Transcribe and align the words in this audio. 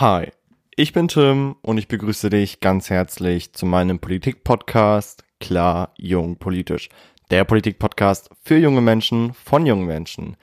Hi, 0.00 0.30
ich 0.76 0.94
bin 0.94 1.08
Tim 1.08 1.56
und 1.60 1.76
ich 1.76 1.86
begrüße 1.86 2.30
dich 2.30 2.60
ganz 2.60 2.88
herzlich 2.88 3.52
zu 3.52 3.66
meinem 3.66 3.98
Politik-Podcast 3.98 5.24
Klar, 5.40 5.92
Jung, 5.98 6.36
Politisch. 6.36 6.88
Der 7.30 7.44
Politik-Podcast 7.44 8.30
für 8.42 8.56
junge 8.56 8.80
Menschen 8.80 9.34
von 9.34 9.66
jungen 9.66 9.84
Menschen. 9.84 10.38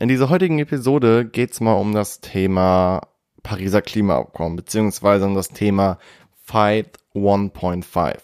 In 0.00 0.08
dieser 0.08 0.30
heutigen 0.30 0.58
Episode 0.58 1.26
geht 1.26 1.52
es 1.52 1.60
mal 1.60 1.74
um 1.74 1.92
das 1.92 2.22
Thema 2.22 3.02
Pariser 3.42 3.82
Klimaabkommen, 3.82 4.56
beziehungsweise 4.56 5.26
um 5.26 5.34
das 5.34 5.50
Thema 5.50 5.98
Fight 6.42 6.98
1.5. 7.14 8.16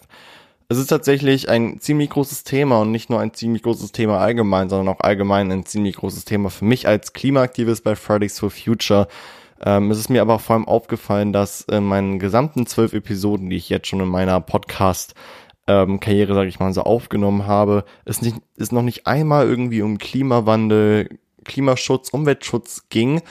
Es 0.67 0.79
ist 0.79 0.87
tatsächlich 0.87 1.47
ein 1.47 1.79
ziemlich 1.79 2.09
großes 2.09 2.43
Thema 2.43 2.81
und 2.81 2.89
nicht 2.89 3.11
nur 3.11 3.19
ein 3.19 3.35
ziemlich 3.35 3.61
großes 3.61 3.91
Thema 3.91 4.17
allgemein, 4.17 4.67
sondern 4.67 4.95
auch 4.95 5.01
allgemein 5.01 5.51
ein 5.51 5.63
ziemlich 5.63 5.97
großes 5.97 6.25
Thema 6.25 6.49
für 6.49 6.65
mich 6.65 6.87
als 6.87 7.13
Klimaaktivist 7.13 7.83
bei 7.83 7.95
Fridays 7.95 8.39
for 8.39 8.49
Future. 8.49 9.07
Ähm, 9.63 9.91
es 9.91 9.99
ist 9.99 10.09
mir 10.09 10.21
aber 10.21 10.39
vor 10.39 10.55
allem 10.55 10.67
aufgefallen, 10.67 11.33
dass 11.33 11.61
in 11.61 11.83
meinen 11.83 12.19
gesamten 12.19 12.65
zwölf 12.65 12.93
Episoden, 12.93 13.49
die 13.49 13.57
ich 13.57 13.69
jetzt 13.69 13.87
schon 13.87 13.99
in 13.99 14.07
meiner 14.07 14.41
Podcast 14.41 15.13
ähm, 15.67 15.99
Karriere, 15.99 16.33
sage 16.33 16.49
ich 16.49 16.59
mal, 16.59 16.73
so 16.73 16.81
aufgenommen 16.81 17.45
habe, 17.45 17.85
es 18.05 18.21
nicht, 18.21 18.37
es 18.57 18.71
noch 18.71 18.81
nicht 18.81 19.07
einmal 19.07 19.47
irgendwie 19.47 19.81
um 19.81 19.97
Klimawandel, 19.97 21.19
Klimaschutz, 21.45 22.09
Umweltschutz 22.09 22.89
ging, 22.89 23.21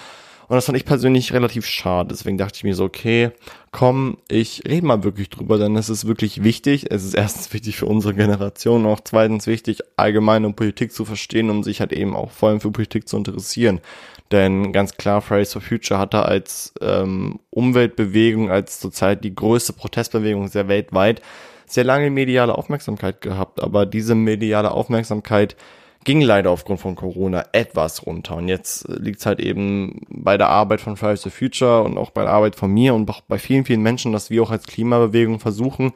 und 0.51 0.57
das 0.57 0.67
fand 0.67 0.77
ich 0.77 0.85
persönlich 0.85 1.33
relativ 1.33 1.65
schade. 1.65 2.09
Deswegen 2.09 2.37
dachte 2.37 2.57
ich 2.57 2.65
mir 2.65 2.75
so, 2.75 2.83
okay, 2.83 3.31
komm, 3.71 4.19
ich 4.27 4.65
rede 4.67 4.85
mal 4.85 5.05
wirklich 5.05 5.31
drüber, 5.31 5.59
denn 5.59 5.77
es 5.77 5.89
ist 5.89 6.09
wirklich 6.09 6.43
wichtig. 6.43 6.91
Es 6.91 7.05
ist 7.05 7.15
erstens 7.15 7.53
wichtig 7.53 7.77
für 7.77 7.87
unsere 7.87 8.15
Generation, 8.15 8.85
auch 8.85 8.99
zweitens 8.99 9.47
wichtig, 9.47 9.79
allgemein 9.97 10.45
um 10.45 10.55
Politik 10.55 10.93
zu 10.93 11.05
verstehen, 11.05 11.51
um 11.51 11.63
sich 11.63 11.79
halt 11.79 11.93
eben 11.93 12.17
auch 12.17 12.33
vor 12.33 12.49
allem 12.49 12.61
für 12.61 12.73
Politik 12.73 13.09
zu 13.09 13.17
interessieren. 13.17 13.81
Denn 14.33 14.73
ganz 14.73 14.97
klar, 14.97 15.23
Fridays 15.23 15.53
for 15.53 15.63
Future 15.63 16.01
hatte 16.01 16.25
als 16.25 16.75
ähm, 16.81 17.39
Umweltbewegung, 17.51 18.51
als 18.51 18.81
zurzeit 18.81 19.23
die 19.23 19.37
größte 19.37 19.73
Protestbewegung 19.73 20.49
sehr 20.49 20.67
weltweit, 20.67 21.23
sehr 21.67 21.85
lange 21.85 22.11
mediale 22.11 22.59
Aufmerksamkeit 22.59 23.21
gehabt. 23.21 23.63
Aber 23.63 23.87
diese 23.87 24.17
mediale 24.17 24.73
Aufmerksamkeit 24.73 25.55
ging 26.05 26.21
leider 26.21 26.51
aufgrund 26.51 26.81
von 26.81 26.97
Corona 26.97 27.45
etwas 27.53 28.07
runter. 28.07 28.37
Und 28.37 28.49
jetzt 28.49 28.89
liegt 28.89 29.21
es 29.21 29.27
halt 29.27 29.41
eben 29.41 30.01
bei 30.09 30.39
der 30.39 30.49
Arbeit 30.49 30.81
von 30.81 30.97
Fridays 30.97 31.23
for 31.23 31.33
Future 31.33 31.83
und 31.83 31.99
auch 31.99 32.11
bei 32.11 32.23
der 32.23 32.33
Arbeit 32.33 32.57
von 32.57 32.73
mir 32.73 32.95
und 32.95 33.09
auch 33.11 33.21
bei 33.23 33.39
vielen, 33.39 33.65
vielen 33.65 33.83
Menschen, 33.83 34.13
dass 34.13 34.31
wir 34.31 34.43
auch 34.43 34.51
als 34.51 34.67
Klimabewegung 34.67 35.41
versuchen, 35.41 35.93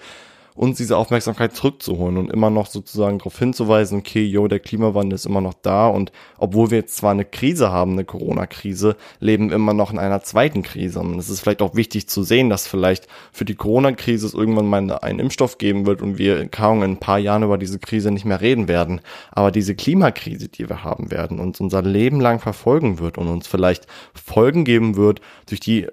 uns 0.54 0.76
diese 0.76 0.96
Aufmerksamkeit 0.96 1.56
zurückzuholen 1.56 2.16
und 2.16 2.30
immer 2.30 2.48
noch 2.48 2.66
sozusagen 2.66 3.18
darauf 3.18 3.36
hinzuweisen, 3.36 3.98
okay, 3.98 4.24
yo, 4.24 4.46
der 4.46 4.60
Klimawandel 4.60 5.16
ist 5.16 5.26
immer 5.26 5.40
noch 5.40 5.54
da 5.54 5.88
und 5.88 6.12
obwohl 6.38 6.70
wir 6.70 6.78
jetzt 6.78 6.96
zwar 6.96 7.10
eine 7.10 7.24
Krise 7.24 7.72
haben, 7.72 7.92
eine 7.92 8.04
Corona-Krise, 8.04 8.96
leben 9.18 9.50
immer 9.50 9.74
noch 9.74 9.90
in 9.90 9.98
einer 9.98 10.22
zweiten 10.22 10.62
Krise. 10.62 11.00
Und 11.00 11.18
es 11.18 11.28
ist 11.28 11.40
vielleicht 11.40 11.60
auch 11.60 11.74
wichtig 11.74 12.08
zu 12.08 12.22
sehen, 12.22 12.50
dass 12.50 12.68
vielleicht 12.68 13.08
für 13.32 13.44
die 13.44 13.56
Corona-Krise 13.56 14.26
es 14.26 14.34
irgendwann 14.34 14.66
mal 14.66 14.98
einen 14.98 15.18
Impfstoff 15.18 15.58
geben 15.58 15.86
wird 15.86 16.02
und 16.02 16.18
wir 16.18 16.46
kaum 16.48 16.84
in 16.84 16.92
ein 16.92 17.00
paar 17.00 17.18
Jahren 17.18 17.42
über 17.42 17.58
diese 17.58 17.80
Krise 17.80 18.12
nicht 18.12 18.24
mehr 18.24 18.40
reden 18.40 18.68
werden. 18.68 19.00
Aber 19.32 19.50
diese 19.50 19.74
Klimakrise, 19.74 20.48
die 20.48 20.68
wir 20.68 20.84
haben 20.84 21.10
werden, 21.10 21.40
uns 21.40 21.60
unser 21.60 21.82
Leben 21.82 22.20
lang 22.20 22.38
verfolgen 22.38 23.00
wird 23.00 23.18
und 23.18 23.26
uns 23.26 23.48
vielleicht 23.48 23.88
Folgen 24.14 24.64
geben 24.64 24.96
wird, 24.96 25.20
durch 25.46 25.60
die 25.60 25.88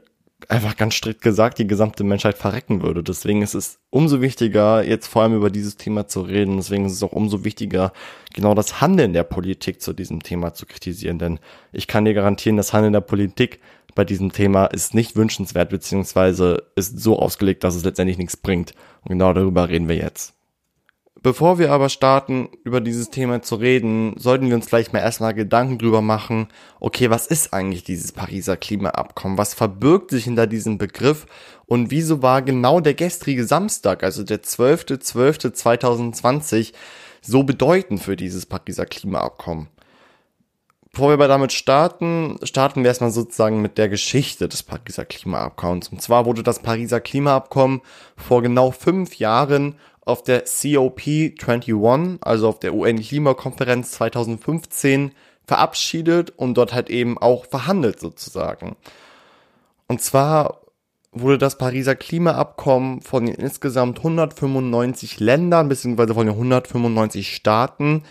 einfach 0.52 0.75
ganz 0.75 0.95
strikt 0.95 1.21
gesagt 1.21 1.59
die 1.59 1.67
gesamte 1.67 2.03
Menschheit 2.03 2.38
verrecken 2.38 2.81
würde. 2.81 3.03
Deswegen 3.03 3.41
ist 3.41 3.53
es 3.53 3.80
umso 3.89 4.19
wichtiger, 4.19 4.83
jetzt 4.83 5.07
vor 5.07 5.23
allem 5.23 5.33
über 5.33 5.49
dieses 5.49 5.77
Thema 5.77 6.07
zu 6.07 6.21
reden. 6.21 6.57
Deswegen 6.57 6.85
ist 6.85 6.91
es 6.91 7.03
auch 7.03 7.13
umso 7.13 7.45
wichtiger, 7.45 7.94
genau 8.33 8.53
das 8.53 8.81
Handeln 8.81 9.13
der 9.13 9.23
Politik 9.23 9.81
zu 9.81 9.94
diesem 9.94 10.22
Thema 10.22 10.53
zu 10.53 10.66
kritisieren. 10.66 11.19
Denn 11.19 11.39
ich 11.72 11.88
kann 11.88 12.03
dir 12.03 12.13
garantieren, 12.13 12.57
das 12.57 12.73
Handeln 12.73 12.91
der 12.91 13.02
Politik 13.02 13.59
bei 13.95 14.03
diesem 14.03 14.33
Thema 14.33 14.66
ist 14.66 14.94
nicht 14.94 15.16
wünschenswert, 15.16 15.69
beziehungsweise 15.69 16.63
ist 16.75 17.00
so 17.00 17.18
ausgelegt, 17.18 17.63
dass 17.63 17.75
es 17.75 17.85
letztendlich 17.85 18.18
nichts 18.18 18.35
bringt. 18.35 18.73
Und 19.03 19.09
genau 19.09 19.31
darüber 19.33 19.69
reden 19.69 19.88
wir 19.88 19.95
jetzt. 19.95 20.33
Bevor 21.23 21.59
wir 21.59 21.71
aber 21.71 21.89
starten, 21.89 22.49
über 22.63 22.81
dieses 22.81 23.11
Thema 23.11 23.43
zu 23.43 23.53
reden, 23.53 24.15
sollten 24.17 24.47
wir 24.47 24.55
uns 24.55 24.65
gleich 24.65 24.91
mal 24.91 25.01
erstmal 25.01 25.35
Gedanken 25.35 25.77
drüber 25.77 26.01
machen, 26.01 26.47
okay, 26.79 27.11
was 27.11 27.27
ist 27.27 27.53
eigentlich 27.53 27.83
dieses 27.83 28.11
Pariser 28.11 28.57
Klimaabkommen? 28.57 29.37
Was 29.37 29.53
verbirgt 29.53 30.09
sich 30.09 30.23
hinter 30.23 30.47
diesem 30.47 30.79
Begriff? 30.79 31.27
Und 31.67 31.91
wieso 31.91 32.23
war 32.23 32.41
genau 32.41 32.79
der 32.79 32.95
gestrige 32.95 33.45
Samstag, 33.45 34.03
also 34.03 34.23
der 34.23 34.41
12.12.2020, 34.41 36.73
so 37.21 37.43
bedeutend 37.43 38.01
für 38.01 38.15
dieses 38.15 38.47
Pariser 38.47 38.88
Klimaabkommen? 38.88 39.67
Bevor 40.91 41.09
wir 41.09 41.13
aber 41.13 41.27
damit 41.29 41.53
starten, 41.53 42.38
starten 42.43 42.83
wir 42.83 42.89
erstmal 42.89 43.11
sozusagen 43.11 43.61
mit 43.61 43.77
der 43.77 43.88
Geschichte 43.88 44.49
des 44.49 44.63
Pariser 44.63 45.05
Klimaabkommens. 45.05 45.88
Und 45.88 46.01
zwar 46.01 46.25
wurde 46.25 46.43
das 46.43 46.63
Pariser 46.63 46.99
Klimaabkommen 46.99 47.79
vor 48.17 48.41
genau 48.41 48.71
fünf 48.71 49.15
Jahren 49.15 49.75
auf 50.06 50.23
der 50.23 50.45
COP21, 50.45 52.17
also 52.22 52.50
auf 52.50 52.59
der 52.59 52.73
UN-Klimakonferenz 52.73 53.91
2015, 53.91 55.12
verabschiedet 55.45 56.31
und 56.38 56.56
dort 56.56 56.73
halt 56.73 56.89
eben 56.89 57.17
auch 57.17 57.45
verhandelt 57.45 58.00
sozusagen. 58.00 58.75
Und 59.88 60.01
zwar 60.01 60.62
wurde 61.12 61.38
das 61.38 61.57
Pariser 61.57 61.95
Klimaabkommen 61.95 63.01
von 63.01 63.28
insgesamt 63.28 63.97
195 63.97 65.19
Ländern 65.19 65.67
beziehungsweise 65.67 66.13
von 66.13 66.25
den 66.25 66.35
195 66.35 67.35
Staaten, 67.35 68.03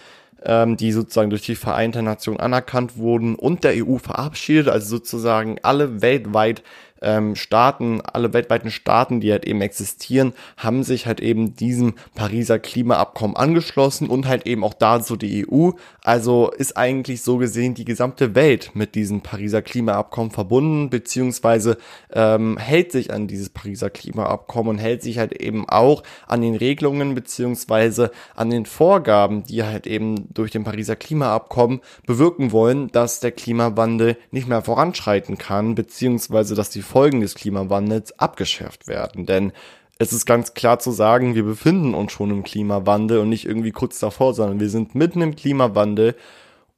ähm, 0.45 0.77
die 0.77 0.93
sozusagen 0.93 1.31
durch 1.31 1.43
die 1.43 1.55
Vereinte 1.55 2.03
Nationen 2.03 2.41
anerkannt 2.41 2.99
wurden 2.99 3.35
und 3.35 3.65
der 3.65 3.87
EU 3.87 3.97
verabschiedet, 3.97 4.69
also 4.69 4.97
sozusagen 4.97 5.59
alle 5.63 6.03
weltweit 6.03 6.63
ähm, 7.03 7.37
Staaten, 7.37 8.01
alle 8.01 8.33
weltweiten 8.33 8.71
Staaten, 8.71 9.21
die 9.21 9.33
halt 9.33 9.45
eben 9.45 9.61
existieren, 9.61 10.33
haben 10.57 10.83
sich 10.83 11.07
halt 11.07 11.21
eben 11.21 11.55
diesem 11.55 11.95
Pariser 12.15 12.59
Klimaabkommen 12.59 13.37
angeschlossen 13.37 14.09
und 14.09 14.27
halt 14.27 14.47
eben 14.47 14.65
auch 14.65 14.75
dazu 14.75 15.17
die 15.17 15.47
EU. 15.49 15.71
Also 16.03 16.51
ist 16.51 16.77
eigentlich 16.77 17.23
so 17.23 17.39
gesehen 17.39 17.75
die 17.75 17.85
gesamte 17.85 18.35
Welt 18.35 18.71
mit 18.75 18.95
diesem 18.95 19.23
Pariser 19.23 19.63
Klimaabkommen 19.63 20.31
verbunden, 20.31 20.91
beziehungsweise 20.91 21.79
ähm, 22.13 22.57
hält 22.59 22.93
sich 22.93 23.13
an 23.13 23.27
dieses 23.27 23.51
Pariser 23.51 23.91
Klimaabkommen 23.91 24.71
und 24.71 24.79
hält 24.79 25.03
sich 25.03 25.19
halt 25.19 25.41
eben 25.41 25.69
auch 25.69 26.03
an 26.27 26.41
den 26.41 26.55
Regelungen 26.55 27.15
beziehungsweise 27.15 28.11
an 28.35 28.51
den 28.51 28.67
Vorgaben, 28.67 29.45
die 29.45 29.63
halt 29.63 29.87
eben 29.87 30.33
durch 30.33 30.51
den 30.51 30.65
Pariser 30.65 30.97
Klimaabkommen 30.97 31.81
bewirken 32.07 32.53
wollen, 32.53 32.89
dass 32.89 33.21
der 33.21 33.33
Klimawandel 33.33 34.17
nicht 34.31 34.49
mehr 34.49 34.63
voranschreiten 34.63 35.39
kann, 35.39 35.75
beziehungsweise 35.75 36.55
dass 36.55 36.71
die 36.71 36.83
Folgen 36.91 37.21
des 37.21 37.35
Klimawandels 37.35 38.19
abgeschärft 38.19 38.89
werden. 38.89 39.25
Denn 39.25 39.53
es 39.99 40.13
ist 40.13 40.27
ganz 40.27 40.55
klar 40.55 40.79
zu 40.79 40.91
sagen, 40.91 41.35
wir 41.35 41.45
befinden 41.45 41.95
uns 41.95 42.11
schon 42.11 42.31
im 42.31 42.43
Klimawandel 42.43 43.19
und 43.19 43.29
nicht 43.29 43.45
irgendwie 43.45 43.71
kurz 43.71 43.99
davor, 43.99 44.35
sondern 44.35 44.59
wir 44.59 44.71
sind 44.71 44.95
mitten 44.95 45.21
im 45.21 45.37
Klimawandel. 45.37 46.17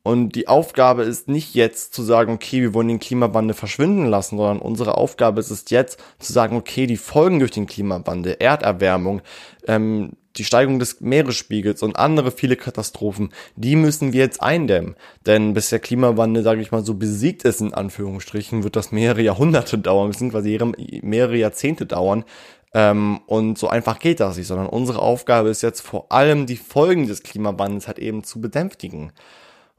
Und 0.02 0.34
die 0.34 0.48
Aufgabe 0.48 1.04
ist 1.04 1.28
nicht 1.28 1.54
jetzt 1.54 1.94
zu 1.94 2.02
sagen, 2.02 2.32
okay, 2.32 2.60
wir 2.60 2.74
wollen 2.74 2.88
den 2.88 2.98
Klimawandel 2.98 3.54
verschwinden 3.54 4.06
lassen, 4.06 4.36
sondern 4.36 4.58
unsere 4.58 4.96
Aufgabe 4.96 5.38
ist 5.38 5.50
es 5.50 5.70
jetzt 5.70 6.00
zu 6.18 6.32
sagen, 6.32 6.56
okay, 6.56 6.86
die 6.86 6.96
Folgen 6.96 7.38
durch 7.38 7.52
den 7.52 7.66
Klimawandel, 7.66 8.36
Erderwärmung, 8.40 9.22
ähm, 9.68 10.10
die 10.36 10.44
Steigung 10.44 10.78
des 10.78 11.00
Meeresspiegels 11.00 11.82
und 11.82 11.96
andere 11.96 12.30
viele 12.30 12.56
Katastrophen, 12.56 13.32
die 13.56 13.76
müssen 13.76 14.12
wir 14.12 14.20
jetzt 14.20 14.42
eindämmen. 14.42 14.96
Denn 15.26 15.54
bis 15.54 15.70
der 15.70 15.80
Klimawandel, 15.80 16.42
sage 16.42 16.60
ich 16.60 16.72
mal, 16.72 16.84
so 16.84 16.94
besiegt 16.94 17.44
ist, 17.44 17.60
in 17.60 17.74
Anführungsstrichen, 17.74 18.64
wird 18.64 18.76
das 18.76 18.92
mehrere 18.92 19.22
Jahrhunderte 19.22 19.78
dauern, 19.78 20.10
beziehungsweise 20.10 20.72
mehrere 21.02 21.36
Jahrzehnte 21.36 21.86
dauern. 21.86 22.24
Ähm, 22.74 23.20
und 23.26 23.58
so 23.58 23.68
einfach 23.68 23.98
geht 23.98 24.20
das 24.20 24.36
nicht, 24.36 24.46
sondern 24.46 24.66
unsere 24.66 25.00
Aufgabe 25.00 25.50
ist 25.50 25.62
jetzt 25.62 25.82
vor 25.82 26.10
allem 26.10 26.46
die 26.46 26.56
Folgen 26.56 27.06
des 27.06 27.22
Klimawandels 27.22 27.86
halt 27.86 27.98
eben 27.98 28.24
zu 28.24 28.40
bedämpfigen. 28.40 29.12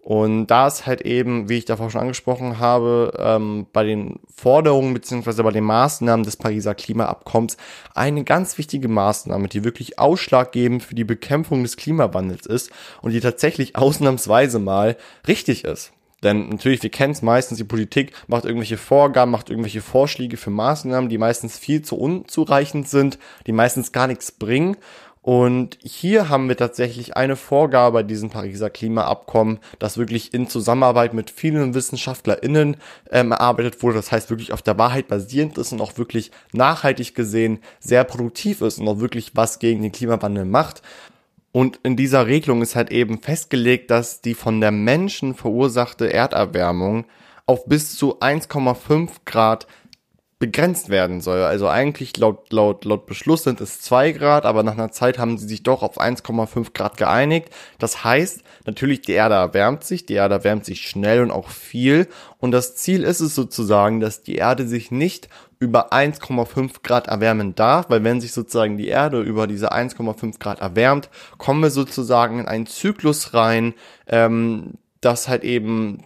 Und 0.04 0.48
da 0.48 0.68
ist 0.68 0.86
halt 0.86 1.02
eben, 1.04 1.48
wie 1.48 1.60
ich 1.60 1.66
davor 1.66 1.90
schon 1.90 2.02
angesprochen 2.02 2.60
habe, 2.60 3.14
ähm, 3.18 3.68
bei 3.72 3.86
den 3.86 4.20
Forderungen 4.36 4.94
beziehungsweise 4.94 5.44
bei 5.44 5.52
den 5.52 5.64
Maßnahmen 5.64 6.26
des 6.26 6.36
Pariser 6.36 6.76
Klimaabkommens 6.76 7.56
eine 7.96 8.26
ganz 8.26 8.58
wichtige 8.58 8.90
Maßnahme, 8.90 9.48
die 9.48 9.64
wirklich 9.64 10.00
ausschlaggebend 10.00 10.84
für 10.84 10.96
die 10.96 11.06
Bekämpfung 11.06 11.64
des 11.64 11.78
Klimawandels 11.78 12.46
ist 12.46 12.70
und 13.02 13.12
die 13.12 13.22
tatsächlich 13.22 13.76
ausnahmsweise 13.78 14.60
mal 14.60 14.98
richtig 15.26 15.64
ist. 15.64 15.94
Denn 16.22 16.50
natürlich, 16.50 16.84
wir 16.84 16.90
kennen 16.90 17.14
es 17.14 17.22
meistens, 17.22 17.58
die 17.58 17.64
Politik 17.64 18.12
macht 18.28 18.44
irgendwelche 18.44 18.78
Vorgaben, 18.78 19.32
macht 19.32 19.50
irgendwelche 19.50 19.82
Vorschläge 19.82 20.36
für 20.36 20.50
Maßnahmen, 20.50 21.10
die 21.10 21.18
meistens 21.18 21.58
viel 21.58 21.82
zu 21.82 21.98
unzureichend 21.98 22.90
sind, 22.90 23.20
die 23.48 23.52
meistens 23.54 23.94
gar 23.94 24.08
nichts 24.08 24.32
bringen. 24.32 24.78
Und 25.24 25.78
hier 25.82 26.28
haben 26.28 26.50
wir 26.50 26.58
tatsächlich 26.58 27.16
eine 27.16 27.38
Vorgabe 27.38 27.94
bei 27.94 28.04
diesem 28.04 28.30
Pariser 28.30 28.70
Klimaabkommen, 28.70 29.60
das 29.80 29.98
wirklich 29.98 30.34
in 30.34 30.50
Zusammenarbeit 30.50 31.14
mit 31.14 31.32
vielen 31.32 31.74
WissenschaftlerInnen 31.74 32.76
ähm, 33.10 33.32
erarbeitet 33.32 33.82
wurde. 33.82 33.96
Das 33.96 34.12
heißt, 34.12 34.30
wirklich 34.30 34.52
auf 34.52 34.62
der 34.62 34.78
Wahrheit 34.78 35.08
basierend 35.08 35.58
ist 35.58 35.72
und 35.72 35.80
auch 35.80 35.98
wirklich 35.98 36.32
nachhaltig 36.52 37.16
gesehen 37.16 37.60
sehr 37.80 38.04
produktiv 38.04 38.60
ist 38.60 38.80
und 38.80 38.88
auch 38.90 39.00
wirklich 39.00 39.32
was 39.34 39.60
gegen 39.60 39.82
den 39.82 39.94
Klimawandel 39.94 40.44
macht. 40.44 40.82
Und 41.54 41.80
in 41.84 41.96
dieser 41.96 42.28
Regelung 42.28 42.62
ist 42.62 42.76
halt 42.76 42.92
eben 42.92 43.22
festgelegt, 43.22 43.92
dass 43.92 44.20
die 44.20 44.34
von 44.34 44.60
der 44.60 44.72
Menschen 44.72 45.36
verursachte 45.36 46.12
Erderwärmung 46.12 47.06
auf 47.46 47.66
bis 47.66 47.96
zu 47.96 48.20
1,5 48.20 49.10
Grad 49.24 49.68
begrenzt 50.44 50.90
werden 50.90 51.22
soll. 51.22 51.42
Also 51.44 51.70
eigentlich 51.70 52.18
laut, 52.18 52.52
laut, 52.52 52.84
laut 52.84 53.06
Beschluss 53.06 53.44
sind 53.44 53.62
es 53.62 53.80
zwei 53.80 54.12
Grad, 54.12 54.44
aber 54.44 54.62
nach 54.62 54.74
einer 54.74 54.92
Zeit 54.92 55.18
haben 55.18 55.38
sie 55.38 55.48
sich 55.48 55.64
doch 55.64 55.84
auf 55.84 55.98
1,5 55.98 56.74
Grad 56.74 56.98
geeinigt. 56.98 57.48
Das 57.80 58.04
heißt, 58.04 58.42
natürlich 58.66 59.00
die 59.00 59.14
Erde 59.14 59.36
erwärmt 59.36 59.86
sich, 59.86 60.06
die 60.06 60.16
Erde 60.16 60.36
erwärmt 60.36 60.66
sich 60.66 60.82
schnell 60.82 61.22
und 61.22 61.32
auch 61.32 61.48
viel. 61.48 62.10
Und 62.40 62.52
das 62.52 62.76
Ziel 62.76 63.04
ist 63.04 63.22
es 63.22 63.36
sozusagen, 63.36 64.02
dass 64.02 64.22
die 64.22 64.36
Erde 64.36 64.68
sich 64.68 64.92
nicht 64.92 65.30
über 65.60 65.94
1,5 65.94 66.84
Grad 66.84 67.08
erwärmen 67.08 67.56
darf, 67.56 67.90
weil 67.90 68.04
wenn 68.04 68.20
sich 68.20 68.34
sozusagen 68.34 68.76
die 68.76 68.90
Erde 68.90 69.22
über 69.22 69.48
diese 69.48 69.72
1,5 69.72 70.40
Grad 70.40 70.60
erwärmt, 70.60 71.10
kommen 71.38 71.64
wir 71.64 71.70
sozusagen 71.70 72.40
in 72.40 72.50
einen 72.50 72.66
Zyklus 72.66 73.34
rein, 73.34 73.76
ähm, 74.08 74.74
das 75.00 75.30
halt 75.30 75.46
eben 75.46 76.04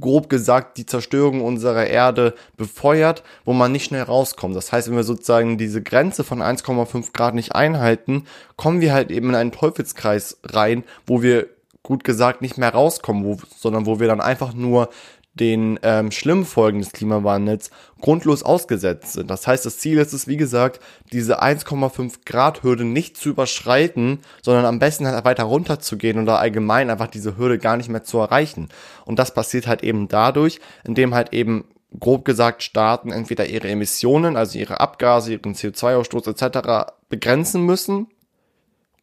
grob 0.00 0.28
gesagt 0.28 0.76
die 0.76 0.86
Zerstörung 0.86 1.42
unserer 1.42 1.86
Erde 1.86 2.34
befeuert, 2.56 3.22
wo 3.44 3.52
man 3.52 3.72
nicht 3.72 3.84
schnell 3.84 4.02
rauskommt. 4.02 4.56
Das 4.56 4.72
heißt, 4.72 4.88
wenn 4.88 4.96
wir 4.96 5.04
sozusagen 5.04 5.58
diese 5.58 5.82
Grenze 5.82 6.24
von 6.24 6.42
1,5 6.42 7.12
Grad 7.12 7.34
nicht 7.34 7.54
einhalten, 7.54 8.24
kommen 8.56 8.80
wir 8.80 8.92
halt 8.92 9.10
eben 9.10 9.30
in 9.30 9.34
einen 9.34 9.52
Teufelskreis 9.52 10.38
rein, 10.44 10.84
wo 11.06 11.22
wir 11.22 11.48
gut 11.82 12.04
gesagt 12.04 12.42
nicht 12.42 12.58
mehr 12.58 12.70
rauskommen, 12.70 13.24
wo, 13.24 13.38
sondern 13.56 13.86
wo 13.86 14.00
wir 14.00 14.06
dann 14.06 14.20
einfach 14.20 14.52
nur 14.52 14.90
den 15.34 15.78
ähm, 15.82 16.10
schlimmen 16.10 16.44
Folgen 16.44 16.80
des 16.80 16.92
Klimawandels 16.92 17.70
grundlos 18.00 18.42
ausgesetzt 18.42 19.12
sind. 19.12 19.30
Das 19.30 19.46
heißt, 19.46 19.64
das 19.64 19.78
Ziel 19.78 19.98
ist 19.98 20.12
es, 20.12 20.26
wie 20.26 20.36
gesagt, 20.36 20.80
diese 21.12 21.42
1,5 21.42 22.24
Grad 22.26 22.62
Hürde 22.62 22.84
nicht 22.84 23.16
zu 23.16 23.30
überschreiten, 23.30 24.20
sondern 24.42 24.64
am 24.64 24.78
besten 24.78 25.06
halt 25.06 25.24
weiter 25.24 25.44
runterzugehen 25.44 26.20
oder 26.20 26.40
allgemein 26.40 26.90
einfach 26.90 27.06
diese 27.06 27.36
Hürde 27.36 27.58
gar 27.58 27.76
nicht 27.76 27.88
mehr 27.88 28.02
zu 28.02 28.18
erreichen. 28.18 28.68
Und 29.04 29.18
das 29.18 29.32
passiert 29.32 29.66
halt 29.66 29.82
eben 29.84 30.08
dadurch, 30.08 30.60
indem 30.84 31.14
halt 31.14 31.32
eben 31.32 31.64
grob 31.98 32.24
gesagt 32.24 32.62
Staaten 32.62 33.10
entweder 33.10 33.46
ihre 33.46 33.68
Emissionen, 33.68 34.36
also 34.36 34.58
ihre 34.58 34.80
Abgase, 34.80 35.32
ihren 35.32 35.54
CO2-Ausstoß 35.54 36.30
etc. 36.30 36.92
begrenzen 37.08 37.62
müssen, 37.62 38.08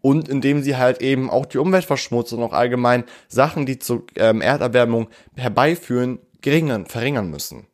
und 0.07 0.29
indem 0.29 0.61
sie 0.61 0.77
halt 0.77 1.01
eben 1.01 1.29
auch 1.29 1.45
die 1.45 1.57
Umweltverschmutzung 1.57 2.39
und 2.39 2.45
auch 2.45 2.53
allgemein 2.53 3.03
Sachen, 3.27 3.65
die 3.65 3.77
zur 3.77 4.03
ähm, 4.15 4.39
Erderwärmung 4.39 5.09
herbeiführen, 5.35 6.19
geringen, 6.41 6.85
verringern 6.85 7.29
müssen. 7.29 7.67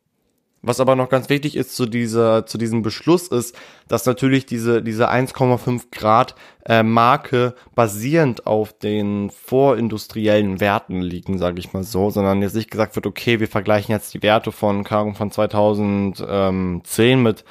Was 0.60 0.80
aber 0.80 0.96
noch 0.96 1.10
ganz 1.10 1.28
wichtig 1.28 1.54
ist 1.54 1.76
zu 1.76 1.86
dieser, 1.86 2.44
zu 2.44 2.58
diesem 2.58 2.82
Beschluss 2.82 3.28
ist, 3.28 3.54
dass 3.86 4.04
natürlich 4.04 4.46
diese, 4.46 4.82
diese 4.82 5.12
1,5 5.12 5.92
Grad 5.92 6.34
äh, 6.66 6.82
Marke 6.82 7.54
basierend 7.76 8.48
auf 8.48 8.72
den 8.72 9.30
vorindustriellen 9.30 10.58
Werten 10.58 11.02
liegen, 11.02 11.38
sage 11.38 11.60
ich 11.60 11.72
mal 11.72 11.84
so, 11.84 12.10
sondern 12.10 12.42
jetzt 12.42 12.56
nicht 12.56 12.70
gesagt 12.70 12.96
wird, 12.96 13.06
okay, 13.06 13.38
wir 13.38 13.46
vergleichen 13.46 13.92
jetzt 13.92 14.12
die 14.12 14.22
Werte 14.24 14.50
von, 14.50 14.84
von 14.84 15.30
2010 15.30 17.22
mit 17.22 17.44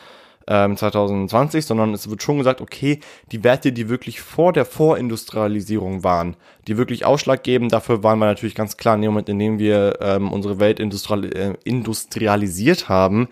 ähm, 0.48 0.78
2020, 0.78 1.66
sondern 1.66 1.94
es 1.94 2.10
wird 2.10 2.24
schon 2.24 2.38
gesagt, 2.38 2.62
okay, 2.62 3.00
die 3.32 3.44
Werte, 3.44 3.72
die 3.72 3.90
wirklich 3.90 4.22
vor 4.22 4.54
der 4.54 4.66
Vorindustrialisierung 4.66 6.04
waren, 6.04 6.36
die 6.68 6.78
wirklich 6.78 7.06
ausschlaggebend 7.06 7.72
dafür 7.72 8.04
waren, 8.04 8.20
weil 8.20 8.30
natürlich 8.30 8.56
ganz 8.56 8.78
klar 8.78 8.96
in 8.96 9.02
dem 9.02 9.12
Moment, 9.12 9.30
in 9.30 9.40
dem 9.40 9.60
wir 9.60 9.98
ähm, 10.02 10.32
unsere 10.32 10.60
Welt 10.60 10.80
industrial, 10.80 11.26
äh, 11.26 11.54
industrialisiert 11.64 12.90
haben, 12.90 13.30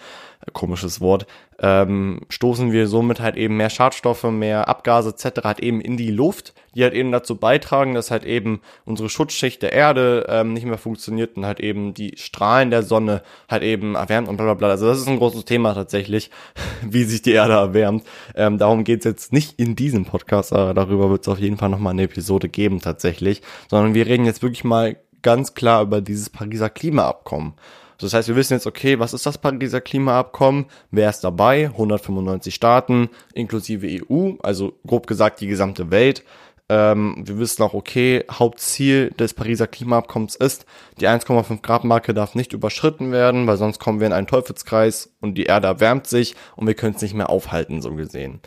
komisches 0.54 1.02
Wort, 1.02 1.28
ähm, 1.60 2.22
stoßen 2.30 2.72
wir 2.72 2.88
somit 2.88 3.20
halt 3.20 3.36
eben 3.36 3.58
mehr 3.58 3.70
Schadstoffe, 3.70 4.24
mehr 4.24 4.68
Abgase 4.68 5.10
etc. 5.10 5.44
halt 5.44 5.60
eben 5.60 5.80
in 5.80 5.96
die 5.96 6.10
Luft, 6.10 6.54
die 6.74 6.84
halt 6.84 6.94
eben 6.94 7.12
dazu 7.12 7.36
beitragen, 7.36 7.94
dass 7.94 8.10
halt 8.10 8.24
eben 8.24 8.62
unsere 8.86 9.10
Schutzschicht 9.10 9.62
der 9.62 9.74
Erde 9.74 10.26
ähm, 10.28 10.54
nicht 10.54 10.66
mehr 10.66 10.80
funktioniert 10.80 11.38
und 11.38 11.46
halt 11.46 11.60
eben 11.60 11.94
die 11.94 12.14
Strahlen 12.18 12.72
der 12.72 12.84
Sonne 12.84 13.22
halt 13.48 13.64
eben 13.64 13.96
erwärmt 13.96 14.28
und 14.28 14.38
bla 14.38 14.46
bla 14.46 14.54
bla. 14.56 14.70
Also 14.70 14.88
das 14.88 15.00
ist 15.00 15.08
ein 15.08 15.18
großes 15.18 15.46
Thema 15.46 15.74
tatsächlich, 15.74 16.32
wie 16.82 17.04
sich 17.04 17.22
die 17.22 17.34
Erde 17.34 17.54
erwärmt. 17.54 18.04
Ähm, 18.36 18.58
darum 18.58 18.84
geht's 18.84 19.06
jetzt 19.06 19.32
nicht 19.32 19.60
in 19.60 19.76
diesem 19.76 20.06
Podcast, 20.06 20.54
aber 20.54 20.74
darüber 20.74 21.10
wird 21.10 21.22
es 21.22 21.28
auf 21.28 21.40
jeden 21.40 21.58
Fall 21.58 21.70
nochmal 21.70 21.94
eine 21.94 22.04
Episode 22.04 22.50
geben 22.50 22.82
tatsächlich, 22.82 23.42
sondern 23.70 23.94
wir 23.94 24.08
reden 24.08 24.26
jetzt 24.26 24.42
wirklich 24.42 24.64
mal 24.64 24.98
ganz 25.22 25.54
klar 25.54 25.84
über 25.84 26.02
dieses 26.02 26.30
Pariser 26.30 26.70
Klimaabkommen. 26.70 27.54
Das 28.02 28.14
heißt, 28.14 28.28
wir 28.28 28.36
wissen 28.36 28.54
jetzt, 28.54 28.68
okay, 28.68 29.00
was 29.00 29.14
ist 29.14 29.26
das 29.26 29.38
Pariser 29.38 29.82
Klimaabkommen? 29.82 30.66
Wer 30.92 31.10
ist 31.10 31.22
dabei? 31.22 31.68
195 31.68 32.54
Staaten, 32.54 33.10
inklusive 33.34 33.88
EU, 33.88 34.34
also 34.42 34.74
grob 34.86 35.08
gesagt 35.08 35.42
die 35.42 35.48
gesamte 35.48 35.92
Welt. 35.92 36.24
Ähm, 36.70 37.16
wir 37.26 37.38
wissen 37.38 37.64
auch, 37.64 37.74
okay, 37.74 38.24
Hauptziel 38.32 39.12
des 39.12 39.34
Pariser 39.34 39.68
Klimaabkommens 39.68 40.36
ist, 40.36 40.66
die 41.02 41.08
1,5 41.08 41.62
Grad 41.62 41.84
Marke 41.84 42.14
darf 42.14 42.34
nicht 42.34 42.54
überschritten 42.54 43.12
werden, 43.12 43.46
weil 43.46 43.58
sonst 43.58 43.80
kommen 43.80 44.00
wir 44.00 44.08
in 44.08 44.14
einen 44.14 44.28
Teufelskreis 44.28 45.14
und 45.20 45.38
die 45.38 45.44
Erde 45.44 45.68
erwärmt 45.68 46.08
sich 46.08 46.36
und 46.56 46.68
wir 46.68 46.74
können 46.74 46.96
es 46.96 47.02
nicht 47.02 47.14
mehr 47.14 47.30
aufhalten, 47.30 47.82
so 47.82 47.94
gesehen. 47.94 48.40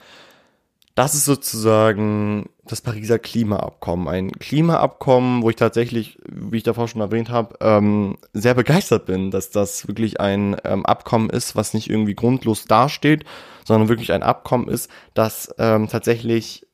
Das 0.95 1.15
ist 1.15 1.27
sozusagen 1.27 2.49
das 2.67 2.81
Pariser 2.81 3.19
Klimaabkommen. 3.19 4.09
Ein 4.09 4.33
Klimaabkommen, 4.33 5.43
wo 5.43 5.51
ich 5.51 5.57
tatsächlich, 5.57 6.19
wie 6.27 6.59
ich 6.59 6.63
davor 6.63 6.89
schon 6.89 7.01
erwähnt 7.01 7.31
habe, 7.31 7.57
ähm, 7.61 8.17
sehr 8.33 8.55
begeistert 8.55 9.07
bin, 9.07 9.31
dass 9.31 9.51
das 9.51 9.87
wirklich 9.87 10.21
ein 10.21 10.57
ähm, 10.65 10.87
Abkommen 10.87 11.31
ist, 11.31 11.57
was 11.57 11.75
nicht 11.75 11.91
irgendwie 11.91 12.15
grundlos 12.15 12.65
dasteht, 12.65 13.25
sondern 13.65 13.89
wirklich 13.89 14.13
ein 14.13 14.23
Abkommen 14.23 14.69
ist, 14.69 14.91
das 15.15 15.55
ähm, 15.59 15.89
tatsächlich 15.89 16.67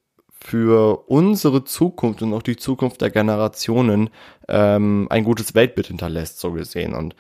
für 0.42 1.08
unsere 1.08 1.64
Zukunft 1.64 2.22
und 2.22 2.32
auch 2.32 2.42
die 2.42 2.56
Zukunft 2.56 3.00
der 3.02 3.10
Generationen 3.10 4.10
ähm, 4.48 5.06
ein 5.10 5.24
gutes 5.24 5.54
Weltbild 5.54 5.88
hinterlässt, 5.88 6.40
so 6.40 6.52
gesehen. 6.52 6.94
Und 6.94 7.14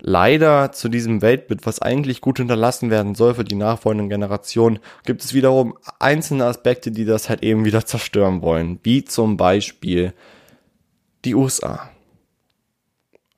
Leider 0.00 0.72
zu 0.72 0.88
diesem 0.88 1.22
Weltbild, 1.22 1.64
was 1.64 1.80
eigentlich 1.80 2.20
gut 2.20 2.38
hinterlassen 2.38 2.90
werden 2.90 3.14
soll 3.14 3.34
für 3.34 3.44
die 3.44 3.54
nachfolgenden 3.54 4.10
Generationen, 4.10 4.78
gibt 5.04 5.24
es 5.24 5.32
wiederum 5.32 5.78
einzelne 5.98 6.44
Aspekte, 6.44 6.90
die 6.90 7.06
das 7.06 7.30
halt 7.30 7.42
eben 7.42 7.64
wieder 7.64 7.84
zerstören 7.86 8.42
wollen. 8.42 8.78
Wie 8.82 9.04
zum 9.04 9.36
Beispiel 9.36 10.12
die 11.24 11.34
USA. 11.34 11.90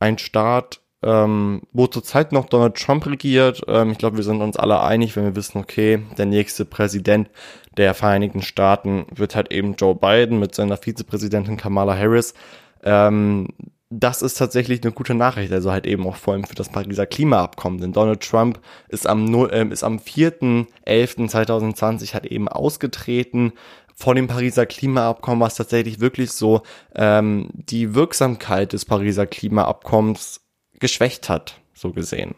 Ein 0.00 0.18
Staat, 0.18 0.80
ähm, 1.02 1.62
wo 1.72 1.86
zurzeit 1.86 2.32
noch 2.32 2.46
Donald 2.46 2.74
Trump 2.74 3.06
regiert. 3.06 3.62
Ähm, 3.68 3.92
ich 3.92 3.98
glaube, 3.98 4.16
wir 4.16 4.24
sind 4.24 4.42
uns 4.42 4.56
alle 4.56 4.82
einig, 4.82 5.14
wenn 5.14 5.24
wir 5.24 5.36
wissen, 5.36 5.58
okay, 5.58 6.02
der 6.16 6.26
nächste 6.26 6.64
Präsident 6.64 7.30
der 7.76 7.94
Vereinigten 7.94 8.42
Staaten 8.42 9.06
wird 9.14 9.36
halt 9.36 9.52
eben 9.52 9.74
Joe 9.74 9.94
Biden 9.94 10.40
mit 10.40 10.54
seiner 10.56 10.76
Vizepräsidentin 10.76 11.56
Kamala 11.56 11.96
Harris. 11.96 12.34
Ähm, 12.82 13.48
das 13.90 14.20
ist 14.20 14.34
tatsächlich 14.34 14.82
eine 14.82 14.92
gute 14.92 15.14
Nachricht, 15.14 15.50
also 15.52 15.72
halt 15.72 15.86
eben 15.86 16.06
auch 16.06 16.16
vor 16.16 16.34
allem 16.34 16.44
für 16.44 16.54
das 16.54 16.68
Pariser 16.68 17.06
Klimaabkommen, 17.06 17.80
denn 17.80 17.92
Donald 17.92 18.20
Trump 18.20 18.60
ist 18.88 19.06
am, 19.06 19.34
äh, 19.48 19.66
ist 19.68 19.82
am 19.82 19.96
4.11.2020 19.96 22.12
halt 22.12 22.26
eben 22.26 22.48
ausgetreten 22.48 23.54
von 23.94 24.16
dem 24.16 24.28
Pariser 24.28 24.66
Klimaabkommen, 24.66 25.40
was 25.40 25.54
tatsächlich 25.56 26.00
wirklich 26.00 26.32
so 26.32 26.60
ähm, 26.94 27.48
die 27.52 27.94
Wirksamkeit 27.94 28.74
des 28.74 28.84
Pariser 28.84 29.26
Klimaabkommens 29.26 30.42
geschwächt 30.78 31.30
hat, 31.30 31.58
so 31.74 31.92
gesehen. 31.92 32.34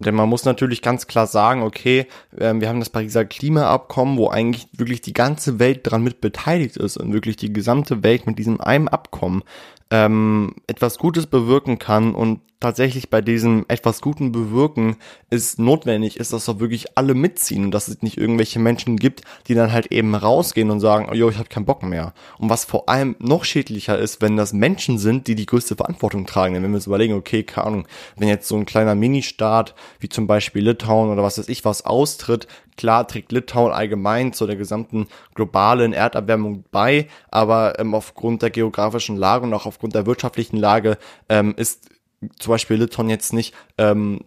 Denn 0.00 0.14
man 0.14 0.28
muss 0.28 0.44
natürlich 0.44 0.82
ganz 0.82 1.08
klar 1.08 1.26
sagen, 1.26 1.62
okay, 1.62 2.06
äh, 2.36 2.54
wir 2.54 2.68
haben 2.68 2.80
das 2.80 2.90
Pariser 2.90 3.24
Klimaabkommen, 3.24 4.18
wo 4.18 4.28
eigentlich 4.28 4.68
wirklich 4.72 5.00
die 5.00 5.12
ganze 5.12 5.58
Welt 5.58 5.80
dran 5.84 6.02
mit 6.02 6.20
beteiligt 6.20 6.76
ist 6.76 6.96
und 6.96 7.12
wirklich 7.12 7.36
die 7.36 7.52
gesamte 7.52 8.02
Welt 8.02 8.26
mit 8.26 8.38
diesem 8.38 8.60
einem 8.60 8.88
Abkommen 8.88 9.42
ähm, 9.90 10.54
etwas 10.66 10.98
Gutes 10.98 11.26
bewirken 11.26 11.78
kann 11.78 12.14
und 12.14 12.40
tatsächlich 12.60 13.08
bei 13.08 13.20
diesem 13.20 13.64
etwas 13.68 14.00
Guten 14.00 14.32
bewirken 14.32 14.96
ist 15.30 15.58
notwendig 15.58 16.16
ist, 16.16 16.32
dass 16.32 16.48
auch 16.48 16.58
wirklich 16.58 16.96
alle 16.96 17.14
mitziehen 17.14 17.64
und 17.64 17.70
dass 17.70 17.88
es 17.88 18.02
nicht 18.02 18.18
irgendwelche 18.18 18.58
Menschen 18.58 18.96
gibt, 18.96 19.22
die 19.46 19.54
dann 19.54 19.72
halt 19.72 19.92
eben 19.92 20.14
rausgehen 20.14 20.70
und 20.70 20.80
sagen, 20.80 21.14
jo, 21.14 21.30
ich 21.30 21.38
habe 21.38 21.48
keinen 21.48 21.66
Bock 21.66 21.82
mehr. 21.82 22.14
Und 22.38 22.50
was 22.50 22.64
vor 22.64 22.88
allem 22.88 23.14
noch 23.20 23.44
schädlicher 23.44 23.98
ist, 23.98 24.20
wenn 24.20 24.36
das 24.36 24.52
Menschen 24.52 24.98
sind, 24.98 25.28
die 25.28 25.36
die 25.36 25.46
größte 25.46 25.76
Verantwortung 25.76 26.26
tragen. 26.26 26.54
Denn 26.54 26.62
wenn 26.64 26.72
wir 26.72 26.76
uns 26.76 26.86
überlegen, 26.86 27.14
okay, 27.14 27.44
keine 27.44 27.66
Ahnung, 27.66 27.88
wenn 28.16 28.28
jetzt 28.28 28.48
so 28.48 28.56
ein 28.56 28.66
kleiner 28.66 28.94
Ministaat 28.94 29.74
wie 30.00 30.08
zum 30.08 30.26
Beispiel 30.26 30.64
Litauen 30.64 31.10
oder 31.10 31.22
was 31.22 31.38
weiß 31.38 31.48
ich 31.48 31.64
was 31.64 31.84
austritt, 31.84 32.48
klar 32.76 33.06
trägt 33.06 33.30
Litauen 33.32 33.72
allgemein 33.72 34.32
zu 34.32 34.46
der 34.46 34.56
gesamten 34.56 35.06
globalen 35.34 35.92
Erderwärmung 35.92 36.64
bei, 36.70 37.08
aber 37.30 37.78
ähm, 37.78 37.94
aufgrund 37.94 38.42
der 38.42 38.50
geografischen 38.50 39.16
Lage 39.16 39.44
und 39.44 39.54
auch 39.54 39.66
aufgrund 39.66 39.94
der 39.94 40.06
wirtschaftlichen 40.06 40.56
Lage 40.56 40.96
ähm, 41.28 41.54
ist 41.56 41.90
zum 42.38 42.50
Beispiel 42.50 42.76
Litauen 42.76 43.10
jetzt 43.10 43.32
nicht 43.32 43.54
ähm, 43.76 44.20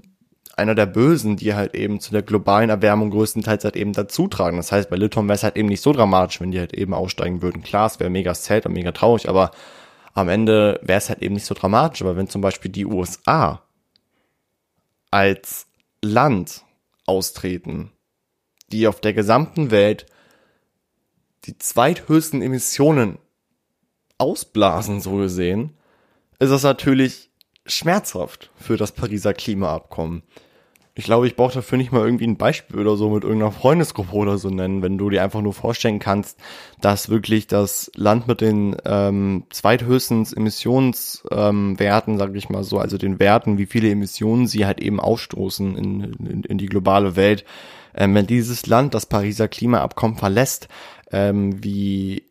einer 0.55 0.75
der 0.75 0.86
Bösen, 0.86 1.38
die 1.38 1.53
halt 1.53 1.75
eben 1.75 2.00
zu 2.00 2.12
der 2.12 2.21
globalen 2.21 2.69
Erwärmung 2.69 3.10
größtenteils 3.10 3.63
halt 3.63 3.75
eben 3.75 3.93
dazu 3.93 4.27
tragen. 4.27 4.57
Das 4.57 4.71
heißt, 4.71 4.89
bei 4.89 4.95
Litauen 4.95 5.27
wäre 5.27 5.36
es 5.36 5.43
halt 5.43 5.57
eben 5.57 5.69
nicht 5.69 5.81
so 5.81 5.93
dramatisch, 5.93 6.41
wenn 6.41 6.51
die 6.51 6.60
halt 6.60 6.74
eben 6.74 6.93
aussteigen 6.93 7.41
würden. 7.41 7.63
Klar, 7.63 7.88
es 7.88 8.00
wäre 8.00 8.10
mega 8.10 8.33
sad 8.33 8.65
und 8.65 8.74
mega 8.74 8.91
traurig, 8.91 9.29
aber 9.29 9.51
am 10.13 10.29
Ende 10.29 10.79
wäre 10.83 10.98
es 10.98 11.10
halt 11.10 11.21
eben 11.21 11.36
nicht 11.36 11.45
so 11.45 11.55
dramatisch. 11.55 12.01
Aber 12.01 12.15
wenn 12.15 12.27
zum 12.27 12.41
Beispiel 12.41 12.71
die 12.71 12.86
USA 12.86 13.63
als 15.10 15.67
Land 16.01 16.63
austreten, 17.05 17.91
die 18.71 18.88
auf 18.88 19.01
der 19.01 19.13
gesamten 19.13 19.71
Welt 19.71 20.05
die 21.45 21.57
zweithöchsten 21.57 22.41
Emissionen 22.41 23.17
ausblasen, 24.17 25.01
so 25.01 25.15
gesehen, 25.15 25.75
ist 26.39 26.51
das 26.51 26.63
natürlich 26.63 27.31
schmerzhaft 27.65 28.51
für 28.56 28.77
das 28.77 28.91
Pariser 28.91 29.34
Klimaabkommen. 29.34 30.24
Ich 30.94 31.06
glaube, 31.06 31.25
ich 31.25 31.38
brauche 31.38 31.53
dafür 31.53 31.77
nicht 31.77 31.94
mal 31.94 32.03
irgendwie 32.03 32.27
ein 32.27 32.38
Beispiel 32.38 32.77
oder 32.77 32.98
so 32.98 33.10
mit 33.10 33.24
irgendeiner 33.24 33.53
Freundesgruppe 33.53 34.13
oder 34.13 34.38
so 34.38 34.50
nennen, 34.50 34.82
wenn 34.82 34.98
du 34.98 35.10
dir 35.10 35.24
einfach 35.24 35.41
nur 35.41 35.53
vorstellen 35.53 36.00
kannst, 36.00 36.38
dass 36.82 37.08
wirklich 37.08 37.48
das 37.48 37.89
Land 37.96 38.27
mit 38.27 38.41
den 38.41 38.75
ähm, 38.84 39.46
zweithöchsten 39.50 40.27
Emissionswerten, 40.36 42.13
ähm, 42.13 42.20
sage 42.20 42.38
ich 42.38 42.50
mal 42.50 42.65
so, 42.65 42.77
also 42.77 42.98
den 42.98 43.20
Werten, 43.20 43.58
wie 43.58 43.68
viele 43.68 43.89
Emissionen 43.89 44.48
sie 44.48 44.65
halt 44.65 44.82
eben 44.82 45.00
ausstoßen 45.00 45.77
in, 45.77 46.01
in, 46.01 46.44
in 46.44 46.58
die 46.58 46.65
globale 46.65 47.15
Welt, 47.15 47.46
ähm, 47.96 48.13
wenn 48.13 48.27
dieses 48.27 48.68
Land 48.68 48.94
das 48.94 49.06
Pariser 49.06 49.48
Klimaabkommen 49.48 50.18
verlässt, 50.18 50.68
ähm, 51.12 51.63
wie 51.63 52.24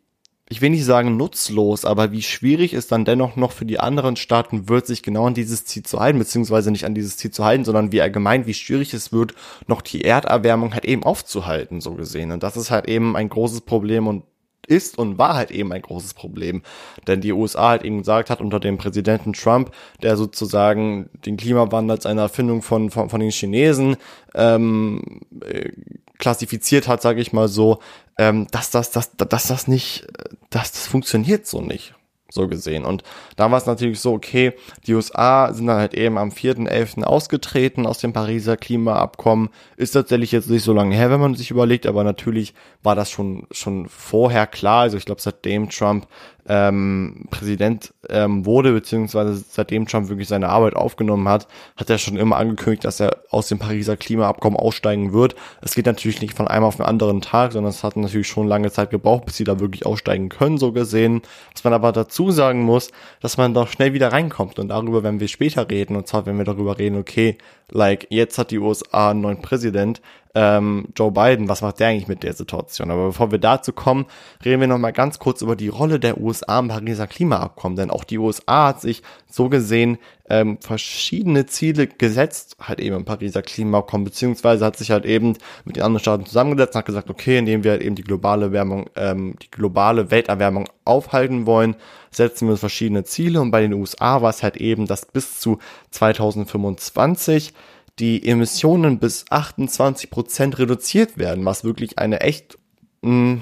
ich 0.52 0.60
will 0.60 0.70
nicht 0.70 0.84
sagen 0.84 1.16
nutzlos, 1.16 1.84
aber 1.84 2.10
wie 2.10 2.22
schwierig 2.22 2.74
es 2.74 2.88
dann 2.88 3.04
dennoch 3.04 3.36
noch 3.36 3.52
für 3.52 3.64
die 3.64 3.78
anderen 3.78 4.16
Staaten 4.16 4.68
wird, 4.68 4.84
sich 4.84 5.04
genau 5.04 5.28
an 5.28 5.34
dieses 5.34 5.64
Ziel 5.64 5.84
zu 5.84 6.00
halten, 6.00 6.18
beziehungsweise 6.18 6.72
nicht 6.72 6.84
an 6.84 6.94
dieses 6.94 7.16
Ziel 7.16 7.30
zu 7.30 7.44
halten, 7.44 7.64
sondern 7.64 7.92
wie 7.92 8.02
allgemein, 8.02 8.46
wie 8.46 8.54
schwierig 8.54 8.92
es 8.92 9.12
wird, 9.12 9.34
noch 9.68 9.80
die 9.80 10.02
Erderwärmung 10.02 10.74
halt 10.74 10.86
eben 10.86 11.04
aufzuhalten, 11.04 11.80
so 11.80 11.94
gesehen. 11.94 12.32
Und 12.32 12.42
das 12.42 12.56
ist 12.56 12.72
halt 12.72 12.88
eben 12.88 13.14
ein 13.14 13.28
großes 13.28 13.60
Problem 13.60 14.08
und 14.08 14.24
ist 14.66 14.98
und 14.98 15.18
war 15.18 15.34
halt 15.34 15.50
eben 15.50 15.72
ein 15.72 15.82
großes 15.82 16.14
Problem. 16.14 16.62
Denn 17.06 17.20
die 17.20 17.32
USA 17.32 17.70
halt 17.70 17.82
eben 17.82 17.98
gesagt 17.98 18.30
hat, 18.30 18.40
unter 18.40 18.60
dem 18.60 18.78
Präsidenten 18.78 19.32
Trump, 19.32 19.72
der 20.02 20.16
sozusagen 20.16 21.10
den 21.26 21.36
Klimawandel 21.36 21.96
als 21.96 22.06
eine 22.06 22.22
Erfindung 22.22 22.62
von, 22.62 22.90
von, 22.90 23.10
von 23.10 23.20
den 23.20 23.30
Chinesen 23.30 23.96
ähm, 24.34 25.20
äh, 25.44 25.70
klassifiziert 26.18 26.88
hat, 26.88 27.02
sage 27.02 27.20
ich 27.20 27.32
mal 27.32 27.48
so, 27.48 27.78
ähm, 28.18 28.46
dass, 28.50 28.70
das, 28.70 28.90
dass, 28.90 29.16
dass 29.16 29.46
das 29.48 29.68
nicht, 29.68 30.06
dass 30.50 30.72
das 30.72 30.86
funktioniert 30.86 31.46
so 31.46 31.60
nicht 31.60 31.94
so 32.30 32.48
gesehen. 32.48 32.84
Und 32.84 33.02
da 33.36 33.50
war 33.50 33.58
es 33.58 33.66
natürlich 33.66 34.00
so, 34.00 34.12
okay, 34.12 34.52
die 34.86 34.94
USA 34.94 35.52
sind 35.52 35.66
dann 35.66 35.78
halt 35.78 35.94
eben 35.94 36.18
am 36.18 36.30
4.11. 36.30 37.02
ausgetreten 37.02 37.86
aus 37.86 37.98
dem 37.98 38.12
Pariser 38.12 38.56
Klimaabkommen. 38.56 39.50
Ist 39.76 39.92
tatsächlich 39.92 40.32
jetzt 40.32 40.50
nicht 40.50 40.64
so 40.64 40.72
lange 40.72 40.94
her, 40.94 41.10
wenn 41.10 41.20
man 41.20 41.34
sich 41.34 41.50
überlegt, 41.50 41.86
aber 41.86 42.04
natürlich 42.04 42.54
war 42.82 42.94
das 42.94 43.10
schon, 43.10 43.46
schon 43.50 43.88
vorher 43.88 44.46
klar. 44.46 44.82
Also 44.82 44.96
ich 44.96 45.04
glaube, 45.04 45.20
seitdem 45.20 45.68
Trump 45.68 46.06
ähm, 46.48 47.26
Präsident 47.30 47.92
ähm, 48.08 48.46
wurde, 48.46 48.72
beziehungsweise 48.72 49.34
seitdem 49.34 49.86
Trump 49.86 50.08
wirklich 50.08 50.28
seine 50.28 50.48
Arbeit 50.48 50.74
aufgenommen 50.74 51.28
hat, 51.28 51.46
hat 51.76 51.90
er 51.90 51.98
schon 51.98 52.16
immer 52.16 52.36
angekündigt, 52.36 52.84
dass 52.84 53.00
er 53.00 53.18
aus 53.30 53.48
dem 53.48 53.58
Pariser 53.58 53.96
Klimaabkommen 53.96 54.58
aussteigen 54.58 55.12
wird. 55.12 55.34
Es 55.62 55.74
geht 55.74 55.86
natürlich 55.86 56.20
nicht 56.20 56.34
von 56.34 56.48
einem 56.48 56.64
auf 56.64 56.76
den 56.76 56.86
anderen 56.86 57.20
Tag, 57.20 57.52
sondern 57.52 57.70
es 57.70 57.84
hat 57.84 57.96
natürlich 57.96 58.28
schon 58.28 58.48
lange 58.48 58.70
Zeit 58.70 58.90
gebraucht, 58.90 59.26
bis 59.26 59.36
sie 59.36 59.44
da 59.44 59.60
wirklich 59.60 59.86
aussteigen 59.86 60.28
können, 60.28 60.58
so 60.58 60.72
gesehen. 60.72 61.22
Was 61.52 61.64
man 61.64 61.72
aber 61.72 61.92
dazu 61.92 62.30
sagen 62.30 62.62
muss, 62.62 62.90
dass 63.20 63.36
man 63.36 63.54
doch 63.54 63.68
schnell 63.68 63.92
wieder 63.92 64.12
reinkommt 64.12 64.58
und 64.58 64.68
darüber 64.68 65.02
werden 65.02 65.20
wir 65.20 65.28
später 65.28 65.68
reden 65.68 65.96
und 65.96 66.06
zwar 66.06 66.26
wenn 66.26 66.38
wir 66.38 66.44
darüber 66.44 66.78
reden, 66.78 66.98
okay, 66.98 67.38
like 67.70 68.06
jetzt 68.10 68.38
hat 68.38 68.50
die 68.50 68.58
USA 68.58 69.10
einen 69.10 69.20
neuen 69.20 69.42
Präsident, 69.42 70.00
ähm, 70.34 70.86
Joe 70.96 71.10
Biden, 71.10 71.48
was 71.48 71.62
macht 71.62 71.80
der 71.80 71.88
eigentlich 71.88 72.08
mit 72.08 72.22
der 72.22 72.34
Situation? 72.34 72.90
Aber 72.90 73.06
bevor 73.06 73.32
wir 73.32 73.38
dazu 73.38 73.72
kommen, 73.72 74.06
reden 74.44 74.60
wir 74.60 74.68
noch 74.68 74.78
mal 74.78 74.92
ganz 74.92 75.18
kurz 75.18 75.42
über 75.42 75.56
die 75.56 75.68
Rolle 75.68 75.98
der 75.98 76.20
USA 76.20 76.60
im 76.60 76.68
Pariser 76.68 77.06
Klimaabkommen, 77.06 77.76
denn 77.76 77.90
auch 77.90 78.04
die 78.04 78.18
USA 78.18 78.68
hat 78.68 78.80
sich 78.80 79.02
so 79.32 79.48
gesehen 79.48 79.98
ähm, 80.28 80.58
verschiedene 80.60 81.46
Ziele 81.46 81.86
gesetzt, 81.86 82.56
halt 82.60 82.80
eben 82.80 82.96
im 82.96 83.04
Pariser 83.04 83.42
Klimaabkommen, 83.42 84.04
beziehungsweise 84.04 84.64
hat 84.64 84.76
sich 84.76 84.90
halt 84.90 85.04
eben 85.04 85.36
mit 85.64 85.76
den 85.76 85.82
anderen 85.82 86.00
Staaten 86.00 86.26
zusammengesetzt 86.26 86.74
und 86.74 86.78
hat 86.78 86.86
gesagt, 86.86 87.10
okay, 87.10 87.38
indem 87.38 87.64
wir 87.64 87.72
halt 87.72 87.82
eben 87.82 87.96
die 87.96 88.04
globale 88.04 88.52
Wärmung, 88.52 88.88
ähm, 88.96 89.34
die 89.42 89.50
globale 89.50 90.10
Welterwärmung 90.10 90.68
aufhalten 90.84 91.46
wollen, 91.46 91.76
setzen 92.10 92.46
wir 92.46 92.52
uns 92.52 92.60
verschiedene 92.60 93.04
Ziele. 93.04 93.40
Und 93.40 93.50
bei 93.50 93.60
den 93.60 93.72
USA 93.72 94.22
war 94.22 94.30
es 94.30 94.42
halt 94.42 94.56
eben, 94.56 94.86
dass 94.86 95.06
bis 95.06 95.40
zu 95.40 95.58
2025 95.90 97.52
die 97.98 98.26
Emissionen 98.26 98.98
bis 98.98 99.26
28 99.30 100.10
Prozent 100.10 100.58
reduziert 100.58 101.18
werden, 101.18 101.44
was 101.44 101.64
wirklich 101.64 101.98
eine 101.98 102.20
echt, 102.20 102.58
mh, 103.02 103.38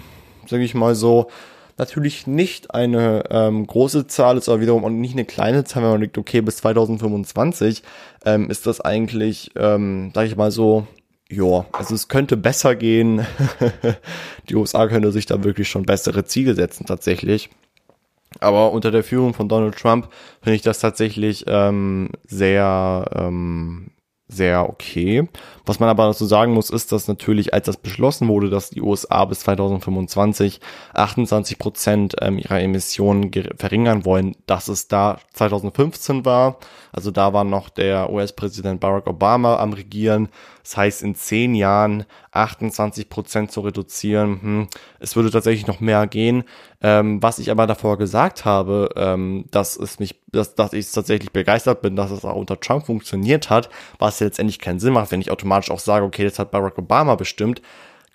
sag 0.47 0.61
ich 0.61 0.75
mal 0.75 0.95
so, 0.95 1.28
natürlich 1.78 2.26
nicht 2.26 2.75
eine 2.75 3.25
ähm, 3.30 3.66
große 3.66 4.06
Zahl 4.06 4.37
ist, 4.37 4.49
aber 4.49 4.61
wiederum 4.61 4.85
auch 4.85 4.90
nicht 4.90 5.12
eine 5.12 5.25
kleine 5.25 5.64
Zahl, 5.64 5.82
wenn 5.82 5.90
man 5.90 6.00
denkt, 6.00 6.18
okay, 6.18 6.40
bis 6.40 6.56
2025 6.58 7.82
ähm, 8.25 8.50
ist 8.50 8.66
das 8.66 8.80
eigentlich, 8.80 9.50
ähm, 9.56 10.11
sag 10.14 10.26
ich 10.26 10.37
mal 10.37 10.50
so, 10.50 10.87
ja, 11.30 11.66
also 11.73 11.94
es 11.94 12.08
könnte 12.08 12.37
besser 12.37 12.75
gehen. 12.75 13.26
die 14.49 14.54
USA 14.54 14.87
könnte 14.88 15.12
sich 15.12 15.26
da 15.26 15.44
wirklich 15.44 15.68
schon 15.68 15.85
bessere 15.85 16.25
Ziele 16.25 16.54
setzen 16.54 16.87
tatsächlich. 16.87 17.50
Aber 18.40 18.73
unter 18.73 18.90
der 18.90 19.04
Führung 19.04 19.35
von 19.35 19.49
Donald 19.49 19.76
Trump 19.76 20.08
finde 20.42 20.56
ich 20.56 20.62
das 20.62 20.80
tatsächlich 20.80 21.44
ähm, 21.49 22.11
sehr 22.25 23.11
ähm, 23.14 23.90
sehr 24.28 24.68
okay. 24.68 25.26
Was 25.64 25.80
man 25.80 25.88
aber 25.88 26.06
dazu 26.06 26.26
sagen 26.26 26.52
muss, 26.52 26.68
ist, 26.68 26.92
dass 26.92 27.08
natürlich, 27.08 27.54
als 27.54 27.66
das 27.66 27.78
beschlossen 27.78 28.28
wurde, 28.28 28.50
dass 28.50 28.70
die 28.70 28.82
USA 28.82 29.25
bis 29.25 29.40
2025 29.40 30.61
28 30.92 31.58
Prozent 31.58 32.16
ähm, 32.20 32.38
ihrer 32.38 32.61
Emissionen 32.61 33.30
verringern 33.56 34.04
wollen, 34.04 34.37
dass 34.47 34.68
es 34.68 34.87
da 34.87 35.18
2015 35.32 36.25
war. 36.26 36.58
Also 36.92 37.11
da 37.11 37.32
war 37.32 37.44
noch 37.44 37.70
der 37.70 38.11
US-Präsident 38.11 38.80
Barack 38.80 39.06
Obama 39.06 39.56
am 39.56 39.73
Regieren. 39.73 40.28
Das 40.68 40.76
heißt, 40.76 41.02
in 41.02 41.14
zehn 41.14 41.54
Jahren 41.54 42.04
28 42.32 43.08
Prozent 43.08 43.50
zu 43.50 43.62
reduzieren. 43.62 44.42
Hm, 44.42 44.68
es 45.00 45.16
würde 45.16 45.30
tatsächlich 45.30 45.66
noch 45.66 45.80
mehr 45.80 46.06
gehen. 46.06 46.44
Ähm, 46.82 47.22
was 47.22 47.38
ich 47.38 47.50
aber 47.50 47.66
davor 47.66 47.96
gesagt 47.96 48.44
habe, 48.44 48.90
ähm, 48.94 49.46
dass 49.50 49.78
es 49.78 49.98
mich, 49.98 50.20
dass, 50.26 50.56
dass 50.56 50.75
ich 50.75 50.92
tatsächlich 50.92 51.32
begeistert 51.32 51.80
bin, 51.80 51.96
dass 51.96 52.10
es 52.10 52.22
auch 52.22 52.37
unter 52.37 52.60
Trump 52.60 52.84
funktioniert 52.84 53.48
hat, 53.48 53.70
was 53.98 54.20
letztendlich 54.20 54.58
keinen 54.58 54.78
Sinn 54.78 54.92
macht, 54.92 55.10
wenn 55.10 55.22
ich 55.22 55.30
automatisch 55.30 55.70
auch 55.70 55.78
sage, 55.78 56.04
okay, 56.04 56.25
das 56.25 56.38
hat 56.38 56.50
Barack 56.50 56.76
Obama 56.76 57.14
bestimmt. 57.14 57.62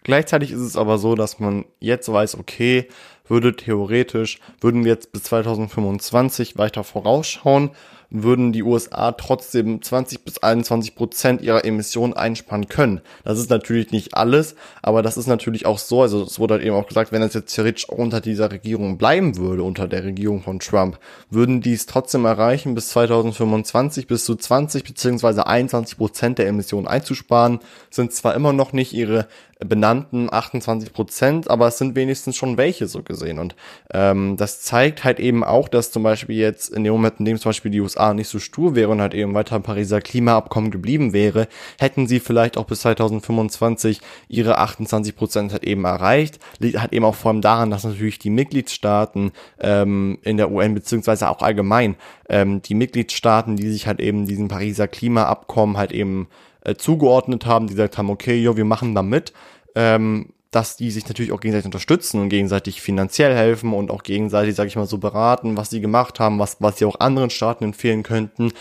Gleichzeitig 0.03 0.51
ist 0.51 0.59
es 0.59 0.77
aber 0.77 0.99
so, 0.99 1.15
dass 1.15 1.39
man 1.39 1.65
jetzt 1.79 2.11
weiß, 2.11 2.37
okay, 2.37 2.87
würde 3.27 3.55
theoretisch, 3.55 4.37
würden 4.61 4.85
wir 4.85 4.91
jetzt 4.91 5.11
bis 5.11 5.23
2025 5.23 6.55
weiter 6.59 6.83
vorausschauen 6.83 7.71
würden 8.13 8.53
die 8.53 8.63
USA 8.63 9.11
trotzdem 9.11 9.81
20 9.81 10.23
bis 10.23 10.37
21 10.37 10.95
Prozent 10.95 11.41
ihrer 11.41 11.65
Emissionen 11.65 12.13
einsparen 12.13 12.69
können. 12.69 13.01
Das 13.25 13.39
ist 13.39 13.49
natürlich 13.49 13.91
nicht 13.91 14.15
alles, 14.15 14.55
aber 14.81 15.01
das 15.01 15.17
ist 15.17 15.27
natürlich 15.27 15.65
auch 15.65 15.79
so, 15.79 16.03
also 16.03 16.23
es 16.23 16.39
wurde 16.39 16.53
halt 16.55 16.63
eben 16.63 16.75
auch 16.75 16.87
gesagt, 16.87 17.11
wenn 17.11 17.23
es 17.23 17.33
jetzt 17.33 17.55
theoretisch 17.55 17.89
unter 17.89 18.21
dieser 18.21 18.51
Regierung 18.51 18.97
bleiben 18.97 19.37
würde, 19.37 19.63
unter 19.63 19.87
der 19.87 20.03
Regierung 20.03 20.41
von 20.41 20.59
Trump, 20.59 20.99
würden 21.31 21.61
die 21.61 21.73
es 21.73 21.87
trotzdem 21.87 22.25
erreichen, 22.25 22.75
bis 22.75 22.89
2025 22.89 24.07
bis 24.07 24.25
zu 24.25 24.35
20 24.35 24.83
beziehungsweise 24.83 25.47
21 25.47 25.97
Prozent 25.97 26.37
der 26.37 26.47
Emissionen 26.47 26.87
einzusparen, 26.87 27.59
sind 27.89 28.13
zwar 28.13 28.35
immer 28.35 28.53
noch 28.53 28.73
nicht 28.73 28.93
ihre 28.93 29.27
benannten 29.65 30.31
28 30.31 30.93
Prozent, 30.93 31.49
aber 31.49 31.67
es 31.67 31.77
sind 31.77 31.95
wenigstens 31.95 32.35
schon 32.35 32.57
welche 32.57 32.87
so 32.87 33.01
gesehen. 33.03 33.39
Und 33.39 33.55
ähm, 33.91 34.37
das 34.37 34.61
zeigt 34.61 35.03
halt 35.03 35.19
eben 35.19 35.43
auch, 35.43 35.67
dass 35.67 35.91
zum 35.91 36.03
Beispiel 36.03 36.35
jetzt 36.35 36.69
in 36.69 36.83
dem 36.83 36.93
Moment, 36.93 37.19
in 37.19 37.25
dem 37.25 37.37
zum 37.37 37.49
Beispiel 37.49 37.71
die 37.71 37.81
USA 37.81 38.02
nicht 38.11 38.27
so 38.27 38.39
stur 38.39 38.75
wäre 38.75 38.89
und 38.89 38.99
halt 38.99 39.13
eben 39.13 39.33
weiter 39.33 39.55
im 39.55 39.63
Pariser 39.63 40.01
Klimaabkommen 40.01 40.71
geblieben 40.71 41.13
wäre, 41.13 41.47
hätten 41.79 42.07
sie 42.07 42.19
vielleicht 42.19 42.57
auch 42.57 42.65
bis 42.65 42.81
2025 42.81 44.01
ihre 44.27 44.57
28 44.57 45.15
Prozent 45.15 45.53
halt 45.53 45.63
eben 45.63 45.85
erreicht. 45.85 46.39
Liegt 46.59 46.79
halt 46.79 46.91
eben 46.91 47.05
auch 47.05 47.15
vor 47.15 47.31
allem 47.31 47.41
daran, 47.41 47.69
dass 47.69 47.83
natürlich 47.83 48.19
die 48.19 48.29
Mitgliedstaaten 48.29 49.31
ähm, 49.59 50.17
in 50.23 50.37
der 50.37 50.51
UN 50.51 50.73
beziehungsweise 50.73 51.29
auch 51.29 51.41
allgemein 51.41 51.95
ähm, 52.27 52.61
die 52.61 52.75
Mitgliedstaaten, 52.75 53.55
die 53.55 53.69
sich 53.69 53.87
halt 53.87 53.99
eben 53.99 54.25
diesem 54.25 54.47
Pariser 54.47 54.87
Klimaabkommen 54.87 55.77
halt 55.77 55.91
eben 55.91 56.27
äh, 56.61 56.75
zugeordnet 56.75 57.45
haben, 57.45 57.67
die 57.67 57.73
gesagt 57.73 57.97
haben, 57.97 58.09
okay, 58.09 58.41
jo, 58.41 58.57
wir 58.57 58.65
machen 58.65 58.95
da 58.95 59.03
mit, 59.03 59.33
ähm, 59.75 60.33
dass 60.55 60.77
die 60.77 60.91
sich 60.91 61.07
natürlich 61.07 61.31
auch 61.31 61.39
gegenseitig 61.39 61.65
unterstützen 61.65 62.21
und 62.21 62.29
gegenseitig 62.29 62.81
finanziell 62.81 63.35
helfen 63.35 63.73
und 63.73 63.89
auch 63.89 64.03
gegenseitig, 64.03 64.55
sage 64.55 64.67
ich 64.67 64.75
mal, 64.75 64.85
so 64.85 64.99
beraten, 64.99 65.57
was 65.57 65.71
sie 65.71 65.81
gemacht 65.81 66.19
haben, 66.19 66.39
was, 66.39 66.57
was 66.59 66.77
sie 66.77 66.85
auch 66.85 66.99
anderen 66.99 67.31
Staaten 67.31 67.63
empfehlen 67.63 68.03
könnten. 68.03 68.51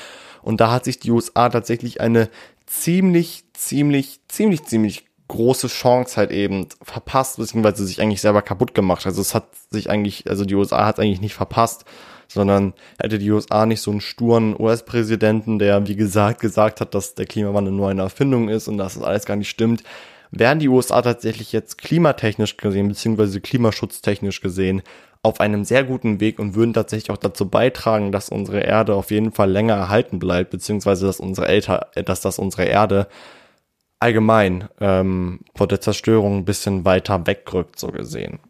Und 0.43 0.61
da 0.61 0.73
hat 0.73 0.85
sich 0.85 0.99
die 0.99 1.11
USA 1.11 1.51
tatsächlich 1.51 2.01
eine 2.01 2.31
ziemlich, 2.67 3.45
ziemlich, 3.53 4.21
ziemlich, 4.29 4.65
ziemlich 4.65 5.05
große 5.29 5.69
Chance 5.69 6.17
halt 6.17 6.31
eben 6.31 6.67
verpasst, 6.83 7.37
beziehungsweise 7.37 7.87
sich 7.87 8.01
eigentlich 8.01 8.21
selber 8.21 8.43
kaputt 8.43 8.75
gemacht. 8.75 9.07
Also 9.07 9.21
es 9.21 9.35
hat 9.35 9.49
sich 9.71 9.91
eigentlich, 9.91 10.29
also 10.29 10.45
die 10.45 10.55
USA 10.55 10.87
hat 10.87 10.99
eigentlich 10.99 11.21
nicht 11.21 11.35
verpasst, 11.35 11.85
sondern 12.27 12.73
hätte 12.99 13.19
die 13.19 13.31
USA 13.31 13.67
nicht 13.67 13.83
so 13.83 13.91
einen 13.91 14.01
sturen 14.01 14.59
US-Präsidenten, 14.59 15.59
der, 15.59 15.87
wie 15.87 15.97
gesagt, 15.97 16.41
gesagt 16.41 16.81
hat, 16.81 16.95
dass 16.95 17.15
der 17.15 17.27
Klimawandel 17.27 17.73
nur 17.73 17.91
eine 17.91 18.03
Erfindung 18.03 18.49
ist 18.49 18.69
und 18.69 18.79
dass 18.79 18.95
das 18.95 19.03
alles 19.03 19.27
gar 19.27 19.37
nicht 19.37 19.51
stimmt, 19.51 19.83
wären 20.33 20.59
die 20.59 20.69
USA 20.69 21.03
tatsächlich 21.03 21.53
jetzt 21.53 21.79
klimatechnisch 21.79 22.57
gesehen, 22.57 22.89
beziehungsweise 22.89 23.41
klimaschutztechnisch 23.41 24.41
gesehen, 24.41 24.83
auf 25.23 25.39
einem 25.39 25.65
sehr 25.65 25.85
guten 25.85 26.19
Weg 26.19 26.41
und 26.41 26.57
würden 26.57 26.75
tatsächlich 26.75 27.11
auch 27.11 27.17
dazu 27.17 27.49
beitragen, 27.49 28.11
dass 28.11 28.29
unsere 28.29 28.61
Erde 28.61 28.95
auf 28.95 29.13
jeden 29.13 29.31
Fall 29.31 29.51
länger 29.51 29.75
erhalten 29.75 30.19
bleibt, 30.19 30.51
beziehungsweise 30.51 31.07
dass 31.07 31.21
unsere 31.21 31.47
Älter, 31.47 31.91
dass 32.05 32.23
das 32.23 32.41
unsere 32.41 32.65
Erde 32.65 33.07
allgemein 34.01 34.69
ähm, 34.81 35.41
vor 35.55 35.69
der 35.69 35.81
Zerstörung 35.81 36.39
ein 36.39 36.45
bisschen 36.45 36.85
weiter 36.85 37.25
wegrückt, 37.25 37.79
so 37.79 37.89
gesehen. 37.89 38.41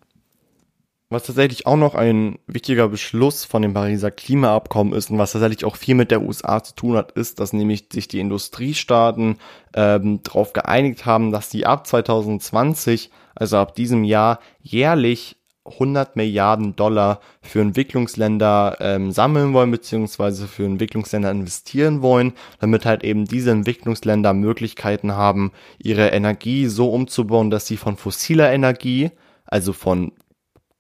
Was 1.13 1.25
tatsächlich 1.25 1.67
auch 1.67 1.77
noch 1.77 1.95
ein 1.95 2.39
wichtiger 2.47 2.89
Beschluss 2.89 3.45
von 3.45 3.61
dem 3.61 3.75
Pariser 3.75 4.11
Klimaabkommen 4.11 4.95
ist 4.95 5.11
und 5.11 5.19
was 5.19 5.33
tatsächlich 5.33 5.67
auch 5.67 5.77
viel 5.77 5.95
mit 5.95 6.11
der 6.11 6.23
USA 6.23 6.65
zu 6.65 6.75
tun 6.75 6.97
hat, 6.97 7.13
ist, 7.13 7.39
dass 7.39 7.53
nämlich 7.53 7.89
sich 7.93 8.09
die 8.09 8.19
Industriestaaten 8.19 9.37
ähm, 9.75 10.23
darauf 10.23 10.55
geeinigt 10.55 11.05
haben, 11.05 11.31
dass 11.31 11.51
sie 11.51 11.67
ab 11.67 11.87
2020, 11.87 13.11
also 13.35 13.59
ab 13.59 13.75
diesem 13.75 14.05
Jahr, 14.05 14.39
jährlich 14.63 15.37
100 15.67 16.17
Milliarden 16.17 16.77
Dollar 16.77 17.21
für 17.43 17.61
Entwicklungsländer 17.61 18.79
ähm, 18.81 19.13
sammeln 19.13 19.53
wollen, 19.53 19.71
beziehungsweise 19.71 20.49
für 20.49 20.65
Entwicklungsländer 20.65 21.31
investieren 21.31 22.01
wollen, 22.01 22.33
damit 22.59 22.87
halt 22.87 23.05
eben 23.05 23.27
diese 23.27 23.51
Entwicklungsländer 23.51 24.33
Möglichkeiten 24.33 25.13
haben, 25.13 25.53
ihre 25.79 26.09
Energie 26.09 26.69
so 26.69 26.89
umzubauen, 26.89 27.51
dass 27.51 27.67
sie 27.67 27.77
von 27.77 27.99
fossiler 27.99 28.51
Energie, 28.51 29.11
also 29.45 29.75
von 29.75 30.13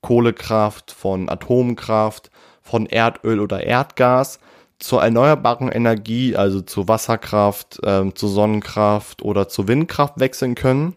Kohlekraft, 0.03 0.91
von 0.91 1.29
Atomkraft, 1.29 2.31
von 2.61 2.87
Erdöl 2.87 3.41
oder 3.41 3.65
Erdgas 3.65 4.39
zur 4.79 5.03
erneuerbaren 5.03 5.71
Energie, 5.71 6.37
also 6.37 6.61
zu 6.61 6.89
Wasserkraft, 6.89 7.81
ähm, 7.85 8.15
zu 8.15 8.29
Sonnenkraft 8.29 9.23
oder 9.23 9.49
zu 9.49 9.69
Windkraft 9.69 10.19
wechseln 10.19 10.55
können. 10.55 10.95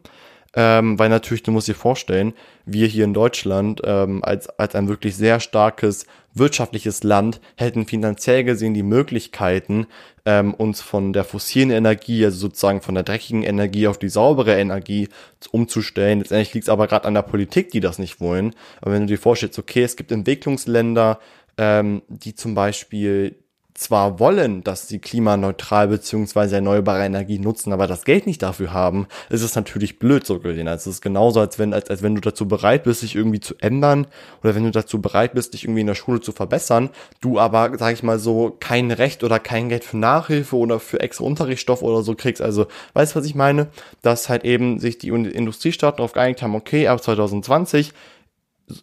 Ähm, 0.58 0.98
weil 0.98 1.10
natürlich, 1.10 1.44
du 1.44 1.52
musst 1.52 1.68
dir 1.68 1.76
vorstellen, 1.76 2.34
wir 2.66 2.88
hier 2.88 3.04
in 3.04 3.14
Deutschland 3.14 3.82
ähm, 3.84 4.24
als, 4.24 4.48
als 4.58 4.74
ein 4.74 4.88
wirklich 4.88 5.16
sehr 5.18 5.40
starkes 5.40 6.06
wirtschaftliches 6.36 7.04
Land 7.04 7.42
hätten 7.58 7.88
finanziell 7.88 8.44
gesehen 8.44 8.74
die 8.74 8.84
Möglichkeiten, 8.84 9.88
ähm, 10.26 10.54
uns 10.54 10.82
von 10.82 11.14
der 11.14 11.24
fossilen 11.24 11.72
Energie, 11.72 12.24
also 12.24 12.38
sozusagen 12.38 12.82
von 12.82 12.96
der 12.96 13.04
dreckigen 13.04 13.44
Energie 13.44 13.88
auf 13.88 13.98
die 13.98 14.10
saubere 14.10 14.60
Energie 14.60 15.08
umzustellen. 15.52 16.20
Letztendlich 16.20 16.54
liegt 16.54 16.66
es 16.66 16.70
aber 16.70 16.88
gerade 16.88 17.06
an 17.06 17.14
der 17.14 17.22
Politik, 17.22 17.72
die 17.72 17.80
das 17.80 18.00
nicht 18.00 18.20
wollen. 18.20 18.54
Aber 18.82 18.92
wenn 18.92 19.02
du 19.02 19.08
dir 19.08 19.20
vorstellst, 19.20 19.58
okay, 19.58 19.84
es 19.84 19.96
gibt 19.96 20.12
Entwicklungsländer, 20.12 21.20
ähm, 21.58 22.02
die 22.10 22.36
zum 22.36 22.54
Beispiel 22.54 23.36
zwar 23.76 24.20
wollen, 24.20 24.64
dass 24.64 24.88
sie 24.88 25.00
klimaneutral 25.00 25.90
beziehungsweise 25.90 26.56
erneuerbare 26.56 27.04
Energie 27.04 27.40
nutzen, 27.40 27.74
aber 27.74 27.88
das 27.88 28.06
Geld 28.06 28.26
nicht 28.26 28.42
dafür 28.42 28.72
haben, 28.72 29.08
ist 29.30 29.42
es 29.42 29.54
natürlich 29.54 30.00
blöd 30.00 30.26
so 30.26 30.40
gesehen. 30.40 30.70
Also 30.70 30.90
es 30.90 30.98
ist 30.98 31.02
genauso, 31.02 31.42
als 31.42 31.60
wenn, 31.60 31.74
als, 31.74 31.90
als 31.90 32.02
wenn 32.02 32.16
du 32.16 32.22
dazu 32.22 32.48
bereit 32.48 32.86
bist, 32.86 33.02
dich 33.02 33.16
irgendwie 33.16 33.42
zu 33.42 33.54
ändern 33.60 34.08
oder 34.42 34.56
wenn 34.56 34.64
du 34.64 34.72
dazu 34.72 35.02
bereit 35.02 35.34
bist, 35.34 35.54
dich 35.54 35.66
irgendwie 35.66 35.82
in 35.82 35.88
der 35.88 35.96
Schule 35.96 36.22
zu 36.22 36.32
verbessern, 36.32 36.90
du 37.20 37.38
aber, 37.38 37.78
sag 37.78 37.94
ich 37.94 38.02
mal 38.02 38.18
so, 38.18 38.56
kein 38.62 38.92
Recht 38.92 39.26
oder 39.26 39.40
kein 39.40 39.68
Geld 39.68 39.84
für 39.84 39.98
Nachhilfe 39.98 40.56
oder 40.56 40.80
für 40.80 41.02
extra 41.02 41.26
Unterrichtsstoff 41.26 41.82
oder 41.84 42.02
so 42.02 42.16
kriegst. 42.16 42.42
Also, 42.42 42.68
weißt 42.94 43.14
du, 43.14 43.20
was 43.20 43.26
ich 43.26 43.36
meine? 43.36 43.68
Dass 44.02 44.30
halt 44.30 44.46
eben 44.46 44.80
sich 44.80 45.00
die 45.00 45.10
Industriestaaten 45.10 45.98
darauf 45.98 46.14
geeinigt 46.14 46.42
haben, 46.42 46.56
okay, 46.56 46.88
ab 46.88 47.04
2020 47.04 47.92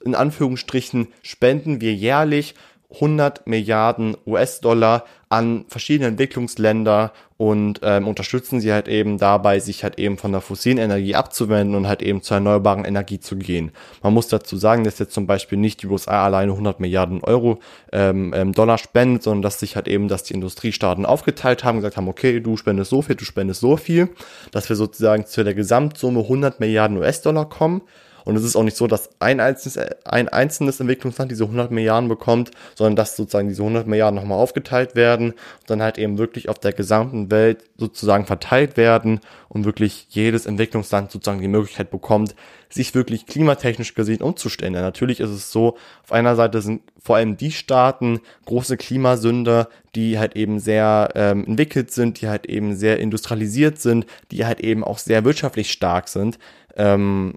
in 0.04 0.14
Anführungsstrichen 0.14 1.08
spenden 1.22 1.80
wir 1.80 1.94
jährlich 1.94 2.54
100 2.94 3.46
Milliarden 3.46 4.16
US-Dollar 4.26 5.04
an 5.28 5.64
verschiedene 5.68 6.08
Entwicklungsländer 6.08 7.12
und 7.38 7.80
ähm, 7.82 8.06
unterstützen 8.06 8.61
sie 8.61 8.72
halt 8.72 8.87
eben 8.87 9.16
dabei, 9.16 9.61
sich 9.61 9.82
halt 9.82 9.99
eben 9.99 10.18
von 10.18 10.30
der 10.30 10.42
fossilen 10.42 10.76
Energie 10.76 11.14
abzuwenden 11.14 11.75
und 11.75 11.88
halt 11.88 12.02
eben 12.02 12.22
zur 12.22 12.37
erneuerbaren 12.37 12.84
Energie 12.84 13.18
zu 13.18 13.37
gehen. 13.37 13.72
Man 14.02 14.12
muss 14.12 14.28
dazu 14.28 14.56
sagen, 14.56 14.84
dass 14.84 14.99
jetzt 14.99 15.14
zum 15.14 15.26
Beispiel 15.26 15.58
nicht 15.58 15.82
die 15.82 15.87
USA 15.87 16.25
alleine 16.25 16.52
100 16.52 16.80
Milliarden 16.80 17.25
Euro 17.25 17.61
ähm, 17.92 18.34
ähm, 18.37 18.52
Dollar 18.52 18.76
spendet, 18.76 19.22
sondern 19.22 19.42
dass 19.42 19.58
sich 19.58 19.75
halt 19.75 19.88
eben, 19.88 20.06
dass 20.06 20.25
die 20.25 20.34
Industriestaaten 20.34 21.06
aufgeteilt 21.06 21.64
haben, 21.64 21.78
gesagt 21.78 21.96
haben, 21.96 22.08
okay, 22.08 22.40
du 22.40 22.56
spendest 22.56 22.90
so 22.90 23.00
viel, 23.00 23.16
du 23.16 23.25
spendest 23.25 23.61
so 23.61 23.76
viel, 23.78 24.11
dass 24.50 24.68
wir 24.68 24.76
sozusagen 24.76 25.25
zu 25.26 25.42
der 25.42 25.54
Gesamtsumme 25.54 26.20
100 26.20 26.61
Milliarden 26.61 26.99
US-Dollar 26.99 27.49
kommen. 27.49 27.82
Und 28.25 28.37
es 28.37 28.45
ist 28.45 28.57
auch 28.57 28.62
nicht 28.62 28.76
so, 28.76 28.87
dass 28.87 29.11
ein 29.21 29.41
einzelnes, 29.41 29.79
ein 30.05 30.29
einzelnes 30.29 30.81
Entwicklungsland 30.81 31.31
diese 31.31 31.45
100 31.45 31.71
Milliarden 31.71 32.09
bekommt, 32.09 32.50
sondern 32.75 32.97
dass 32.97 33.17
sozusagen 33.17 33.49
diese 33.49 33.62
100 33.62 33.87
Milliarden 33.87 34.17
nochmal 34.17 34.38
aufgeteilt 34.38 34.95
werden 34.95 35.33
und 35.33 35.71
dann 35.71 35.83
halt 35.83 35.99
eben 35.99 36.19
wirklich 36.19 36.49
auf 36.49 36.59
der 36.59 36.73
gesamten 36.73 37.30
Welt 37.30 37.65
sozusagen 37.76 38.26
verteilt 38.26 38.76
werden 38.76 39.21
und 39.49 39.65
wirklich 39.65 40.06
jedes 40.11 40.47
Entwicklungsland 40.47 41.11
sozusagen 41.11 41.41
die 41.41 41.49
Möglichkeit 41.49 41.91
bekommt, 41.91 42.35
sich 42.71 42.95
wirklich 42.95 43.26
klimatechnisch 43.26 43.95
gesehen 43.95 44.23
umzustellen. 44.23 44.73
Denn 44.73 44.82
natürlich 44.82 45.21
ist 45.21 45.30
es 45.30 45.52
so, 45.52 45.76
auf 46.02 46.13
einer 46.13 46.37
Seite 46.37 46.63
sind 46.63 46.82
vor 47.02 47.17
allem 47.17 47.37
die 47.37 47.52
Staaten 47.52 48.21
große 48.47 48.76
Klimasünder, 48.76 49.69
die 49.95 50.19
halt 50.19 50.37
eben 50.37 50.58
sehr 50.58 51.11
ähm, 51.15 51.45
entwickelt 51.47 51.91
sind, 51.91 52.21
die 52.21 52.28
halt 52.28 52.47
eben 52.47 52.75
sehr 52.75 52.99
industrialisiert 52.99 53.78
sind, 53.78 54.06
die 54.30 54.47
halt 54.47 54.61
eben 54.61 54.85
auch 54.85 54.99
sehr 54.99 55.25
wirtschaftlich 55.25 55.71
stark 55.71 56.08
sind. 56.08 56.39
Ähm, 56.76 57.35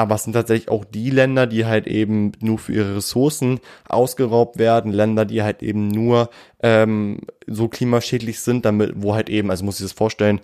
aber 0.00 0.14
es 0.14 0.24
sind 0.24 0.32
tatsächlich 0.32 0.68
auch 0.70 0.84
die 0.84 1.10
Länder, 1.10 1.46
die 1.46 1.66
halt 1.66 1.86
eben 1.86 2.32
nur 2.40 2.58
für 2.58 2.72
ihre 2.72 2.96
Ressourcen 2.96 3.60
ausgeraubt 3.88 4.58
werden, 4.58 4.92
Länder, 4.92 5.24
die 5.24 5.42
halt 5.42 5.62
eben 5.62 5.88
nur 5.88 6.30
ähm, 6.62 7.20
so 7.46 7.68
klimaschädlich 7.68 8.40
sind, 8.40 8.64
damit, 8.64 8.92
wo 8.96 9.14
halt 9.14 9.28
eben, 9.28 9.50
also 9.50 9.64
muss 9.64 9.78
ich 9.78 9.84
das 9.84 9.92
vorstellen, 9.92 10.40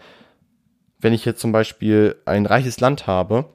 wenn 1.00 1.12
ich 1.12 1.24
jetzt 1.24 1.40
zum 1.40 1.52
Beispiel 1.52 2.16
ein 2.24 2.46
reiches 2.46 2.80
Land 2.80 3.06
habe 3.06 3.46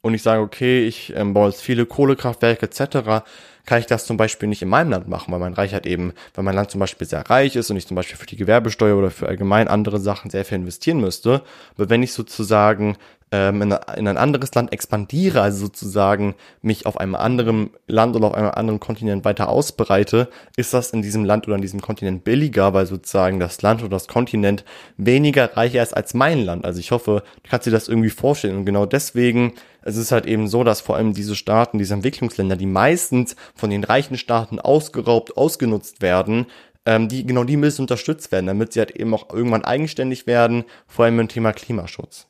und 0.00 0.14
ich 0.14 0.22
sage, 0.22 0.42
okay, 0.42 0.86
ich 0.86 1.12
ähm, 1.14 1.34
baue 1.34 1.50
jetzt 1.50 1.62
viele 1.62 1.86
Kohlekraftwerke 1.86 2.66
etc., 2.66 3.24
kann 3.66 3.80
ich 3.80 3.86
das 3.86 4.06
zum 4.06 4.16
Beispiel 4.16 4.48
nicht 4.48 4.62
in 4.62 4.70
meinem 4.70 4.90
Land 4.90 5.08
machen, 5.08 5.30
weil 5.30 5.40
mein 5.40 5.52
Reich 5.52 5.74
halt 5.74 5.84
eben, 5.84 6.14
weil 6.32 6.42
mein 6.42 6.54
Land 6.54 6.70
zum 6.70 6.78
Beispiel 6.78 7.06
sehr 7.06 7.28
reich 7.28 7.54
ist 7.54 7.70
und 7.70 7.76
ich 7.76 7.86
zum 7.86 7.96
Beispiel 7.96 8.16
für 8.16 8.24
die 8.24 8.36
Gewerbesteuer 8.36 8.96
oder 8.96 9.10
für 9.10 9.28
allgemein 9.28 9.68
andere 9.68 10.00
Sachen 10.00 10.30
sehr 10.30 10.46
viel 10.46 10.56
investieren 10.56 11.00
müsste. 11.00 11.42
Aber 11.76 11.90
wenn 11.90 12.02
ich 12.02 12.14
sozusagen 12.14 12.96
ähm, 13.30 13.62
in, 13.62 13.72
in, 13.96 14.08
ein 14.08 14.16
anderes 14.16 14.54
Land 14.54 14.72
expandiere, 14.72 15.42
also 15.42 15.66
sozusagen 15.66 16.34
mich 16.62 16.86
auf 16.86 16.98
einem 16.98 17.14
anderen 17.14 17.70
Land 17.86 18.16
oder 18.16 18.28
auf 18.28 18.34
einem 18.34 18.50
anderen 18.50 18.80
Kontinent 18.80 19.24
weiter 19.24 19.48
ausbreite, 19.48 20.28
ist 20.56 20.72
das 20.74 20.90
in 20.90 21.02
diesem 21.02 21.24
Land 21.24 21.46
oder 21.46 21.56
in 21.56 21.62
diesem 21.62 21.80
Kontinent 21.80 22.24
billiger, 22.24 22.72
weil 22.74 22.86
sozusagen 22.86 23.38
das 23.38 23.60
Land 23.62 23.80
oder 23.80 23.90
das 23.90 24.08
Kontinent 24.08 24.64
weniger 24.96 25.56
reicher 25.56 25.82
ist 25.82 25.96
als 25.96 26.14
mein 26.14 26.44
Land. 26.44 26.64
Also 26.64 26.80
ich 26.80 26.90
hoffe, 26.90 27.22
du 27.42 27.50
kannst 27.50 27.66
dir 27.66 27.70
das 27.70 27.88
irgendwie 27.88 28.10
vorstellen. 28.10 28.56
Und 28.56 28.64
genau 28.64 28.86
deswegen, 28.86 29.54
es 29.82 29.96
ist 29.96 30.12
halt 30.12 30.26
eben 30.26 30.48
so, 30.48 30.64
dass 30.64 30.80
vor 30.80 30.96
allem 30.96 31.12
diese 31.12 31.36
Staaten, 31.36 31.78
diese 31.78 31.94
Entwicklungsländer, 31.94 32.56
die 32.56 32.66
meistens 32.66 33.36
von 33.54 33.70
den 33.70 33.84
reichen 33.84 34.16
Staaten 34.16 34.58
ausgeraubt, 34.58 35.36
ausgenutzt 35.36 36.00
werden, 36.00 36.46
ähm, 36.86 37.08
die 37.08 37.26
genau 37.26 37.44
die 37.44 37.58
müssen 37.58 37.82
unterstützt 37.82 38.32
werden, 38.32 38.46
damit 38.46 38.72
sie 38.72 38.80
halt 38.80 38.92
eben 38.92 39.12
auch 39.12 39.30
irgendwann 39.30 39.64
eigenständig 39.64 40.26
werden, 40.26 40.64
vor 40.86 41.04
allem 41.04 41.20
im 41.20 41.28
Thema 41.28 41.52
Klimaschutz. 41.52 42.26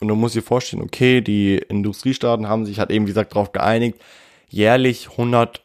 Und 0.00 0.08
du 0.08 0.14
musst 0.14 0.34
dir 0.34 0.42
vorstellen, 0.42 0.82
okay, 0.82 1.20
die 1.20 1.56
Industriestaaten 1.56 2.48
haben 2.48 2.66
sich 2.66 2.78
halt 2.78 2.90
eben, 2.90 3.06
wie 3.06 3.10
gesagt, 3.10 3.32
darauf 3.32 3.52
geeinigt, 3.52 3.98
jährlich 4.48 5.10
100 5.10 5.62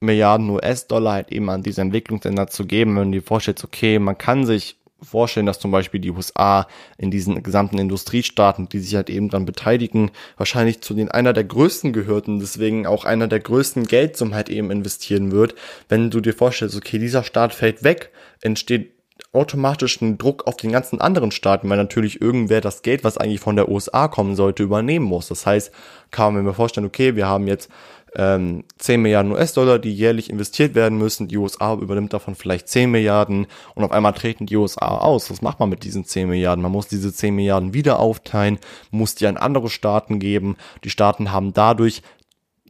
Milliarden 0.00 0.50
US-Dollar 0.50 1.14
halt 1.14 1.32
eben 1.32 1.50
an 1.50 1.62
diese 1.62 1.80
Entwicklungsländer 1.80 2.46
zu 2.46 2.66
geben. 2.66 2.96
Wenn 2.96 3.12
du 3.12 3.18
dir 3.20 3.26
vorstellst, 3.26 3.64
okay, 3.64 3.98
man 3.98 4.18
kann 4.18 4.46
sich 4.46 4.76
vorstellen, 5.02 5.46
dass 5.46 5.58
zum 5.58 5.70
Beispiel 5.70 6.00
die 6.00 6.10
USA 6.10 6.66
in 6.96 7.10
diesen 7.10 7.42
gesamten 7.42 7.78
Industriestaaten, 7.78 8.68
die 8.68 8.78
sich 8.78 8.94
halt 8.94 9.10
eben 9.10 9.28
dann 9.28 9.44
beteiligen, 9.44 10.10
wahrscheinlich 10.36 10.80
zu 10.80 10.94
den 10.94 11.10
einer 11.10 11.32
der 11.32 11.44
größten 11.44 11.92
gehört 11.92 12.26
und 12.26 12.40
deswegen 12.40 12.86
auch 12.86 13.04
einer 13.04 13.28
der 13.28 13.40
größten 13.40 13.86
Geldsummen 13.86 14.34
halt 14.34 14.48
eben 14.48 14.70
investieren 14.70 15.30
wird. 15.30 15.54
Wenn 15.88 16.10
du 16.10 16.20
dir 16.20 16.32
vorstellst, 16.32 16.76
okay, 16.76 16.98
dieser 16.98 17.24
Staat 17.24 17.54
fällt 17.54 17.84
weg, 17.84 18.10
entsteht 18.40 18.93
automatischen 19.34 20.18
Druck 20.18 20.46
auf 20.46 20.56
den 20.56 20.72
ganzen 20.72 21.00
anderen 21.00 21.30
Staaten, 21.30 21.68
weil 21.68 21.76
natürlich 21.76 22.20
irgendwer 22.20 22.60
das 22.60 22.82
Geld, 22.82 23.04
was 23.04 23.18
eigentlich 23.18 23.40
von 23.40 23.56
der 23.56 23.68
USA 23.68 24.08
kommen 24.08 24.36
sollte, 24.36 24.62
übernehmen 24.62 25.04
muss. 25.04 25.28
Das 25.28 25.46
heißt, 25.46 25.72
kann 26.10 26.34
man 26.34 26.44
mir 26.44 26.54
vorstellen, 26.54 26.86
okay, 26.86 27.16
wir 27.16 27.26
haben 27.26 27.46
jetzt 27.46 27.70
ähm, 28.16 28.64
10 28.78 29.02
Milliarden 29.02 29.32
US-Dollar, 29.32 29.78
die 29.78 29.92
jährlich 29.92 30.30
investiert 30.30 30.74
werden 30.74 30.98
müssen. 30.98 31.28
Die 31.28 31.36
USA 31.36 31.74
übernimmt 31.74 32.12
davon 32.12 32.34
vielleicht 32.34 32.68
10 32.68 32.90
Milliarden 32.90 33.46
und 33.74 33.84
auf 33.84 33.90
einmal 33.90 34.12
treten 34.12 34.46
die 34.46 34.56
USA 34.56 34.98
aus. 34.98 35.30
Was 35.30 35.42
macht 35.42 35.58
man 35.58 35.68
mit 35.68 35.84
diesen 35.84 36.04
10 36.04 36.28
Milliarden? 36.28 36.62
Man 36.62 36.72
muss 36.72 36.86
diese 36.86 37.12
10 37.12 37.34
Milliarden 37.34 37.74
wieder 37.74 37.98
aufteilen, 37.98 38.58
muss 38.90 39.14
die 39.14 39.26
an 39.26 39.36
andere 39.36 39.68
Staaten 39.68 40.20
geben. 40.20 40.56
Die 40.84 40.90
Staaten 40.90 41.32
haben 41.32 41.52
dadurch 41.52 42.02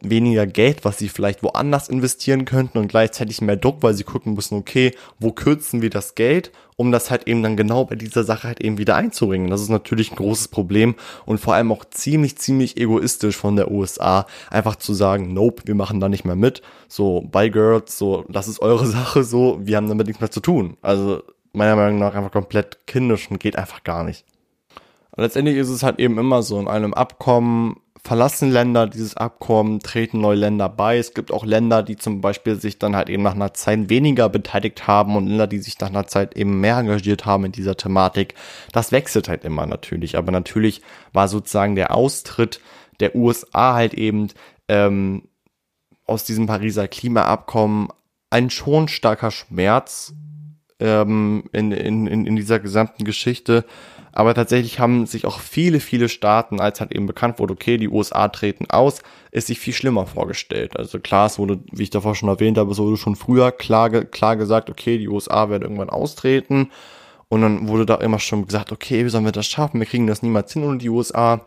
weniger 0.09 0.47
Geld, 0.47 0.85
was 0.85 0.97
sie 0.97 1.09
vielleicht 1.09 1.43
woanders 1.43 1.89
investieren 1.89 2.45
könnten 2.45 2.77
und 2.77 2.87
gleichzeitig 2.87 3.41
mehr 3.41 3.57
Druck, 3.57 3.77
weil 3.81 3.93
sie 3.93 4.03
gucken 4.03 4.33
müssen, 4.33 4.57
okay, 4.57 4.91
wo 5.19 5.31
kürzen 5.31 5.81
wir 5.81 5.89
das 5.89 6.15
Geld, 6.15 6.51
um 6.77 6.91
das 6.91 7.11
halt 7.11 7.27
eben 7.27 7.41
dann 7.43 7.57
genau 7.57 7.85
bei 7.85 7.95
dieser 7.95 8.23
Sache 8.23 8.47
halt 8.47 8.61
eben 8.61 8.77
wieder 8.77 8.95
einzubringen. 8.95 9.49
Das 9.49 9.61
ist 9.61 9.69
natürlich 9.69 10.11
ein 10.11 10.17
großes 10.17 10.49
Problem 10.49 10.95
und 11.25 11.39
vor 11.39 11.53
allem 11.53 11.71
auch 11.71 11.85
ziemlich, 11.85 12.37
ziemlich 12.37 12.77
egoistisch 12.77 13.37
von 13.37 13.55
der 13.55 13.71
USA, 13.71 14.25
einfach 14.49 14.75
zu 14.75 14.93
sagen, 14.93 15.33
nope, 15.33 15.63
wir 15.65 15.75
machen 15.75 15.99
da 15.99 16.09
nicht 16.09 16.25
mehr 16.25 16.35
mit. 16.35 16.61
So, 16.87 17.21
bye 17.21 17.49
girls, 17.49 17.97
so, 17.97 18.25
das 18.29 18.47
ist 18.47 18.61
eure 18.61 18.85
Sache, 18.87 19.23
so, 19.23 19.59
wir 19.61 19.77
haben 19.77 19.87
damit 19.87 20.07
nichts 20.07 20.21
mehr 20.21 20.31
zu 20.31 20.41
tun. 20.41 20.77
Also, 20.81 21.23
meiner 21.53 21.75
Meinung 21.75 21.99
nach 21.99 22.13
einfach 22.15 22.31
komplett 22.31 22.85
kindisch 22.85 23.31
und 23.31 23.39
geht 23.39 23.55
einfach 23.55 23.83
gar 23.83 24.03
nicht. 24.03 24.25
letztendlich 25.15 25.55
ist 25.55 25.69
es 25.69 25.83
halt 25.83 25.99
eben 25.99 26.17
immer 26.17 26.43
so, 26.43 26.59
in 26.59 26.67
einem 26.67 26.93
Abkommen 26.93 27.77
verlassen 28.05 28.51
Länder 28.51 28.85
dieses 28.85 29.17
Abkommen, 29.17 29.79
treten 29.79 30.21
neue 30.21 30.35
Länder 30.35 30.69
bei. 30.69 30.99
Es 30.99 31.15
gibt 31.15 31.31
auch 31.31 31.43
Länder, 31.43 31.81
die 31.81 31.95
zum 31.95 32.21
Beispiel 32.21 32.55
sich 32.61 32.77
dann 32.77 32.95
halt 32.95 33.09
eben 33.09 33.23
nach 33.23 33.33
einer 33.33 33.55
Zeit 33.55 33.89
weniger 33.89 34.29
beteiligt 34.29 34.85
haben 34.85 35.15
und 35.15 35.25
Länder, 35.25 35.47
die 35.47 35.57
sich 35.57 35.79
nach 35.79 35.89
einer 35.89 36.05
Zeit 36.05 36.37
eben 36.37 36.61
mehr 36.61 36.77
engagiert 36.77 37.25
haben 37.25 37.45
in 37.45 37.51
dieser 37.51 37.77
Thematik. 37.77 38.35
Das 38.71 38.91
wechselt 38.91 39.27
halt 39.27 39.43
immer 39.43 39.65
natürlich. 39.65 40.17
Aber 40.17 40.31
natürlich 40.31 40.83
war 41.13 41.27
sozusagen 41.27 41.75
der 41.75 41.95
Austritt 41.95 42.61
der 42.99 43.15
USA 43.15 43.73
halt 43.73 43.95
eben 43.95 44.27
ähm, 44.67 45.23
aus 46.05 46.25
diesem 46.25 46.45
Pariser 46.45 46.87
Klimaabkommen 46.87 47.89
ein 48.29 48.51
schon 48.51 48.87
starker 48.87 49.31
Schmerz 49.31 50.13
ähm, 50.79 51.45
in, 51.53 51.71
in, 51.71 52.07
in 52.07 52.35
dieser 52.35 52.59
gesamten 52.59 53.03
Geschichte. 53.03 53.65
Aber 54.15 54.33
tatsächlich 54.33 54.79
haben 54.79 55.05
sich 55.05 55.25
auch 55.25 55.41
viele, 55.41 55.81
viele 55.81 56.07
Staaten, 56.07 56.61
als 56.61 56.79
halt 56.79 56.93
eben 56.93 57.05
bekannt 57.05 57.37
wurde, 57.37 57.53
okay, 57.53 57.77
die 57.77 57.89
USA 57.89 58.29
treten 58.29 58.65
aus, 58.69 59.01
ist 59.31 59.47
sich 59.47 59.59
viel 59.59 59.73
schlimmer 59.73 60.07
vorgestellt. 60.07 60.77
Also 60.77 60.99
klar, 60.99 61.25
es 61.25 61.37
wurde, 61.37 61.59
wie 61.73 61.83
ich 61.83 61.89
davor 61.89 62.15
schon 62.15 62.29
erwähnt 62.29 62.57
habe, 62.57 62.71
es 62.71 62.77
wurde 62.77 62.95
schon 62.95 63.17
früher 63.17 63.51
klar, 63.51 63.89
klar 63.89 64.37
gesagt, 64.37 64.69
okay, 64.69 64.97
die 64.97 65.09
USA 65.09 65.49
werden 65.49 65.63
irgendwann 65.63 65.89
austreten. 65.89 66.71
Und 67.27 67.41
dann 67.41 67.67
wurde 67.67 67.85
da 67.85 67.95
immer 67.95 68.19
schon 68.19 68.45
gesagt, 68.45 68.71
okay, 68.71 69.03
wie 69.03 69.09
sollen 69.09 69.25
wir 69.25 69.33
das 69.33 69.47
schaffen? 69.47 69.81
Wir 69.81 69.87
kriegen 69.87 70.07
das 70.07 70.21
niemals 70.23 70.53
hin 70.53 70.63
ohne 70.63 70.77
die 70.77 70.89
USA 70.89 71.43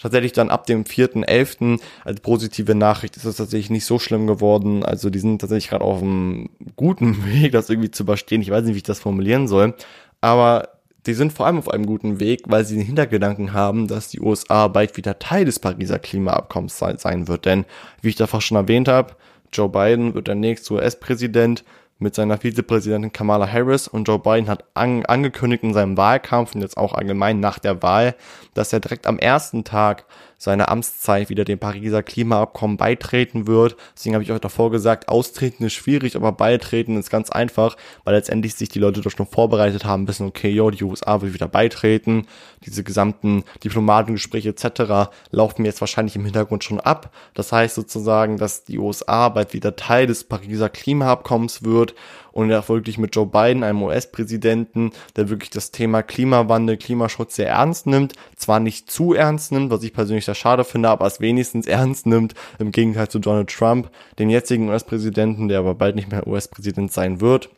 tatsächlich 0.00 0.32
dann 0.32 0.50
ab 0.50 0.66
dem 0.66 0.84
4.11. 0.84 1.78
als 2.04 2.20
positive 2.20 2.74
Nachricht 2.74 3.16
ist 3.16 3.24
es 3.24 3.36
tatsächlich 3.36 3.70
nicht 3.70 3.84
so 3.84 3.98
schlimm 3.98 4.26
geworden. 4.26 4.82
Also 4.82 5.10
die 5.10 5.18
sind 5.18 5.40
tatsächlich 5.40 5.68
gerade 5.68 5.84
auf 5.84 6.02
einem 6.02 6.48
guten 6.74 7.24
Weg, 7.32 7.52
das 7.52 7.70
irgendwie 7.70 7.90
zu 7.90 8.02
überstehen. 8.02 8.42
Ich 8.42 8.50
weiß 8.50 8.64
nicht, 8.64 8.74
wie 8.74 8.78
ich 8.78 8.82
das 8.82 8.98
formulieren 8.98 9.46
soll. 9.46 9.74
Aber 10.20 10.79
die 11.06 11.14
sind 11.14 11.32
vor 11.32 11.46
allem 11.46 11.58
auf 11.58 11.70
einem 11.70 11.86
guten 11.86 12.20
Weg, 12.20 12.42
weil 12.46 12.64
sie 12.64 12.76
den 12.76 12.84
Hintergedanken 12.84 13.52
haben, 13.52 13.88
dass 13.88 14.08
die 14.08 14.20
USA 14.20 14.68
bald 14.68 14.96
wieder 14.96 15.18
Teil 15.18 15.44
des 15.44 15.58
Pariser 15.58 15.98
Klimaabkommens 15.98 16.78
sein 16.78 17.28
wird. 17.28 17.46
Denn, 17.46 17.64
wie 18.02 18.10
ich 18.10 18.16
davor 18.16 18.40
schon 18.40 18.56
erwähnt 18.56 18.88
habe, 18.88 19.14
Joe 19.52 19.68
Biden 19.68 20.14
wird 20.14 20.28
der 20.28 20.34
nächste 20.34 20.74
US-Präsident 20.74 21.64
mit 21.98 22.14
seiner 22.14 22.38
Vizepräsidentin 22.38 23.12
Kamala 23.12 23.50
Harris 23.50 23.86
und 23.86 24.08
Joe 24.08 24.18
Biden 24.18 24.48
hat 24.48 24.64
an, 24.74 25.04
angekündigt 25.04 25.62
in 25.62 25.74
seinem 25.74 25.96
Wahlkampf 25.96 26.54
und 26.54 26.62
jetzt 26.62 26.76
auch 26.76 26.94
allgemein 26.94 27.40
nach 27.40 27.58
der 27.58 27.82
Wahl, 27.82 28.14
dass 28.54 28.72
er 28.72 28.80
direkt 28.80 29.06
am 29.06 29.18
ersten 29.18 29.64
Tag 29.64 30.06
seiner 30.40 30.70
Amtszeit 30.70 31.28
wieder 31.28 31.44
dem 31.44 31.58
Pariser 31.58 32.02
Klimaabkommen 32.02 32.78
beitreten 32.78 33.46
wird. 33.46 33.76
Deswegen 33.94 34.14
habe 34.14 34.24
ich 34.24 34.32
euch 34.32 34.40
davor 34.40 34.70
gesagt, 34.70 35.08
austreten 35.08 35.64
ist 35.64 35.74
schwierig, 35.74 36.16
aber 36.16 36.32
beitreten 36.32 36.96
ist 36.96 37.10
ganz 37.10 37.28
einfach, 37.28 37.76
weil 38.04 38.14
letztendlich 38.14 38.54
sich 38.54 38.70
die 38.70 38.78
Leute 38.78 39.02
doch 39.02 39.10
schon 39.10 39.26
vorbereitet 39.26 39.84
haben, 39.84 40.08
wissen, 40.08 40.26
okay, 40.26 40.48
yo, 40.48 40.70
die 40.70 40.82
USA 40.82 41.20
will 41.20 41.34
wieder 41.34 41.46
beitreten. 41.46 42.26
Diese 42.64 42.82
gesamten 42.82 43.44
Diplomatengespräche 43.62 44.48
etc. 44.48 45.12
laufen 45.30 45.66
jetzt 45.66 45.82
wahrscheinlich 45.82 46.16
im 46.16 46.24
Hintergrund 46.24 46.64
schon 46.64 46.80
ab. 46.80 47.14
Das 47.34 47.52
heißt 47.52 47.74
sozusagen, 47.74 48.38
dass 48.38 48.64
die 48.64 48.78
USA 48.78 49.28
bald 49.28 49.52
wieder 49.52 49.76
Teil 49.76 50.06
des 50.06 50.24
Pariser 50.24 50.70
Klimaabkommens 50.70 51.64
wird 51.64 51.94
und 52.32 52.52
auch 52.52 52.68
wirklich 52.68 52.98
mit 52.98 53.14
Joe 53.14 53.26
Biden, 53.26 53.62
einem 53.62 53.82
US-Präsidenten, 53.82 54.92
der 55.16 55.28
wirklich 55.28 55.50
das 55.50 55.70
Thema 55.70 56.02
Klimawandel, 56.02 56.76
Klimaschutz 56.76 57.36
sehr 57.36 57.48
ernst 57.48 57.86
nimmt, 57.86 58.14
zwar 58.36 58.60
nicht 58.60 58.90
zu 58.90 59.14
ernst 59.14 59.52
nimmt, 59.52 59.70
was 59.70 59.82
ich 59.82 59.92
persönlich 59.92 60.24
sehr 60.24 60.34
schade 60.34 60.64
finde, 60.64 60.88
aber 60.88 61.06
es 61.06 61.20
wenigstens 61.20 61.66
ernst 61.66 62.06
nimmt, 62.06 62.34
im 62.58 62.72
Gegenteil 62.72 63.08
zu 63.08 63.18
Donald 63.18 63.50
Trump, 63.50 63.90
dem 64.18 64.30
jetzigen 64.30 64.68
US-Präsidenten, 64.68 65.48
der 65.48 65.60
aber 65.60 65.74
bald 65.74 65.96
nicht 65.96 66.10
mehr 66.10 66.26
US-Präsident 66.26 66.92
sein 66.92 67.20
wird 67.20 67.50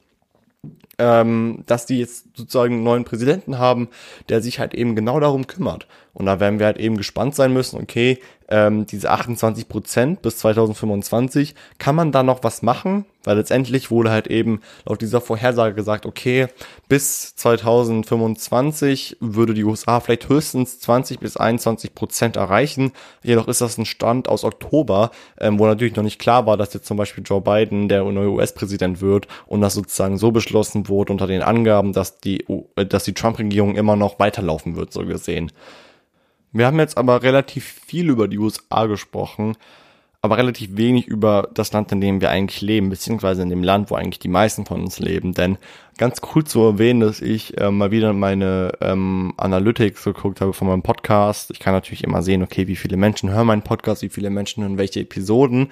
ähm, 0.99 1.65
dass 1.67 1.87
die 1.87 1.99
jetzt 1.99 2.37
sozusagen 2.37 2.75
einen 2.75 2.85
neuen 2.85 3.05
Präsidenten 3.05 3.59
haben, 3.59 3.89
der 4.29 4.41
sich 4.41 4.59
halt 4.59 4.75
eben 4.75 4.95
genau 4.95 5.19
darum 5.21 5.47
kümmert. 5.47 5.87
Und 6.15 6.27
da 6.27 6.41
werden 6.41 6.59
wir 6.59 6.67
halt 6.67 6.79
eben 6.79 6.97
gespannt 6.97 7.35
sein 7.35 7.53
müssen, 7.53 7.81
okay, 7.81 8.19
ähm, 8.53 8.87
diese 8.87 9.11
28 9.11 9.67
Prozent 9.67 10.21
bis 10.21 10.37
2025, 10.37 11.55
kann 11.79 11.97
man 11.97 12.13
da 12.13 12.23
noch 12.23 12.45
was 12.45 12.61
machen? 12.61 13.07
Weil 13.25 13.39
letztendlich 13.39 13.91
wurde 13.91 14.11
halt 14.11 14.27
eben 14.27 14.61
laut 14.85 15.01
dieser 15.01 15.23
Vorhersage 15.23 15.75
gesagt, 15.75 16.05
okay, 16.05 16.49
bis 16.87 17.35
2025 17.37 19.17
würde 19.21 19.55
die 19.55 19.65
USA 19.65 20.01
vielleicht 20.01 20.29
höchstens 20.29 20.81
20 20.81 21.21
bis 21.21 21.39
21 21.39 21.95
Prozent 21.95 22.37
erreichen. 22.37 22.93
Jedoch 23.23 23.49
ist 23.49 23.63
das 23.63 23.79
ein 23.79 23.87
Stand 23.87 24.29
aus 24.29 24.45
Oktober, 24.45 25.13
ähm, 25.41 25.59
wo 25.59 25.67
natürlich 25.67 25.97
noch 25.97 26.03
nicht 26.03 26.19
klar 26.19 26.45
war, 26.45 26.59
dass 26.59 26.75
jetzt 26.75 26.87
zum 26.87 26.99
Beispiel 26.99 27.25
Joe 27.27 27.41
Biden 27.41 27.89
der 27.89 28.05
neue 28.05 28.33
US-Präsident 28.33 29.01
wird 29.01 29.29
und 29.47 29.63
das 29.63 29.73
sozusagen 29.75 30.19
so 30.19 30.31
beschlossen 30.31 30.89
wurde 30.89 31.13
unter 31.13 31.27
den 31.27 31.43
Angaben, 31.43 31.95
dass 31.95 32.19
die, 32.19 32.45
dass 32.75 33.05
die 33.05 33.15
Trump-Regierung 33.15 33.77
immer 33.77 33.97
noch 33.97 34.19
weiterlaufen 34.19 34.77
wird, 34.77 34.93
so 34.93 35.07
gesehen. 35.07 35.51
Wir 36.53 36.67
haben 36.67 36.79
jetzt 36.79 36.99
aber 36.99 37.23
relativ 37.23 37.65
viel 37.65 38.11
über 38.11 38.29
die 38.29 38.39
USA 38.39 38.87
gesprochen, 38.87 39.57
aber 40.21 40.37
relativ 40.37 40.77
wenig 40.77 41.07
über 41.07 41.49
das 41.55 41.73
Land, 41.73 41.91
in 41.93 42.01
dem 42.01 42.21
wir 42.21 42.31
eigentlich 42.31 42.61
leben, 42.61 42.91
beziehungsweise 42.91 43.43
in 43.43 43.49
dem 43.49 43.65
Land, 43.65 43.91
wo 43.91 43.97
eigentlich 43.97 44.21
die 44.21 44.29
meisten 44.29 44.67
von 44.67 44.83
uns 44.83 45.01
leben. 45.01 45.33
Denn 45.33 45.59
ganz 45.99 46.21
cool 46.35 46.45
zu 46.45 46.61
erwähnen, 46.61 47.01
dass 47.01 47.21
ich 47.21 47.59
äh, 47.59 47.71
mal 47.71 47.91
wieder 47.91 48.13
meine 48.13 48.73
ähm, 48.81 49.33
Analytics 49.39 50.05
geguckt 50.05 50.41
habe 50.41 50.53
von 50.53 50.69
meinem 50.69 50.83
Podcast. 50.83 51.51
Ich 51.51 51.59
kann 51.59 51.73
natürlich 51.73 52.05
immer 52.05 52.23
sehen, 52.23 52.43
okay, 52.43 52.69
wie 52.69 52.77
viele 52.77 52.97
Menschen 52.97 53.31
hören 53.31 53.47
meinen 53.47 53.63
Podcast, 53.63 54.03
wie 54.03 54.11
viele 54.11 54.31
Menschen 54.31 54.63
hören 54.63 54.79
welche 54.79 55.01
Episoden. 55.01 55.71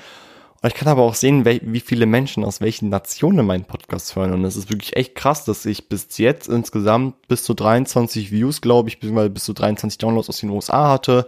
Ich 0.63 0.75
kann 0.75 0.89
aber 0.89 1.03
auch 1.03 1.15
sehen, 1.15 1.47
wie 1.47 1.81
viele 1.81 2.05
Menschen 2.05 2.45
aus 2.45 2.61
welchen 2.61 2.91
Nationen 2.91 3.47
meinen 3.47 3.65
Podcast 3.65 4.15
hören. 4.15 4.35
Und 4.35 4.45
es 4.45 4.57
ist 4.57 4.69
wirklich 4.69 4.95
echt 4.95 5.15
krass, 5.15 5.47
dass 5.47 5.65
ich 5.65 5.89
bis 5.89 6.19
jetzt 6.19 6.49
insgesamt 6.49 7.27
bis 7.29 7.45
zu 7.45 7.55
23 7.55 8.31
Views, 8.31 8.61
glaube 8.61 8.91
ich, 8.91 9.01
beziehungsweise 9.01 9.31
bis 9.31 9.45
zu 9.45 9.55
23 9.55 9.97
Downloads 9.97 10.29
aus 10.29 10.41
den 10.41 10.51
USA 10.51 10.91
hatte, 10.91 11.27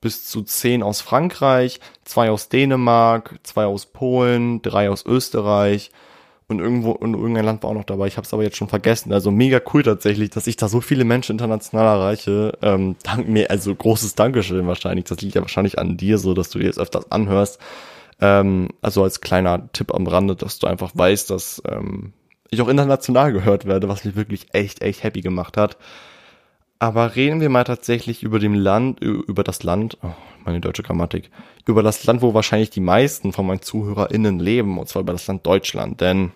bis 0.00 0.26
zu 0.26 0.42
10 0.42 0.82
aus 0.82 1.00
Frankreich, 1.00 1.78
zwei 2.04 2.30
aus 2.30 2.48
Dänemark, 2.48 3.38
zwei 3.44 3.66
aus 3.66 3.86
Polen, 3.86 4.62
drei 4.62 4.90
aus 4.90 5.06
Österreich 5.06 5.92
und 6.48 6.58
irgendwo 6.58 6.90
und 6.90 7.14
irgendein 7.14 7.44
Land 7.44 7.62
war 7.62 7.70
auch 7.70 7.74
noch 7.74 7.84
dabei. 7.84 8.08
Ich 8.08 8.16
habe 8.16 8.24
es 8.26 8.34
aber 8.34 8.42
jetzt 8.42 8.56
schon 8.56 8.68
vergessen. 8.68 9.12
Also 9.12 9.30
mega 9.30 9.60
cool 9.74 9.84
tatsächlich, 9.84 10.30
dass 10.30 10.48
ich 10.48 10.56
da 10.56 10.68
so 10.68 10.80
viele 10.80 11.04
Menschen 11.04 11.32
international 11.32 11.86
erreiche. 11.86 12.58
Ähm, 12.62 12.96
dank 13.04 13.28
mir, 13.28 13.48
also 13.48 13.72
großes 13.72 14.16
Dankeschön 14.16 14.66
wahrscheinlich. 14.66 15.04
Das 15.04 15.20
liegt 15.20 15.36
ja 15.36 15.40
wahrscheinlich 15.40 15.78
an 15.78 15.96
dir, 15.96 16.18
so 16.18 16.34
dass 16.34 16.50
du 16.50 16.58
dir 16.58 16.66
jetzt 16.66 16.80
öfters 16.80 17.12
anhörst. 17.12 17.60
Ähm, 18.20 18.68
also 18.80 19.02
als 19.02 19.20
kleiner 19.20 19.70
Tipp 19.72 19.94
am 19.94 20.06
Rande, 20.06 20.36
dass 20.36 20.58
du 20.58 20.66
einfach 20.66 20.92
weißt, 20.94 21.30
dass 21.30 21.62
ähm, 21.68 22.12
ich 22.50 22.60
auch 22.60 22.68
international 22.68 23.32
gehört 23.32 23.66
werde, 23.66 23.88
was 23.88 24.04
mich 24.04 24.16
wirklich 24.16 24.46
echt, 24.52 24.82
echt 24.82 25.02
happy 25.02 25.20
gemacht 25.20 25.56
hat. 25.56 25.76
Aber 26.78 27.16
reden 27.16 27.40
wir 27.40 27.48
mal 27.48 27.64
tatsächlich 27.64 28.22
über 28.22 28.38
dem 28.38 28.54
Land, 28.54 29.00
über 29.00 29.42
das 29.42 29.62
Land, 29.62 29.96
oh, 30.02 30.12
meine 30.44 30.60
deutsche 30.60 30.82
Grammatik, 30.82 31.30
über 31.64 31.82
das 31.82 32.04
Land, 32.04 32.20
wo 32.20 32.34
wahrscheinlich 32.34 32.70
die 32.70 32.80
meisten 32.80 33.32
von 33.32 33.46
meinen 33.46 33.62
ZuhörerInnen 33.62 34.38
leben, 34.38 34.78
und 34.78 34.88
zwar 34.88 35.00
über 35.00 35.12
das 35.12 35.26
Land 35.26 35.46
Deutschland. 35.46 36.00
Denn 36.02 36.32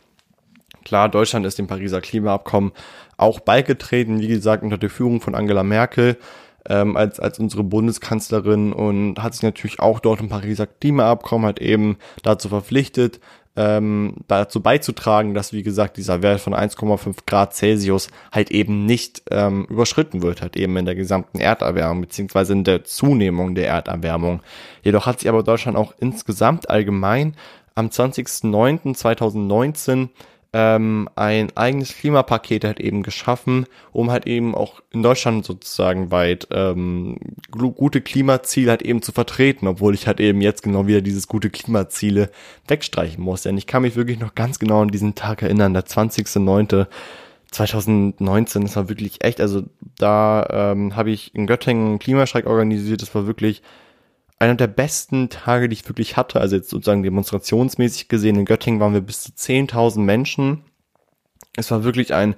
klar, 0.84 1.10
Deutschland 1.10 1.44
ist 1.44 1.58
dem 1.58 1.66
Pariser 1.66 2.00
Klimaabkommen 2.00 2.72
auch 3.18 3.40
beigetreten, 3.40 4.20
wie 4.20 4.28
gesagt, 4.28 4.62
unter 4.62 4.78
der 4.78 4.88
Führung 4.88 5.20
von 5.20 5.34
Angela 5.34 5.62
Merkel 5.62 6.16
ähm, 6.68 6.96
als, 6.96 7.20
als 7.20 7.38
unsere 7.38 7.64
Bundeskanzlerin 7.64 8.73
und 8.73 9.23
hat 9.23 9.35
sich 9.35 9.42
natürlich 9.42 9.81
auch 9.81 10.01
dort 10.01 10.20
im 10.20 10.29
Pariser 10.29 10.66
Klimaabkommen 10.66 11.46
halt 11.46 11.61
eben 11.61 11.99
dazu 12.23 12.49
verpflichtet, 12.49 13.20
ähm, 13.57 14.18
dazu 14.29 14.62
beizutragen, 14.62 15.35
dass, 15.35 15.53
wie 15.53 15.62
gesagt, 15.62 15.96
dieser 15.96 16.23
Wert 16.23 16.40
von 16.40 16.55
1,5 16.55 17.27
Grad 17.27 17.55
Celsius 17.55 18.09
halt 18.31 18.53
eben 18.53 18.87
nicht 18.87 19.23
ähm, 19.31 19.66
überschritten 19.68 20.23
wird, 20.23 20.40
halt 20.40 20.57
eben 20.57 20.77
in 20.77 20.87
der 20.87 20.94
gesamten 20.94 21.40
Erderwärmung, 21.40 22.03
beziehungsweise 22.03 22.53
in 22.53 22.62
der 22.64 22.85
Zunehmung 22.85 23.55
der 23.55 23.68
Erderwärmung. 23.68 24.42
Jedoch 24.83 25.07
hat 25.07 25.20
sich 25.20 25.29
aber 25.29 25.42
Deutschland 25.42 25.77
auch 25.77 25.92
insgesamt 25.99 26.70
allgemein 26.70 27.35
am 27.75 27.88
20.09.2019 27.88 30.09
ähm, 30.52 31.08
ein 31.14 31.56
eigenes 31.56 31.96
Klimapaket 31.96 32.64
halt 32.64 32.80
eben 32.80 33.02
geschaffen, 33.02 33.66
um 33.92 34.10
halt 34.10 34.26
eben 34.26 34.54
auch 34.54 34.80
in 34.90 35.02
Deutschland 35.02 35.44
sozusagen 35.44 36.10
weit 36.10 36.48
ähm, 36.50 37.18
gute 37.50 38.00
Klimaziele 38.00 38.70
halt 38.70 38.82
eben 38.82 39.00
zu 39.02 39.12
vertreten, 39.12 39.68
obwohl 39.68 39.94
ich 39.94 40.06
halt 40.06 40.18
eben 40.18 40.40
jetzt 40.40 40.62
genau 40.62 40.86
wieder 40.86 41.02
dieses 41.02 41.28
gute 41.28 41.50
Klimaziele 41.50 42.30
wegstreichen 42.66 43.22
muss. 43.22 43.42
Denn 43.42 43.58
ich 43.58 43.68
kann 43.68 43.82
mich 43.82 43.94
wirklich 43.94 44.18
noch 44.18 44.34
ganz 44.34 44.58
genau 44.58 44.82
an 44.82 44.88
diesen 44.88 45.14
Tag 45.14 45.42
erinnern, 45.42 45.74
der 45.74 45.86
20.09. 45.86 46.86
2019, 47.52 48.62
das 48.62 48.76
war 48.76 48.88
wirklich 48.88 49.24
echt, 49.24 49.40
also 49.40 49.64
da 49.98 50.46
ähm, 50.72 50.94
habe 50.94 51.10
ich 51.10 51.34
in 51.34 51.48
Göttingen 51.48 51.86
einen 51.88 51.98
Klimastreik 51.98 52.46
organisiert, 52.46 53.02
das 53.02 53.12
war 53.12 53.26
wirklich 53.26 53.62
einer 54.40 54.55
der 54.55 54.68
besten 54.68 55.29
Tage, 55.29 55.68
die 55.68 55.74
ich 55.74 55.88
wirklich 55.88 56.16
hatte, 56.16 56.40
also 56.40 56.57
jetzt 56.57 56.70
sozusagen 56.70 57.03
demonstrationsmäßig 57.03 58.09
gesehen, 58.09 58.37
in 58.37 58.46
Göttingen 58.46 58.81
waren 58.81 58.94
wir 58.94 59.03
bis 59.03 59.22
zu 59.22 59.33
10.000 59.33 60.00
Menschen. 60.00 60.64
Es 61.57 61.70
war 61.70 61.85
wirklich 61.85 62.14
ein 62.14 62.35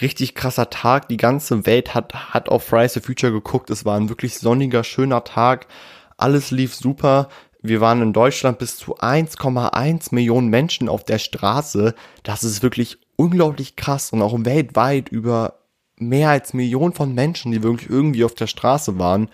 richtig 0.00 0.34
krasser 0.34 0.68
Tag. 0.68 1.08
Die 1.08 1.16
ganze 1.16 1.64
Welt 1.64 1.94
hat, 1.94 2.34
hat 2.34 2.48
auf 2.48 2.64
Fridays 2.64 2.94
for 2.94 3.02
Future 3.02 3.32
geguckt. 3.32 3.70
Es 3.70 3.84
war 3.84 3.96
ein 3.96 4.08
wirklich 4.08 4.38
sonniger, 4.40 4.82
schöner 4.82 5.22
Tag. 5.22 5.68
Alles 6.16 6.50
lief 6.50 6.74
super. 6.74 7.28
Wir 7.62 7.80
waren 7.80 8.02
in 8.02 8.12
Deutschland 8.12 8.58
bis 8.58 8.76
zu 8.76 8.98
1,1 8.98 10.12
Millionen 10.12 10.48
Menschen 10.48 10.88
auf 10.88 11.04
der 11.04 11.20
Straße. 11.20 11.94
Das 12.24 12.42
ist 12.42 12.64
wirklich 12.64 12.98
unglaublich 13.14 13.76
krass 13.76 14.10
und 14.10 14.22
auch 14.22 14.36
weltweit 14.40 15.08
über 15.08 15.60
mehr 15.96 16.30
als 16.30 16.52
Millionen 16.52 16.94
von 16.94 17.14
Menschen, 17.14 17.52
die 17.52 17.62
wirklich 17.62 17.88
irgendwie 17.88 18.24
auf 18.24 18.34
der 18.34 18.48
Straße 18.48 18.98
waren 18.98 19.30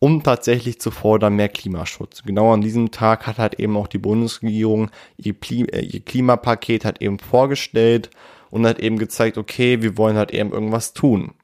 um 0.00 0.22
tatsächlich 0.22 0.80
zu 0.80 0.90
fordern 0.90 1.36
mehr 1.36 1.50
Klimaschutz. 1.50 2.22
Genau 2.24 2.52
an 2.52 2.62
diesem 2.62 2.90
Tag 2.90 3.26
hat 3.26 3.38
halt 3.38 3.60
eben 3.60 3.76
auch 3.76 3.86
die 3.86 3.98
Bundesregierung 3.98 4.90
ihr, 5.18 5.34
äh, 5.50 5.84
ihr 5.84 6.00
Klimapaket 6.00 6.84
halt 6.84 7.00
eben 7.02 7.18
vorgestellt 7.18 8.10
und 8.50 8.66
hat 8.66 8.80
eben 8.80 8.98
gezeigt, 8.98 9.38
okay, 9.38 9.82
wir 9.82 9.96
wollen 9.96 10.16
halt 10.16 10.32
eben 10.32 10.52
irgendwas 10.52 10.94
tun. 10.94 11.34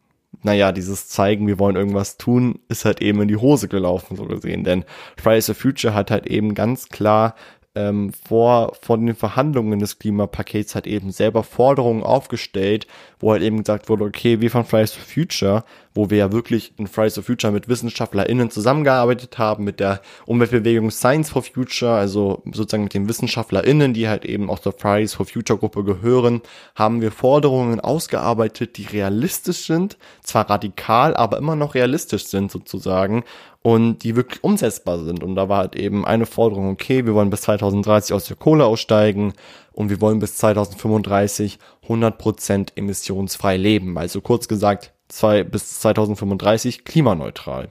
naja, 0.42 0.71
dieses 0.73 1.09
Zeigen, 1.09 1.47
wir 1.47 1.59
wollen 1.59 1.77
irgendwas 1.77 2.19
tun, 2.19 2.61
ist 2.69 2.85
halt 2.85 3.01
eben 3.03 3.23
in 3.23 3.29
die 3.29 3.37
Hose 3.37 3.69
gelaufen, 3.69 4.16
so 4.16 4.27
gesehen. 4.27 4.64
Denn 4.64 4.85
Fridays 5.16 5.47
for 5.47 5.55
Future 5.55 5.95
hat 5.95 6.11
halt 6.11 6.27
eben 6.27 6.55
ganz 6.55 6.88
klar 6.88 7.35
ähm, 7.75 8.12
vor, 8.12 8.75
vor 8.81 8.97
den 8.99 9.14
Verhandlungen 9.14 9.79
des 9.79 9.99
Klimapakets 9.99 10.75
halt 10.75 10.87
eben 10.87 11.11
selber 11.11 11.42
Forderungen 11.42 12.03
aufgestellt, 12.03 12.87
wo 13.18 13.33
halt 13.33 13.42
eben 13.42 13.59
gesagt 13.59 13.88
wurde, 13.88 14.05
okay, 14.05 14.40
wir 14.40 14.50
von 14.50 14.64
Fridays 14.64 14.92
for 14.92 15.05
Future, 15.05 15.64
wo 15.94 16.11
wir 16.11 16.18
ja 16.18 16.33
wirklich 16.33 16.74
in 16.76 16.87
Fridays 16.87 17.14
for 17.14 17.24
Future 17.24 17.52
mit 17.52 17.68
WissenschaftlerInnen 17.68 18.50
zusammengearbeitet 18.50 19.38
haben, 19.38 19.64
mit 19.64 19.81
der 19.81 20.02
Umweltbewegung 20.26 20.90
Science 20.90 21.31
for 21.31 21.42
Future, 21.42 21.94
also 21.94 22.42
sozusagen 22.44 22.85
mit 22.85 22.94
den 22.94 23.09
WissenschaftlerInnen, 23.09 23.94
die 23.94 24.09
halt 24.09 24.26
eben 24.26 24.50
auch 24.50 24.59
zur 24.59 24.72
Fridays 24.72 25.14
for 25.14 25.24
Future 25.24 25.59
Gruppe 25.59 25.85
gehören, 25.85 26.42
haben 26.74 27.00
wir 27.00 27.11
Forderungen 27.11 27.81
ausgearbeitet, 27.81 28.76
die 28.76 28.85
realistisch 28.85 29.66
sind, 29.66 29.96
zwar 30.22 30.50
radikal, 30.50 31.16
aber 31.16 31.38
immer 31.38 31.57
noch 31.57 31.74
realistisch 31.74 32.26
sind 32.26 32.50
sozusagen 32.50 33.24
und 33.66 34.05
die 34.05 34.14
wirklich 34.14 34.44
umsetzbar 34.44 35.02
sind. 35.02 35.24
Und 35.24 35.35
da 35.35 35.48
war 35.48 35.59
halt 35.59 35.74
eben 35.74 36.05
eine 36.05 36.24
Forderung, 36.24 36.70
okay, 36.70 37.05
wir 37.05 37.14
wollen 37.14 37.31
bis 37.31 37.40
2030 37.40 38.14
aus 38.14 38.26
der 38.26 38.37
Kohle 38.37 38.64
aussteigen 38.64 39.33
und 39.77 39.91
wir 39.91 40.01
wollen 40.01 40.19
bis 40.19 40.37
2035 40.39 41.59
100% 41.87 42.71
emissionsfrei 42.77 43.57
leben. 43.57 43.97
Also 43.99 44.21
kurz 44.21 44.49
gesagt, 44.49 44.93
zwei, 45.09 45.45
bis 45.45 45.81
2035 45.81 46.85
klimaneutral. 46.85 47.69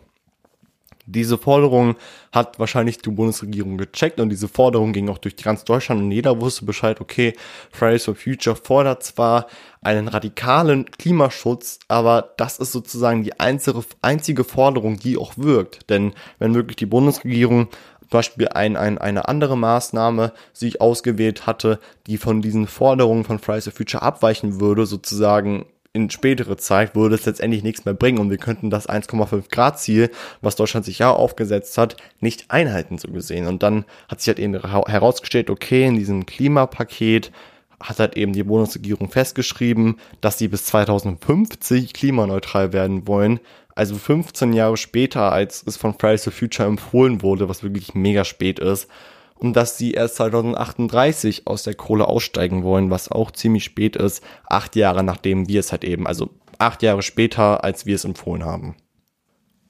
Diese 1.08 1.38
Forderung 1.38 1.96
hat 2.32 2.58
wahrscheinlich 2.58 2.98
die 2.98 3.12
Bundesregierung 3.12 3.78
gecheckt 3.78 4.20
und 4.20 4.30
diese 4.30 4.48
Forderung 4.48 4.91
ging 4.91 5.08
auch 5.10 5.20
durch 5.20 5.36
ganz 5.38 5.63
Deutschland 5.63 6.02
und 6.02 6.12
jeder 6.12 6.41
wusste 6.41 6.65
Bescheid, 6.65 7.00
okay, 7.00 7.34
Fridays 7.72 8.06
for 8.06 8.15
Future 8.15 8.56
fordert 8.56 9.04
zwar 9.04 9.46
einen 9.82 10.08
radikalen 10.08 10.89
Klimaschutz, 10.89 11.80
aber 11.88 12.34
das 12.38 12.58
ist 12.58 12.72
sozusagen 12.72 13.24
die 13.24 13.39
einzige, 13.39 14.44
Forderung, 14.44 14.98
die 14.98 15.18
auch 15.18 15.34
wirkt. 15.38 15.88
Denn 15.91 16.13
wenn 16.39 16.56
wirklich 16.56 16.78
die 16.78 16.88
Bundesregierung 16.88 17.68
Beispiel 18.10 18.48
ein, 18.50 18.78
ein, 18.78 18.98
eine 18.98 19.28
andere 19.28 19.58
Maßnahme 19.58 20.34
sich 20.54 20.82
ausgewählt 20.82 21.48
hatte, 21.48 21.80
die 22.08 22.18
von 22.18 22.41
diesen 22.41 22.68
Forderungen 22.68 23.24
von 23.24 23.39
Fridays 23.39 23.65
for 23.65 23.74
Future 23.74 24.04
abweichen 24.04 24.60
würde, 24.60 24.86
sozusagen 24.86 25.65
in 25.96 26.10
spätere 26.10 26.58
Zeit 26.58 26.94
würde 26.94 27.15
es 27.15 27.26
letztendlich 27.26 27.63
nichts 27.63 27.86
mehr 27.86 27.94
bringen 27.94 28.20
und 28.20 28.30
wir 28.30 28.38
könnten 28.38 28.70
das 28.70 28.89
1,5 28.89 29.50
Grad 29.50 29.80
Ziel, 29.80 30.12
was 30.41 30.58
Deutschland 30.58 30.86
sich 30.86 31.00
ja 31.00 31.10
aufgesetzt 31.10 31.78
hat, 31.78 31.96
nicht 32.20 32.52
einhalten 32.52 32.98
so 32.98 33.08
gesehen. 33.08 33.48
Und 33.48 33.63
dann 33.63 33.86
hat 34.10 34.20
sich 34.20 34.28
halt 34.28 34.39
eben 34.39 34.60
herausgestellt, 34.62 35.50
okay, 35.50 35.86
in 35.86 35.96
diesem 35.96 36.26
Klimapaket 36.26 37.32
hat 37.80 38.00
halt 38.00 38.18
eben 38.18 38.34
die 38.34 38.44
Bundesregierung 38.44 39.10
festgeschrieben, 39.10 39.98
dass 40.20 40.38
sie 40.38 40.50
bis 40.50 40.65
2050 40.65 41.94
klimaneutral 41.94 42.74
werden 42.74 43.08
wollen. 43.08 43.39
Also 43.76 43.96
15 43.96 44.54
Jahre 44.54 44.78
später, 44.78 45.32
als 45.34 45.64
es 45.68 45.76
von 45.76 45.94
Fridays 45.94 46.24
for 46.24 46.32
Future 46.32 46.68
empfohlen 46.68 47.22
wurde, 47.22 47.50
was 47.50 47.62
wirklich 47.62 47.94
mega 47.94 48.24
spät 48.24 48.58
ist 48.60 48.88
und 49.36 49.54
dass 49.54 49.78
sie 49.78 49.92
erst 49.92 50.16
2038 50.16 51.46
aus 51.46 51.64
der 51.64 51.76
Kohle 51.76 52.08
aussteigen 52.08 52.64
wollen, 52.64 52.90
was 52.90 53.12
auch 53.12 53.32
ziemlich 53.32 53.66
spät 53.66 53.98
ist, 53.98 54.24
acht 54.46 54.78
Jahre 54.78 55.04
nachdem 55.04 55.50
wir 55.50 55.60
es 55.60 55.74
halt 55.74 55.84
eben, 55.84 56.08
also 56.08 56.30
acht 56.58 56.84
Jahre 56.84 57.02
später, 57.02 57.66
als 57.66 57.86
wir 57.86 57.96
es 57.96 58.06
empfohlen 58.06 58.46
haben. 58.46 58.76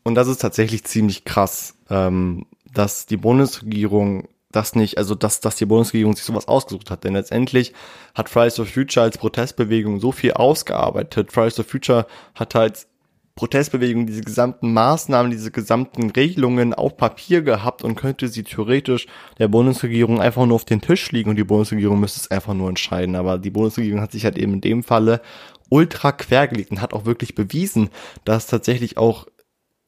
Und 0.04 0.14
das 0.14 0.28
ist 0.28 0.40
tatsächlich 0.40 0.84
ziemlich 0.84 1.26
krass, 1.26 1.76
ähm, 1.90 2.46
dass 2.72 3.08
die 3.08 3.18
Bundesregierung 3.18 4.28
das 4.52 4.76
nicht, 4.76 5.00
also 5.00 5.16
dass, 5.16 5.42
dass 5.42 5.56
die 5.56 5.66
Bundesregierung 5.66 6.16
sich 6.16 6.24
sowas 6.24 6.48
ausgesucht 6.48 6.92
hat. 6.92 7.04
Denn 7.04 7.14
letztendlich 7.14 7.74
hat 8.14 8.30
Fridays 8.30 8.56
for 8.56 8.68
Future 8.68 9.04
als 9.04 9.18
Protestbewegung 9.18 10.00
so 10.00 10.12
viel 10.12 10.34
ausgearbeitet. 10.34 11.32
Fridays 11.32 11.56
for 11.56 11.66
Future 11.66 12.06
hat 12.36 12.54
halt 12.54 12.88
Protestbewegung 13.36 14.08
diese 14.08 14.22
gesamten 14.22 14.72
Maßnahmen, 14.72 15.30
diese 15.30 15.52
gesamten 15.52 16.10
Regelungen 16.10 16.74
auf 16.74 16.96
Papier 16.96 17.42
gehabt 17.42 17.84
und 17.84 17.96
könnte 17.96 18.30
sie 18.30 18.44
theoretisch 18.44 19.08
der 19.40 19.50
Bundesregierung 19.50 20.22
einfach 20.22 20.46
nur 20.46 20.56
auf 20.56 20.64
den 20.64 20.80
Tisch 20.80 21.12
liegen 21.12 21.30
und 21.30 21.36
die 21.36 21.44
Bundesregierung 21.44 22.00
müsste 22.00 22.22
es 22.22 22.32
einfach 22.32 22.54
nur 22.54 22.70
entscheiden. 22.70 23.18
Aber 23.18 23.38
die 23.38 23.50
Bundesregierung 23.50 24.00
hat 24.00 24.14
sich 24.14 24.24
halt 24.24 24.38
eben 24.38 24.54
in 24.54 24.62
dem 24.62 24.84
Falle 24.84 25.22
ultra 25.70 26.14
quergelegt 26.14 26.72
und 26.72 26.82
hat 26.82 26.94
auch 26.94 27.06
wirklich 27.06 27.36
bewiesen, 27.36 27.90
dass 28.24 28.48
tatsächlich 28.48 28.98
auch 28.98 29.28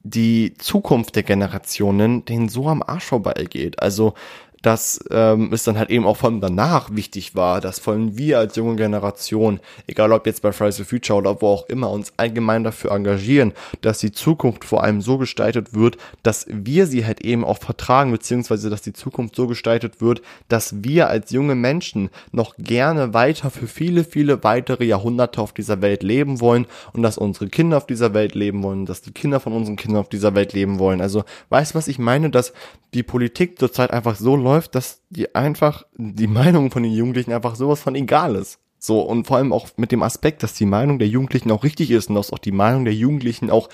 die 0.02 0.54
Zukunft 0.58 1.16
der 1.16 1.24
Generationen 1.24 2.26
denen 2.26 2.50
so 2.50 2.68
am 2.68 2.84
Arsch 2.84 3.06
vorbeigeht. 3.06 3.82
Also 3.82 4.14
dass 4.62 5.00
ähm, 5.12 5.52
es 5.54 5.64
dann 5.64 5.78
halt 5.78 5.90
eben 5.90 6.06
auch 6.06 6.18
von 6.18 6.42
danach 6.42 6.90
wichtig 6.94 7.36
war, 7.36 7.62
dass 7.62 7.80
vor 7.80 7.94
allem 7.94 8.18
wir 8.18 8.40
als 8.40 8.56
junge 8.56 8.76
Generation, 8.76 9.60
egal 9.88 10.12
ob 10.12 10.26
jetzt 10.26 10.42
bei 10.42 10.52
Fridays 10.52 10.78
for 10.78 10.86
Future 10.86 11.20
oder 11.20 11.42
wo 11.42 11.48
auch 11.48 11.70
immer, 11.70 11.90
uns 11.90 12.14
allgemein 12.18 12.64
dafür 12.64 12.92
engagieren, 12.92 13.54
dass 13.82 14.00
die 14.00 14.12
Zukunft 14.12 14.66
vor 14.66 14.84
allem 14.84 15.02
so 15.02 15.18
gestaltet 15.18 15.74
wird, 15.74 15.98
dass 16.24 16.46
wir 16.50 16.88
sie 16.88 17.06
halt 17.06 17.22
eben 17.22 17.44
auch 17.46 17.60
vertragen, 17.60 18.12
beziehungsweise 18.12 18.70
dass 18.70 18.82
die 18.82 18.94
Zukunft 18.94 19.36
so 19.36 19.48
gestaltet 19.48 20.02
wird, 20.02 20.22
dass 20.48 20.84
wir 20.84 21.10
als 21.10 21.32
junge 21.32 21.56
Menschen 21.56 22.10
noch 22.32 22.56
gerne 22.58 23.14
weiter 23.14 23.50
für 23.50 23.68
viele, 23.68 24.04
viele 24.04 24.44
weitere 24.44 24.86
Jahrhunderte 24.86 25.42
auf 25.42 25.54
dieser 25.54 25.82
Welt 25.82 26.04
leben 26.04 26.42
wollen 26.42 26.66
und 26.94 27.04
dass 27.04 27.18
unsere 27.18 27.48
Kinder 27.48 27.78
auf 27.78 27.86
dieser 27.86 28.14
Welt 28.14 28.36
leben 28.36 28.64
wollen, 28.64 28.86
dass 28.86 29.02
die 29.02 29.12
Kinder 29.12 29.40
von 29.40 29.54
unseren 29.54 29.76
Kindern 29.76 30.02
auf 30.02 30.10
dieser 30.10 30.36
Welt 30.36 30.54
leben 30.54 30.80
wollen. 30.80 31.02
Also, 31.02 31.24
weißt 31.50 31.74
du, 31.74 31.78
was 31.78 31.88
ich 31.88 32.00
meine, 32.00 32.30
dass 32.30 32.54
die 32.94 33.04
Politik 33.04 33.60
zurzeit 33.60 33.92
einfach 33.92 34.16
so 34.16 34.36
läuft, 34.48 34.76
dass 34.76 35.02
die 35.10 35.36
einfach, 35.36 35.86
die 35.98 36.28
Meinung 36.28 36.72
von 36.72 36.84
den 36.84 36.94
Jugendlichen 36.94 37.34
einfach 37.34 37.56
sowas 37.56 37.82
von 37.82 37.96
egal 37.96 38.36
ist. 38.36 38.60
So, 38.80 39.02
und 39.02 39.28
vor 39.28 39.38
allem 39.38 39.52
auch 39.52 39.70
mit 39.76 39.92
dem 39.92 40.04
Aspekt, 40.04 40.44
dass 40.44 40.54
die 40.54 40.66
Meinung 40.66 41.00
der 41.00 41.08
Jugendlichen 41.08 41.52
auch 41.52 41.64
richtig 41.64 41.92
ist 41.92 42.10
und 42.10 42.16
dass 42.16 42.32
auch 42.32 42.40
die 42.40 42.52
Meinung 42.52 42.86
der 42.86 42.94
Jugendlichen 42.94 43.50
auch 43.50 43.70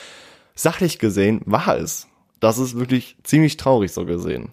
sachlich 0.56 0.98
gesehen 0.98 1.42
wahr 1.46 1.78
ist. 1.78 2.08
Das 2.40 2.58
ist 2.58 2.76
wirklich 2.76 3.18
ziemlich 3.24 3.58
traurig 3.58 3.92
so 3.92 4.06
gesehen. 4.06 4.52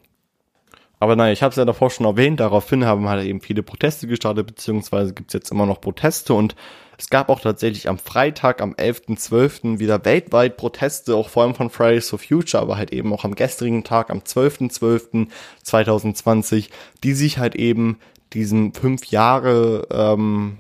Aber 1.00 1.16
naja, 1.16 1.32
ich 1.32 1.42
habe 1.42 1.50
es 1.50 1.56
ja 1.56 1.64
davor 1.64 1.90
schon 1.90 2.06
erwähnt, 2.06 2.38
daraufhin 2.40 2.84
haben 2.84 3.08
halt 3.08 3.26
eben 3.26 3.40
viele 3.40 3.62
Proteste 3.62 4.06
gestartet, 4.06 4.46
beziehungsweise 4.46 5.14
gibt's 5.14 5.32
jetzt 5.32 5.50
immer 5.50 5.64
noch 5.66 5.80
Proteste 5.80 6.34
und 6.34 6.54
es 6.98 7.08
gab 7.08 7.30
auch 7.30 7.40
tatsächlich 7.40 7.88
am 7.88 7.96
Freitag, 7.96 8.60
am 8.60 8.74
11.12. 8.74 9.78
wieder 9.78 10.04
weltweit 10.04 10.58
Proteste, 10.58 11.16
auch 11.16 11.30
vor 11.30 11.44
allem 11.44 11.54
von 11.54 11.70
Fridays 11.70 12.10
for 12.10 12.18
Future, 12.18 12.62
aber 12.62 12.76
halt 12.76 12.92
eben 12.92 13.14
auch 13.14 13.24
am 13.24 13.34
gestrigen 13.34 13.84
Tag, 13.84 14.10
am 14.10 14.18
12.12.2020, 14.18 16.68
die 17.02 17.14
sich 17.14 17.38
halt 17.38 17.54
eben 17.54 17.98
diesem 18.34 18.74
fünf 18.74 19.06
Jahre 19.06 19.86
ähm, 19.90 20.58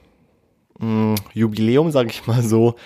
mh, 0.78 1.16
Jubiläum, 1.34 1.90
sage 1.90 2.08
ich 2.08 2.26
mal 2.26 2.42
so, 2.42 2.76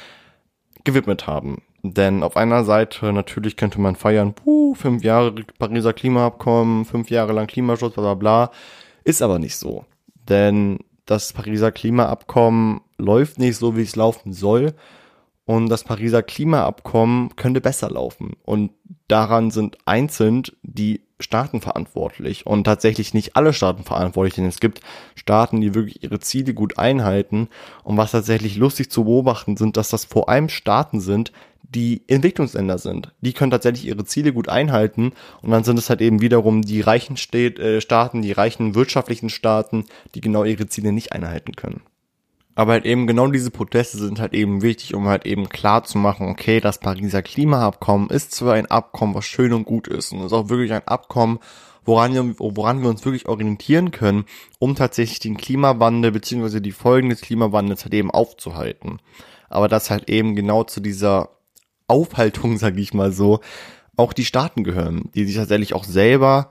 gewidmet 0.83 1.29
haben. 1.29 1.63
Denn 1.87 2.23
auf 2.23 2.39
einer 2.39 2.65
Seite 2.65 3.13
natürlich 3.13 3.59
könnte 3.59 3.79
man 3.79 3.95
feiern, 3.95 4.33
puh, 4.33 4.75
fünf 4.75 5.05
Jahre 5.05 5.35
Pariser 5.59 5.93
Klimaabkommen, 5.93 6.87
fünf 6.87 7.11
Jahre 7.11 7.35
lang 7.35 7.47
Klimaschutz, 7.47 7.93
bla 7.93 8.03
bla 8.03 8.15
bla. 8.15 8.51
Ist 9.05 9.21
aber 9.21 9.39
nicht 9.39 9.57
so. 9.57 9.85
Denn 10.15 10.79
das 11.05 11.35
Pariser 11.35 11.73
Klimaabkommen 11.73 12.81
läuft 12.97 13.39
nicht 13.39 13.59
so, 13.59 13.77
wie 13.77 13.83
es 13.83 13.97
laufen 13.97 14.33
soll. 14.33 14.73
Und 15.45 15.69
das 15.69 15.85
Pariser 15.85 16.23
Klimaabkommen 16.23 17.37
könnte 17.37 17.61
besser 17.61 17.91
laufen. 17.91 18.33
Und 18.45 18.71
daran 19.09 19.51
sind 19.51 19.77
einzeln 19.85 20.45
die 20.63 21.03
Staaten 21.21 21.61
verantwortlich 21.61 22.47
und 22.47 22.65
tatsächlich 22.65 23.13
nicht 23.13 23.37
alle 23.37 23.53
Staaten 23.53 23.85
verantwortlich, 23.85 24.35
denn 24.35 24.47
es 24.47 24.59
gibt 24.59 24.81
Staaten, 25.15 25.61
die 25.61 25.75
wirklich 25.75 26.03
ihre 26.03 26.19
Ziele 26.19 26.55
gut 26.55 26.79
einhalten. 26.79 27.49
Und 27.83 27.99
was 27.99 28.13
tatsächlich 28.13 28.57
lustig 28.57 28.91
zu 28.91 29.05
beobachten 29.05 29.59
sind, 29.59 29.77
dass 29.77 29.91
das 29.91 30.07
vor 30.07 30.31
allem 30.31 30.49
Staaten 30.49 31.01
sind, 31.01 31.31
die 31.75 32.03
Entwicklungsländer 32.07 32.79
sind. 32.79 33.13
Die 33.21 33.33
können 33.33 33.51
tatsächlich 33.51 33.87
ihre 33.87 34.05
Ziele 34.05 34.33
gut 34.33 34.49
einhalten 34.49 35.13
und 35.43 35.51
dann 35.51 35.65
sind 35.65 35.79
es 35.79 35.91
halt 35.91 36.01
eben 36.01 36.21
wiederum 36.21 36.63
die 36.63 36.81
reichen 36.81 37.17
äh, 37.33 37.81
Staaten, 37.81 38.23
die 38.23 38.33
reichen 38.33 38.75
wirtschaftlichen 38.75 39.31
Staaten, 39.31 39.85
die 40.15 40.21
genau 40.21 40.45
ihre 40.45 40.67
Ziele 40.67 40.93
nicht 40.93 41.13
einhalten 41.13 41.57
können. 41.57 41.83
Aber 42.55 42.73
halt 42.73 42.85
eben 42.85 43.07
genau 43.07 43.27
diese 43.27 43.51
Proteste 43.51 43.99
sind 43.99 44.21
halt 44.21 44.33
eben 44.33 44.63
wichtig, 44.63 44.95
um 44.95 45.09
halt 45.09 45.27
eben 45.27 45.49
klar 45.49 45.83
zu 45.83 45.99
machen, 45.99 46.29
okay, 46.29 46.61
das 46.61 46.79
Pariser 46.79 47.23
Klimaabkommen 47.23 48.11
ist 48.11 48.33
zwar 48.33 48.55
ein 48.55 48.67
Abkommen, 48.67 49.15
was 49.15 49.25
schön 49.25 49.53
und 49.53 49.65
gut 49.65 49.89
ist 49.89 50.13
und 50.13 50.25
ist 50.25 50.33
auch 50.33 50.49
wirklich 50.49 50.73
ein 50.73 50.87
Abkommen, 50.87 51.41
woran 51.85 52.15
wir, 52.15 52.35
woran 52.39 52.83
wir 52.83 52.91
uns 52.91 53.05
wirklich 53.05 53.27
orientieren 53.27 53.91
können, 53.91 54.25
um 54.61 54.77
tatsächlich 54.77 55.19
den 55.19 55.37
Klimawandel 55.37 56.13
beziehungsweise 56.13 56.61
die 56.61 56.73
Folgen 56.73 57.09
des 57.09 57.23
Klimawandels 57.23 57.83
halt 57.83 57.95
eben 57.95 58.13
aufzuhalten. 58.13 59.01
Aber 59.49 59.67
das 59.67 59.91
halt 59.91 60.09
eben 60.09 60.37
genau 60.37 60.63
zu 60.63 60.81
dieser 60.81 61.34
Aufhaltung, 61.87 62.59
sage 62.59 62.81
ich 62.81 62.95
mal 62.95 63.13
so, 63.13 63.41
auch 63.97 64.13
die 64.13 64.25
Staaten 64.25 64.65
gehören, 64.65 65.11
die 65.15 65.25
sich 65.25 65.37
tatsächlich 65.37 65.75
auch 65.75 65.85
selber 65.85 66.51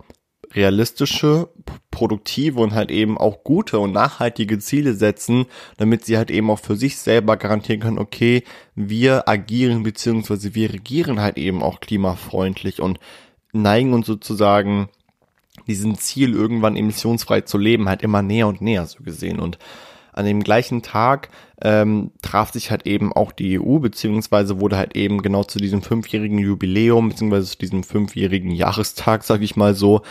realistische, 0.54 1.50
produktive 1.90 2.60
und 2.62 2.74
halt 2.74 2.92
eben 2.92 3.18
auch 3.18 3.44
gute 3.44 3.80
und 3.80 3.92
nachhaltige 3.92 4.60
Ziele 4.60 4.94
setzen, 4.94 5.46
damit 5.78 6.06
sie 6.06 6.18
halt 6.18 6.30
eben 6.32 6.50
auch 6.50 6.60
für 6.60 6.76
sich 6.76 6.98
selber 6.98 7.38
garantieren 7.38 7.80
können, 7.80 7.98
okay, 7.98 8.44
wir 8.76 9.28
agieren 9.28 9.84
beziehungsweise 9.84 10.54
wir 10.54 10.72
regieren 10.72 11.20
halt 11.20 11.38
eben 11.38 11.64
auch 11.64 11.80
klimafreundlich 11.80 12.82
und 12.82 13.00
neigen 13.52 13.94
uns 13.94 14.06
sozusagen 14.06 14.90
diesem 15.68 15.98
Ziel 15.98 16.34
irgendwann 16.34 16.76
emissionsfrei 16.76 17.42
zu 17.42 17.58
leben 17.58 17.88
halt 17.88 18.02
immer 18.02 18.22
näher 18.22 18.48
und 18.48 18.62
näher 18.62 18.86
so 18.86 19.04
gesehen. 19.04 19.40
Und 19.40 19.60
an 20.14 20.26
dem 20.26 20.44
gleichen 20.44 20.82
Tag 20.82 21.30
ähm, 21.62 22.12
traf 22.22 22.52
sich 22.52 22.72
halt 22.72 22.86
eben 22.86 23.14
auch 23.14 23.32
die 23.32 23.60
EU, 23.60 23.80
beziehungsweise 23.80 24.60
wurde 24.60 24.78
halt 24.78 24.96
eben 24.96 25.22
genau 25.22 25.44
zu 25.44 25.60
diesem 25.60 25.82
fünfjährigen 25.82 26.38
Jubiläum, 26.38 27.10
beziehungsweise 27.10 27.50
zu 27.50 27.58
diesem 27.58 27.84
fünfjährigen 27.84 28.52
Jahrestag, 28.52 29.24
sag 29.24 29.42
ich 29.42 29.56
mal 29.56 29.74
so, 29.76 30.02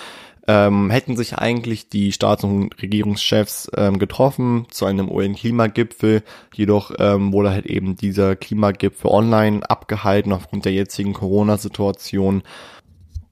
ähm, 0.48 0.90
hätten 0.90 1.16
sich 1.16 1.38
eigentlich 1.38 1.88
die 1.88 2.10
Staats- 2.12 2.42
und 2.42 2.82
Regierungschefs 2.82 3.70
ähm, 3.76 3.98
getroffen 3.98 4.66
zu 4.70 4.86
einem 4.86 5.08
UN-Klimagipfel. 5.08 6.22
Jedoch 6.52 6.90
ähm, 6.98 7.32
wurde 7.32 7.50
halt 7.50 7.66
eben 7.66 7.96
dieser 7.96 8.34
Klimagipfel 8.34 9.10
online 9.10 9.60
abgehalten 9.68 10.32
aufgrund 10.32 10.64
der 10.64 10.72
jetzigen 10.72 11.12
Corona-Situation. 11.12 12.42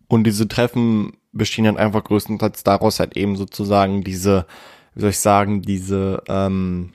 Und 0.07 0.25
diese 0.25 0.47
Treffen 0.47 1.15
bestehen 1.33 1.65
dann 1.65 1.77
einfach 1.77 2.05
größtenteils 2.05 2.63
daraus 2.63 3.01
halt 3.01 3.17
eben 3.17 3.37
sozusagen 3.37 4.03
diese, 4.03 4.47
wie 4.95 5.01
soll 5.01 5.11
ich 5.11 5.19
sagen, 5.19 5.63
diese 5.63 6.23
ähm, 6.29 6.93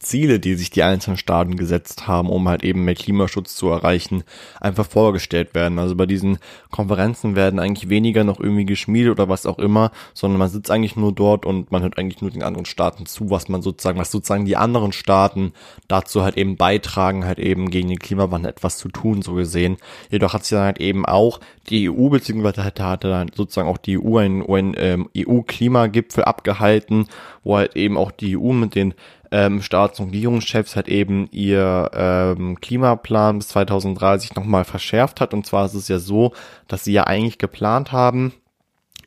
Ziele, 0.00 0.38
die 0.38 0.54
sich 0.54 0.70
die 0.70 0.84
einzelnen 0.84 1.16
Staaten 1.16 1.56
gesetzt 1.56 2.06
haben, 2.06 2.30
um 2.30 2.48
halt 2.48 2.62
eben 2.62 2.84
mehr 2.84 2.94
Klimaschutz 2.94 3.56
zu 3.56 3.68
erreichen, 3.68 4.22
einfach 4.60 4.86
vorgestellt 4.86 5.54
werden. 5.54 5.80
Also 5.80 5.96
bei 5.96 6.06
diesen 6.06 6.38
Konferenzen 6.70 7.34
werden 7.34 7.58
eigentlich 7.58 7.88
weniger 7.88 8.22
noch 8.22 8.38
irgendwie 8.38 8.64
geschmiedet 8.64 9.10
oder 9.10 9.28
was 9.28 9.44
auch 9.44 9.58
immer, 9.58 9.90
sondern 10.14 10.38
man 10.38 10.48
sitzt 10.48 10.70
eigentlich 10.70 10.94
nur 10.94 11.12
dort 11.12 11.44
und 11.44 11.72
man 11.72 11.82
hört 11.82 11.98
eigentlich 11.98 12.22
nur 12.22 12.30
den 12.30 12.44
anderen 12.44 12.64
Staaten 12.64 13.06
zu, 13.06 13.30
was 13.30 13.48
man 13.48 13.60
sozusagen, 13.60 13.98
was 13.98 14.12
sozusagen 14.12 14.44
die 14.44 14.56
anderen 14.56 14.92
Staaten 14.92 15.52
dazu 15.88 16.22
halt 16.22 16.36
eben 16.36 16.56
beitragen, 16.56 17.24
halt 17.24 17.40
eben 17.40 17.68
gegen 17.68 17.88
den 17.88 17.98
Klimawandel 17.98 18.52
etwas 18.52 18.78
zu 18.78 18.90
tun, 18.90 19.22
so 19.22 19.34
gesehen. 19.34 19.78
Jedoch 20.10 20.32
hat 20.32 20.44
sich 20.44 20.56
dann 20.56 20.64
halt 20.64 20.80
eben 20.80 21.06
auch 21.06 21.40
die 21.70 21.90
EU, 21.90 22.08
beziehungsweise 22.08 22.62
hatte, 22.62 22.84
hatte 22.84 23.08
dann 23.10 23.30
sozusagen 23.34 23.68
auch 23.68 23.78
die 23.78 23.98
EU 23.98 24.18
einen 24.18 24.74
ähm, 24.78 25.08
EU-Klimagipfel 25.16 26.24
abgehalten, 26.24 27.06
wo 27.42 27.56
halt 27.56 27.76
eben 27.76 27.96
auch 27.96 28.12
die 28.12 28.36
EU 28.36 28.52
mit 28.52 28.74
den 28.74 28.94
ähm, 29.30 29.62
Staats- 29.62 30.00
und 30.00 30.10
Regierungschefs 30.10 30.76
halt 30.76 30.88
eben 30.88 31.28
ihr 31.30 31.90
ähm, 31.92 32.60
Klimaplan 32.60 33.38
bis 33.38 33.48
2030 33.48 34.34
nochmal 34.34 34.64
verschärft 34.64 35.20
hat. 35.20 35.34
Und 35.34 35.46
zwar 35.46 35.66
ist 35.66 35.74
es 35.74 35.88
ja 35.88 35.98
so, 35.98 36.32
dass 36.66 36.84
sie 36.84 36.92
ja 36.92 37.04
eigentlich 37.04 37.38
geplant 37.38 37.92
haben, 37.92 38.32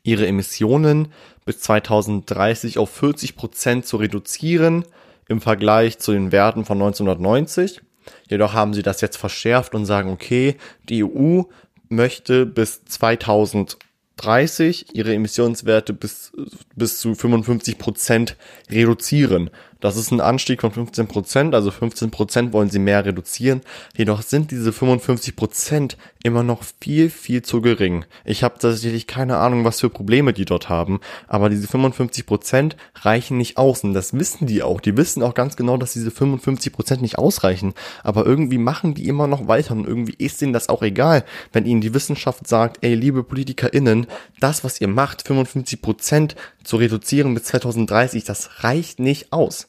ihre 0.04 0.28
Emissionen 0.28 1.10
bis 1.46 1.60
2030 1.62 2.78
auf 2.78 2.90
40 2.92 3.36
Prozent 3.36 3.86
zu 3.86 3.98
reduzieren 3.98 4.86
im 5.28 5.42
Vergleich 5.42 6.00
zu 6.00 6.12
den 6.12 6.32
Werten 6.32 6.66
von 6.66 6.78
1990. 6.78 7.82
Jedoch 8.30 8.54
haben 8.54 8.74
sie 8.74 8.84
das 8.84 9.02
jetzt 9.02 9.18
verschärft 9.18 9.76
und 9.76 9.86
sagen, 9.86 10.12
okay, 10.12 10.56
die 10.90 11.04
EU 11.04 11.44
möchte 11.90 12.46
bis 12.46 12.84
2030 12.86 14.96
ihre 14.96 15.14
Emissionswerte 15.14 15.94
bis, 15.94 16.32
bis 16.76 17.00
zu 17.00 17.16
55 17.16 17.78
Prozent 17.78 18.38
reduzieren. 18.70 19.50
Das 19.82 19.98
ist 19.98 20.12
ein 20.12 20.22
Anstieg 20.22 20.62
von 20.62 20.72
15 20.72 21.08
Prozent, 21.08 21.56
also 21.56 21.72
15 21.72 22.12
Prozent 22.12 22.54
wollen 22.54 22.70
sie 22.70 22.78
mehr 22.78 23.04
reduzieren. 23.04 23.62
Jedoch 23.98 24.22
sind 24.22 24.52
diese 24.52 24.72
55 24.72 25.36
Prozent 25.36 25.98
immer 26.24 26.44
noch 26.44 26.62
viel, 26.80 27.10
viel 27.10 27.42
zu 27.42 27.62
gering. 27.62 28.06
Ich 28.24 28.44
habe 28.44 28.60
tatsächlich 28.60 29.08
keine 29.08 29.38
Ahnung, 29.38 29.66
was 29.66 29.80
für 29.80 29.90
Probleme 29.90 30.34
die 30.34 30.46
dort 30.46 30.70
haben, 30.70 31.00
aber 31.28 31.50
diese 31.50 31.68
55 31.68 32.28
Prozent 32.28 32.78
reichen 33.02 33.40
nicht 33.40 33.58
aus 33.58 33.84
und 33.84 33.96
das 33.96 34.14
wissen 34.14 34.46
die 34.46 34.62
auch. 34.62 34.82
Die 34.82 34.96
wissen 34.98 35.24
auch 35.24 35.34
ganz 35.34 35.56
genau, 35.56 35.78
dass 35.78 35.94
diese 35.94 36.12
55 36.12 36.72
Prozent 36.72 37.02
nicht 37.02 37.18
ausreichen, 37.18 37.74
aber 38.04 38.24
irgendwie 38.24 38.60
machen 38.60 38.94
die 38.94 39.08
immer 39.08 39.26
noch 39.26 39.48
weiter 39.48 39.74
und 39.74 39.88
irgendwie 39.88 40.16
ist 40.24 40.42
denen 40.42 40.54
das 40.54 40.70
auch 40.70 40.84
egal, 40.84 41.26
wenn 41.54 41.66
ihnen 41.66 41.82
die 41.82 41.96
Wissenschaft 41.96 42.48
sagt, 42.48 42.78
ey, 42.82 42.94
liebe 42.94 43.24
PolitikerInnen, 43.24 44.06
das, 44.40 44.64
was 44.64 44.80
ihr 44.80 44.90
macht, 44.90 45.26
55 45.26 45.82
Prozent 45.82 46.36
zu 46.64 46.78
reduzieren 46.78 47.34
bis 47.34 47.46
2030, 47.46 48.26
das 48.26 48.64
reicht 48.64 49.00
nicht 49.00 49.34
aus. 49.34 49.68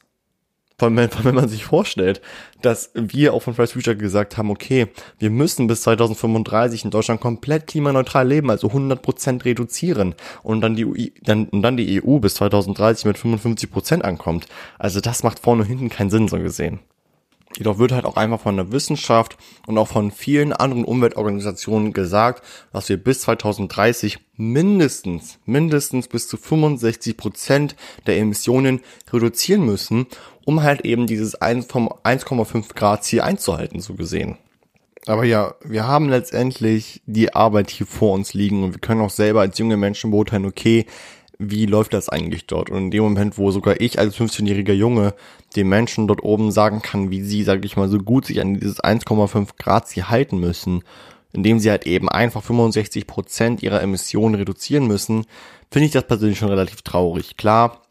Vor 0.79 0.89
allem, 0.89 0.97
wenn 1.23 1.35
man 1.35 1.49
sich 1.49 1.65
vorstellt, 1.65 2.21
dass 2.61 2.91
wir 2.95 3.35
auch 3.35 3.43
von 3.43 3.55
Fridays 3.55 3.73
Future 3.73 3.97
gesagt 3.97 4.37
haben, 4.37 4.51
okay, 4.51 4.89
wir 5.19 5.31
müssen 5.31 5.67
bis 5.67 5.83
2035 5.83 6.85
in 6.85 6.91
Deutschland 6.91 7.21
komplett 7.21 7.67
klimaneutral 7.67 8.27
leben, 8.27 8.51
also 8.51 8.69
100% 8.69 9.45
reduzieren 9.45 10.15
und 10.43 10.61
dann 10.61 10.77
die, 10.77 11.13
dann, 11.23 11.47
und 11.49 11.63
dann 11.63 11.77
die 11.77 12.03
EU 12.03 12.19
bis 12.19 12.35
2030 12.35 13.05
mit 13.07 13.17
55% 13.17 14.01
ankommt. 14.03 14.47
Also 14.79 15.01
das 15.01 15.23
macht 15.23 15.41
vorne 15.41 15.63
und 15.63 15.69
hinten 15.69 15.89
keinen 15.89 16.11
Sinn, 16.11 16.29
so 16.29 16.39
gesehen. 16.39 16.81
Jedoch 17.59 17.79
wird 17.79 17.93
halt 17.93 18.05
auch 18.05 18.17
einfach 18.17 18.41
von 18.41 18.57
der 18.57 18.73
Wissenschaft 18.73 19.37
und 19.67 19.79
auch 19.79 19.88
von 19.88 20.11
vielen 20.11 20.53
anderen 20.53 20.85
Umweltorganisationen 20.85 21.93
gesagt, 21.93 22.43
dass 22.73 22.88
wir 22.88 22.97
bis 22.97 23.21
2030 23.23 24.19
mindestens, 24.37 25.38
mindestens 25.45 26.09
bis 26.09 26.29
zu 26.29 26.37
65 26.37 27.17
Prozent 27.17 27.77
der 28.07 28.19
Emissionen 28.19 28.81
reduzieren 29.12 29.65
müssen, 29.65 30.07
um 30.45 30.62
halt 30.62 30.85
eben 30.85 31.07
dieses 31.07 31.41
1,5 31.41 32.75
Grad 32.75 33.05
Ziel 33.05 33.21
einzuhalten, 33.21 33.81
so 33.81 33.95
gesehen. 33.95 34.38
Aber 35.07 35.25
ja, 35.25 35.55
wir 35.65 35.87
haben 35.87 36.09
letztendlich 36.09 37.03
die 37.07 37.35
Arbeit 37.35 37.71
hier 37.71 37.87
vor 37.87 38.12
uns 38.12 38.35
liegen 38.35 38.62
und 38.62 38.73
wir 38.73 38.81
können 38.81 39.01
auch 39.01 39.11
selber 39.11 39.41
als 39.41 39.59
junge 39.59 39.77
Menschen 39.77 40.12
beurteilen, 40.12 40.47
okay, 40.47 40.87
wie 41.38 41.67
läuft 41.67 41.93
das 41.93 42.09
eigentlich 42.09 42.47
dort? 42.47 42.71
Und 42.71 42.79
in 42.79 42.91
dem 42.93 43.03
Moment, 43.03 43.37
wo 43.37 43.51
sogar 43.51 43.81
ich 43.81 43.99
als 43.99 44.17
15-jähriger 44.17 44.75
Junge 44.75 45.15
den 45.53 45.69
Menschen 45.69 46.07
dort 46.09 46.23
oben 46.23 46.53
sagen 46.53 46.83
kann, 46.83 47.11
wie 47.11 47.23
sie, 47.23 47.43
sage 47.43 47.67
ich 47.67 47.77
mal, 47.77 47.88
so 47.88 47.99
gut 47.99 48.27
sich 48.27 48.41
an 48.41 48.55
dieses 48.55 48.83
1,5 48.83 49.57
Grad 49.59 49.88
sie 49.88 50.05
halten 50.05 50.38
müssen, 50.38 50.83
indem 51.33 51.59
sie 51.59 51.71
halt 51.71 51.87
eben 51.87 52.09
einfach 52.09 52.43
65 52.43 53.07
Prozent 53.07 53.62
ihrer 53.62 53.83
Emissionen 53.83 54.35
reduzieren 54.35 54.87
müssen, 54.87 55.25
finde 55.71 55.87
ich 55.87 55.93
das 55.93 56.07
persönlich 56.07 56.38
schon 56.38 56.51
relativ 56.51 56.83
traurig. 56.83 57.37
Klar, 57.37 57.83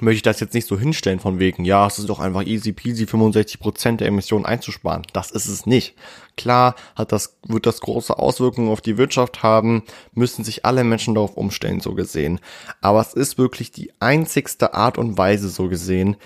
möchte 0.00 0.16
ich 0.16 0.22
das 0.22 0.40
jetzt 0.40 0.54
nicht 0.54 0.66
so 0.66 0.78
hinstellen 0.78 1.20
von 1.20 1.38
wegen, 1.38 1.64
ja, 1.64 1.86
es 1.86 1.98
ist 1.98 2.08
doch 2.08 2.20
einfach 2.20 2.44
easy 2.46 2.72
peasy 2.72 3.04
65% 3.04 3.96
der 3.96 4.08
Emissionen 4.08 4.44
einzusparen. 4.44 5.02
Das 5.12 5.30
ist 5.30 5.48
es 5.48 5.66
nicht. 5.66 5.94
Klar 6.36 6.74
hat 6.94 7.12
das, 7.12 7.38
wird 7.46 7.66
das 7.66 7.80
große 7.80 8.18
Auswirkungen 8.18 8.70
auf 8.70 8.80
die 8.80 8.98
Wirtschaft 8.98 9.42
haben, 9.42 9.84
müssen 10.12 10.44
sich 10.44 10.64
alle 10.64 10.84
Menschen 10.84 11.14
darauf 11.14 11.36
umstellen, 11.36 11.80
so 11.80 11.94
gesehen. 11.94 12.40
Aber 12.80 13.00
es 13.00 13.14
ist 13.14 13.38
wirklich 13.38 13.70
die 13.72 13.92
einzigste 14.00 14.74
Art 14.74 14.98
und 14.98 15.16
Weise, 15.16 15.48
so 15.48 15.68
gesehen, 15.68 16.16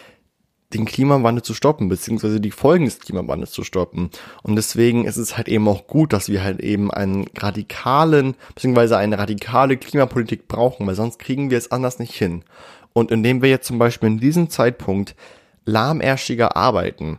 den 0.75 0.85
Klimawandel 0.85 1.43
zu 1.43 1.55
stoppen, 1.55 1.89
beziehungsweise 1.89 2.41
die 2.41 2.51
Folgen 2.51 2.85
des 2.85 3.01
Klimawandels 3.01 3.51
zu 3.51 3.65
stoppen. 3.65 4.11
Und 4.43 4.57
deswegen 4.57 5.05
ist 5.05 5.17
es 5.17 5.37
halt 5.37 5.49
eben 5.49 5.67
auch 5.69 5.87
gut, 5.87 6.13
dass 6.13 6.29
wir 6.29 6.45
halt 6.45 6.61
eben 6.61 6.91
einen 6.91 7.27
radikalen, 7.37 8.37
beziehungsweise 8.55 8.97
eine 8.97 9.19
radikale 9.19 9.77
Klimapolitik 9.77 10.47
brauchen, 10.49 10.87
weil 10.87 10.95
sonst 10.95 11.19
kriegen 11.19 11.51
wir 11.51 11.59
es 11.59 11.73
anders 11.73 11.99
nicht 11.99 12.15
hin. 12.15 12.45
Und 12.93 13.11
indem 13.11 13.43
wir 13.43 13.51
jetzt 13.51 13.67
zum 13.67 13.79
Beispiel 13.79 14.09
in 14.09 14.21
diesem 14.21 14.51
Zeitpunkt 14.51 15.15
lahmärschiger 15.65 16.57
arbeiten, 16.57 17.19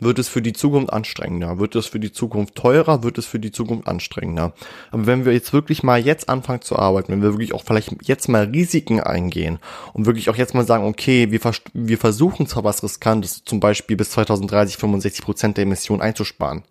wird 0.00 0.18
es 0.18 0.28
für 0.28 0.42
die 0.42 0.52
Zukunft 0.52 0.92
anstrengender, 0.92 1.58
wird 1.58 1.74
es 1.74 1.86
für 1.86 2.00
die 2.00 2.12
Zukunft 2.12 2.54
teurer, 2.54 3.02
wird 3.02 3.18
es 3.18 3.26
für 3.26 3.38
die 3.38 3.52
Zukunft 3.52 3.88
anstrengender. 3.88 4.52
Aber 4.90 5.06
wenn 5.06 5.24
wir 5.24 5.32
jetzt 5.32 5.52
wirklich 5.52 5.82
mal 5.82 5.98
jetzt 5.98 6.28
anfangen 6.28 6.62
zu 6.62 6.76
arbeiten, 6.76 7.12
wenn 7.12 7.22
wir 7.22 7.32
wirklich 7.32 7.54
auch 7.54 7.64
vielleicht 7.64 7.96
jetzt 8.06 8.28
mal 8.28 8.44
Risiken 8.44 9.00
eingehen 9.00 9.58
und 9.92 10.06
wirklich 10.06 10.30
auch 10.30 10.36
jetzt 10.36 10.54
mal 10.54 10.66
sagen, 10.66 10.84
okay, 10.84 11.30
wir, 11.30 11.40
vers 11.40 11.62
wir 11.72 11.98
versuchen 11.98 12.46
zwar 12.46 12.64
was 12.64 12.82
Riskantes, 12.82 13.42
zum 13.44 13.60
Beispiel 13.60 13.96
bis 13.96 14.10
2030 14.10 14.76
65 14.76 15.24
Prozent 15.24 15.56
der 15.56 15.64
Emissionen 15.64 16.02
einzusparen, 16.02 16.62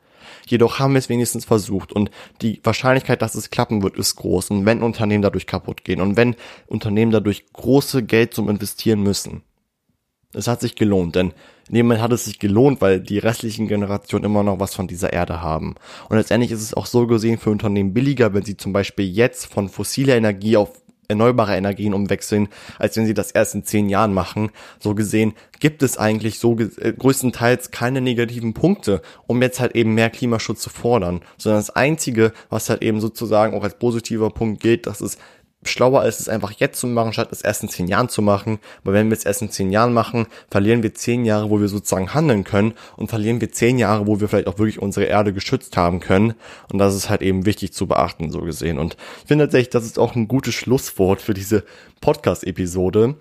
Jedoch 0.47 0.79
haben 0.79 0.93
wir 0.93 0.99
es 0.99 1.09
wenigstens 1.09 1.45
versucht 1.45 1.91
und 1.91 2.09
die 2.41 2.61
Wahrscheinlichkeit, 2.63 3.21
dass 3.21 3.35
es 3.35 3.49
klappen 3.49 3.83
wird, 3.83 3.97
ist 3.97 4.15
groß. 4.15 4.51
Und 4.51 4.65
wenn 4.65 4.81
Unternehmen 4.81 5.21
dadurch 5.21 5.45
kaputt 5.45 5.83
gehen 5.83 5.99
und 5.99 6.15
wenn 6.15 6.35
Unternehmen 6.67 7.11
dadurch 7.11 7.45
große 7.51 8.03
Geld 8.03 8.33
zum 8.33 8.49
Investieren 8.49 9.01
müssen, 9.01 9.43
es 10.33 10.47
hat 10.47 10.61
sich 10.61 10.75
gelohnt, 10.75 11.15
denn 11.15 11.33
Moment 11.69 12.01
hat 12.01 12.11
es 12.13 12.25
sich 12.25 12.39
gelohnt, 12.39 12.81
weil 12.81 12.99
die 12.99 13.17
restlichen 13.17 13.67
Generationen 13.67 14.25
immer 14.25 14.43
noch 14.43 14.59
was 14.59 14.73
von 14.73 14.87
dieser 14.87 15.13
Erde 15.13 15.41
haben. 15.41 15.75
Und 16.09 16.17
letztendlich 16.17 16.51
ist 16.51 16.61
es 16.61 16.73
auch 16.73 16.85
so 16.85 17.07
gesehen 17.07 17.37
für 17.37 17.49
Unternehmen 17.49 17.93
billiger, 17.93 18.33
wenn 18.33 18.43
sie 18.43 18.57
zum 18.57 18.73
Beispiel 18.73 19.05
jetzt 19.05 19.45
von 19.51 19.69
fossiler 19.69 20.15
Energie 20.15 20.57
auf 20.57 20.69
erneuerbare 21.07 21.55
Energien 21.55 21.93
umwechseln, 21.93 22.49
als 22.79 22.97
wenn 22.97 23.05
sie 23.05 23.13
das 23.13 23.31
erst 23.31 23.55
in 23.55 23.63
zehn 23.63 23.89
Jahren 23.89 24.13
machen. 24.13 24.51
So 24.79 24.93
gesehen 24.95 25.33
gibt 25.59 25.81
es 25.81 25.97
eigentlich 25.97 26.39
so 26.39 26.57
äh, 26.59 26.93
größtenteils 26.93 27.71
keine 27.71 28.01
negativen 28.01 28.53
Punkte, 28.53 29.01
um 29.25 29.41
jetzt 29.41 29.59
halt 29.59 29.75
eben 29.75 29.93
mehr 29.93 30.09
Klimaschutz 30.09 30.61
zu 30.61 30.69
fordern, 30.69 31.21
sondern 31.37 31.59
das 31.59 31.69
einzige, 31.69 32.33
was 32.49 32.69
halt 32.69 32.81
eben 32.81 32.99
sozusagen 32.99 33.55
auch 33.55 33.63
als 33.63 33.79
positiver 33.79 34.29
Punkt 34.29 34.61
gilt, 34.61 34.87
dass 34.87 35.01
es 35.01 35.17
schlauer 35.67 36.05
ist 36.05 36.19
es 36.19 36.29
einfach 36.29 36.51
jetzt 36.51 36.79
zu 36.79 36.87
machen, 36.87 37.13
statt 37.13 37.29
es 37.31 37.41
erst 37.41 37.63
in 37.63 37.69
zehn 37.69 37.87
Jahren 37.87 38.09
zu 38.09 38.21
machen. 38.21 38.59
Weil 38.83 38.93
wenn 38.93 39.09
wir 39.09 39.17
es 39.17 39.25
erst 39.25 39.41
in 39.41 39.51
zehn 39.51 39.71
Jahren 39.71 39.93
machen, 39.93 40.27
verlieren 40.49 40.83
wir 40.83 40.93
zehn 40.93 41.25
Jahre, 41.25 41.49
wo 41.49 41.59
wir 41.59 41.67
sozusagen 41.67 42.13
handeln 42.13 42.43
können 42.43 42.73
und 42.95 43.09
verlieren 43.09 43.41
wir 43.41 43.51
zehn 43.51 43.77
Jahre, 43.77 44.07
wo 44.07 44.19
wir 44.19 44.27
vielleicht 44.27 44.47
auch 44.47 44.57
wirklich 44.57 44.81
unsere 44.81 45.05
Erde 45.05 45.33
geschützt 45.33 45.77
haben 45.77 45.99
können. 45.99 46.33
Und 46.71 46.79
das 46.79 46.95
ist 46.95 47.09
halt 47.09 47.21
eben 47.21 47.45
wichtig 47.45 47.73
zu 47.73 47.87
beachten, 47.87 48.31
so 48.31 48.41
gesehen. 48.41 48.79
Und 48.79 48.97
ich 49.21 49.27
finde 49.27 49.45
tatsächlich, 49.45 49.69
das 49.69 49.85
ist 49.85 49.99
auch 49.99 50.15
ein 50.15 50.27
gutes 50.27 50.55
Schlusswort 50.55 51.21
für 51.21 51.33
diese 51.33 51.63
Podcast-Episode. 52.01 53.15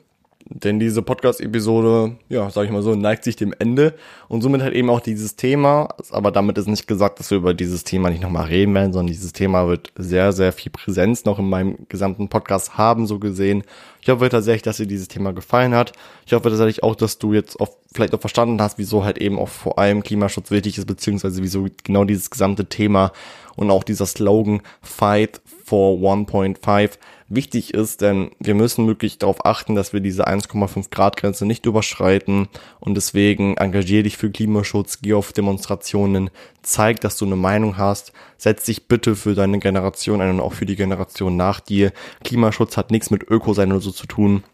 Denn 0.49 0.79
diese 0.79 1.03
Podcast-Episode, 1.03 2.17
ja, 2.29 2.49
sag 2.51 2.65
ich 2.65 2.71
mal 2.71 2.83
so, 2.83 2.95
neigt 2.95 3.25
sich 3.25 3.35
dem 3.35 3.53
Ende 3.59 3.95
und 4.29 4.43
somit 4.43 4.63
halt 4.63 4.75
eben 4.75 4.91
auch 4.91 5.01
dieses 5.01 5.35
Thema, 5.35 5.89
aber 6.11 6.31
damit 6.31 6.57
ist 6.57 6.69
nicht 6.69 6.87
gesagt, 6.87 7.19
dass 7.19 7.31
wir 7.31 7.39
über 7.39 7.53
dieses 7.53 7.83
Thema 7.83 8.11
nicht 8.11 8.23
nochmal 8.23 8.47
reden 8.47 8.73
werden, 8.73 8.93
sondern 8.93 9.13
dieses 9.13 9.33
Thema 9.33 9.67
wird 9.67 9.93
sehr, 9.97 10.33
sehr 10.33 10.53
viel 10.53 10.71
Präsenz 10.71 11.25
noch 11.25 11.41
in 11.41 11.49
meinem 11.49 11.77
gesamten 11.89 12.29
Podcast 12.29 12.79
haben, 12.79 13.07
so 13.09 13.19
gesehen. 13.19 13.65
Ich 14.01 14.09
hoffe 14.09 14.29
tatsächlich, 14.29 14.63
dass 14.63 14.77
dir 14.77 14.87
dieses 14.87 15.09
Thema 15.09 15.33
gefallen 15.33 15.75
hat. 15.75 15.93
Ich 16.27 16.33
hoffe 16.33 16.49
tatsächlich 16.49 16.85
auch, 16.85 16.95
dass 16.95 17.19
du 17.19 17.33
jetzt 17.33 17.59
auch 17.59 17.71
vielleicht 17.93 18.15
auch 18.15 18.21
verstanden 18.21 18.61
hast, 18.63 18.79
wieso 18.79 19.05
halt 19.05 19.19
eben 19.19 19.41
auch 19.41 19.49
vor 19.49 19.81
allem 19.81 20.05
Klimaschutz 20.05 20.53
wichtig 20.53 20.79
ist, 20.79 20.87
beziehungsweise 20.87 21.43
wieso 21.43 21.67
genau 21.83 22.05
dieses 22.05 22.31
gesamte 22.31 22.67
Thema 22.67 23.11
und 23.57 23.71
auch 23.71 23.83
dieser 23.83 24.07
Slogan 24.07 24.61
Fight 24.81 25.41
for 25.65 25.99
1.5 25.99 26.99
wichtig 27.29 27.74
ist, 27.74 28.01
denn 28.01 28.31
wir 28.39 28.55
müssen 28.55 28.87
wirklich 28.87 29.18
darauf 29.18 29.45
achten, 29.45 29.74
dass 29.74 29.93
wir 29.93 30.01
diese 30.01 30.27
1,5 30.27 30.91
Grad 30.91 31.16
Grenze 31.16 31.47
nicht 31.47 31.66
überschreiten 31.66 32.49
und 32.81 32.95
deswegen 32.95 33.57
engagier 33.57 34.03
dich 34.03 34.16
für 34.16 34.31
Klimaschutz, 34.31 35.01
geh 35.03 35.14
auf 35.14 35.33
Demonstrationen, 35.33 36.31
zeig, 36.62 37.01
dass 37.01 37.16
du 37.16 37.24
eine 37.24 37.37
Meinung 37.37 37.77
hast, 37.77 38.12
setz 38.37 38.64
dich 38.64 38.87
bitte 38.87 39.16
für 39.16 39.35
deine 39.35 39.59
Generation 39.59 40.20
ein 40.20 40.31
und 40.31 40.41
auch 40.41 40.53
für 40.53 40.66
die 40.66 40.77
Generation 40.77 41.37
nach 41.37 41.61
dir. 41.61 41.93
Klimaschutz 42.24 42.77
hat 42.77 42.91
nichts 42.91 43.11
mit 43.11 43.29
Öko 43.29 43.55
sein 43.55 43.72
oder 43.72 43.81
so 43.81 43.91
zu 43.91 44.07
tun 44.07 44.45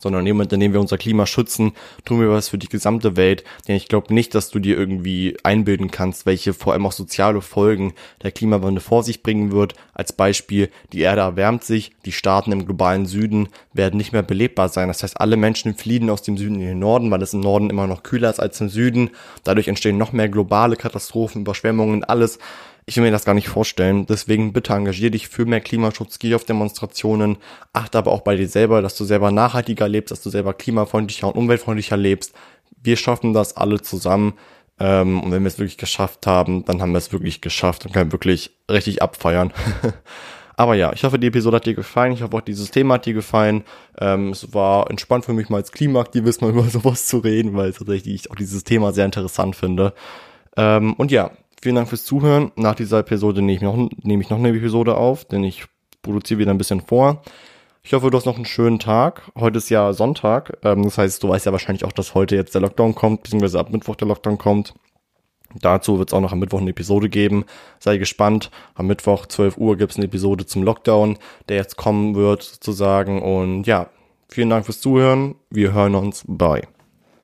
sondern 0.00 0.26
jemand, 0.26 0.52
indem 0.52 0.72
wir 0.72 0.80
unser 0.80 0.98
Klima 0.98 1.26
schützen, 1.26 1.72
tun 2.04 2.20
wir 2.20 2.30
was 2.30 2.48
für 2.48 2.58
die 2.58 2.68
gesamte 2.68 3.16
Welt. 3.16 3.44
Denn 3.68 3.76
ich 3.76 3.88
glaube 3.88 4.12
nicht, 4.12 4.34
dass 4.34 4.50
du 4.50 4.58
dir 4.58 4.76
irgendwie 4.76 5.36
einbilden 5.44 5.90
kannst, 5.90 6.26
welche 6.26 6.52
vor 6.52 6.72
allem 6.72 6.86
auch 6.86 6.92
soziale 6.92 7.40
Folgen 7.40 7.92
der 8.22 8.32
Klimawandel 8.32 8.80
vor 8.80 9.04
sich 9.04 9.22
bringen 9.22 9.52
wird. 9.52 9.74
Als 9.94 10.12
Beispiel, 10.12 10.70
die 10.92 11.00
Erde 11.00 11.20
erwärmt 11.20 11.62
sich, 11.62 11.92
die 12.04 12.12
Staaten 12.12 12.52
im 12.52 12.64
globalen 12.64 13.06
Süden 13.06 13.48
werden 13.72 13.98
nicht 13.98 14.12
mehr 14.12 14.22
belebbar 14.22 14.68
sein. 14.68 14.88
Das 14.88 15.02
heißt, 15.02 15.20
alle 15.20 15.36
Menschen 15.36 15.74
fliehen 15.74 16.10
aus 16.10 16.22
dem 16.22 16.36
Süden 16.36 16.56
in 16.56 16.66
den 16.66 16.78
Norden, 16.78 17.10
weil 17.10 17.22
es 17.22 17.34
im 17.34 17.40
Norden 17.40 17.70
immer 17.70 17.86
noch 17.86 18.02
kühler 18.02 18.30
ist 18.30 18.40
als 18.40 18.60
im 18.60 18.68
Süden. 18.68 19.10
Dadurch 19.44 19.68
entstehen 19.68 19.98
noch 19.98 20.12
mehr 20.12 20.28
globale 20.28 20.76
Katastrophen, 20.76 21.42
Überschwemmungen, 21.42 22.02
alles 22.04 22.38
ich 22.90 22.96
will 22.96 23.04
mir 23.04 23.12
das 23.12 23.24
gar 23.24 23.34
nicht 23.34 23.48
vorstellen. 23.48 24.04
Deswegen 24.06 24.52
bitte 24.52 24.72
engagier 24.72 25.12
dich 25.12 25.28
für 25.28 25.46
mehr 25.46 25.60
Klimaschutz, 25.60 26.18
geh 26.18 26.34
auf 26.34 26.44
Demonstrationen, 26.44 27.36
achte 27.72 27.96
aber 27.96 28.10
auch 28.10 28.22
bei 28.22 28.34
dir 28.34 28.48
selber, 28.48 28.82
dass 28.82 28.96
du 28.96 29.04
selber 29.04 29.30
nachhaltiger 29.30 29.88
lebst, 29.88 30.10
dass 30.10 30.22
du 30.22 30.28
selber 30.28 30.54
klimafreundlicher 30.54 31.28
und 31.28 31.36
umweltfreundlicher 31.36 31.96
lebst. 31.96 32.34
Wir 32.82 32.96
schaffen 32.96 33.32
das 33.32 33.56
alle 33.56 33.80
zusammen. 33.80 34.34
Ähm, 34.80 35.22
und 35.22 35.30
wenn 35.30 35.44
wir 35.44 35.46
es 35.46 35.58
wirklich 35.58 35.78
geschafft 35.78 36.26
haben, 36.26 36.64
dann 36.64 36.82
haben 36.82 36.90
wir 36.90 36.98
es 36.98 37.12
wirklich 37.12 37.40
geschafft 37.40 37.86
und 37.86 37.92
können 37.92 38.10
wirklich 38.10 38.50
richtig 38.68 39.02
abfeiern. 39.02 39.52
Aber 40.56 40.74
ja, 40.74 40.92
ich 40.92 41.04
hoffe, 41.04 41.20
die 41.20 41.28
Episode 41.28 41.58
hat 41.58 41.66
dir 41.66 41.74
gefallen. 41.74 42.12
Ich 42.12 42.22
hoffe 42.22 42.36
auch, 42.36 42.40
dieses 42.40 42.72
Thema 42.72 42.94
hat 42.94 43.06
dir 43.06 43.14
gefallen. 43.14 43.62
Ähm, 44.00 44.30
es 44.30 44.52
war 44.52 44.90
entspannt 44.90 45.26
für 45.26 45.32
mich 45.32 45.48
mal 45.48 45.58
als 45.58 45.70
Klimaaktivist 45.70 46.42
mal 46.42 46.50
über 46.54 46.64
sowas 46.64 47.06
zu 47.06 47.18
reden, 47.18 47.54
weil 47.54 47.72
tatsächlich 47.72 48.14
ich 48.14 48.30
auch 48.32 48.36
dieses 48.36 48.64
Thema 48.64 48.92
sehr 48.92 49.04
interessant 49.04 49.54
finde. 49.54 49.94
Ähm, 50.56 50.94
und 50.94 51.12
ja, 51.12 51.30
Vielen 51.62 51.74
Dank 51.74 51.88
fürs 51.88 52.04
Zuhören. 52.04 52.52
Nach 52.56 52.74
dieser 52.74 53.00
Episode 53.00 53.42
nehme 53.42 53.56
ich 53.56 53.60
noch, 53.60 53.76
nehme 54.02 54.22
ich 54.22 54.30
noch 54.30 54.38
eine 54.38 54.48
Episode 54.48 54.96
auf, 54.96 55.26
denn 55.26 55.44
ich 55.44 55.64
produziere 56.00 56.40
wieder 56.40 56.52
ein 56.52 56.58
bisschen 56.58 56.80
vor. 56.80 57.22
Ich 57.82 57.92
hoffe, 57.92 58.10
du 58.10 58.16
hast 58.16 58.26
noch 58.26 58.36
einen 58.36 58.46
schönen 58.46 58.78
Tag. 58.78 59.30
Heute 59.38 59.58
ist 59.58 59.68
ja 59.68 59.92
Sonntag. 59.92 60.58
Ähm, 60.62 60.84
das 60.84 60.96
heißt, 60.96 61.22
du 61.22 61.28
weißt 61.28 61.46
ja 61.46 61.52
wahrscheinlich 61.52 61.84
auch, 61.84 61.92
dass 61.92 62.14
heute 62.14 62.34
jetzt 62.36 62.54
der 62.54 62.62
Lockdown 62.62 62.94
kommt, 62.94 63.22
beziehungsweise 63.22 63.58
ab 63.58 63.70
Mittwoch 63.70 63.96
der 63.96 64.08
Lockdown 64.08 64.38
kommt. 64.38 64.74
Dazu 65.54 65.98
wird 65.98 66.10
es 66.10 66.14
auch 66.14 66.20
noch 66.20 66.32
am 66.32 66.38
Mittwoch 66.38 66.60
eine 66.60 66.70
Episode 66.70 67.08
geben. 67.08 67.44
Sei 67.78 67.98
gespannt. 67.98 68.50
Am 68.74 68.86
Mittwoch 68.86 69.26
12 69.26 69.56
Uhr 69.58 69.76
gibt 69.76 69.92
es 69.92 69.98
eine 69.98 70.06
Episode 70.06 70.46
zum 70.46 70.62
Lockdown, 70.62 71.18
der 71.48 71.56
jetzt 71.56 71.76
kommen 71.76 72.14
wird 72.14 72.42
sozusagen. 72.42 73.20
Und 73.20 73.64
ja, 73.66 73.90
vielen 74.28 74.50
Dank 74.50 74.64
fürs 74.64 74.80
Zuhören. 74.80 75.34
Wir 75.50 75.72
hören 75.72 75.94
uns. 75.94 76.24
Bye. 76.26 76.68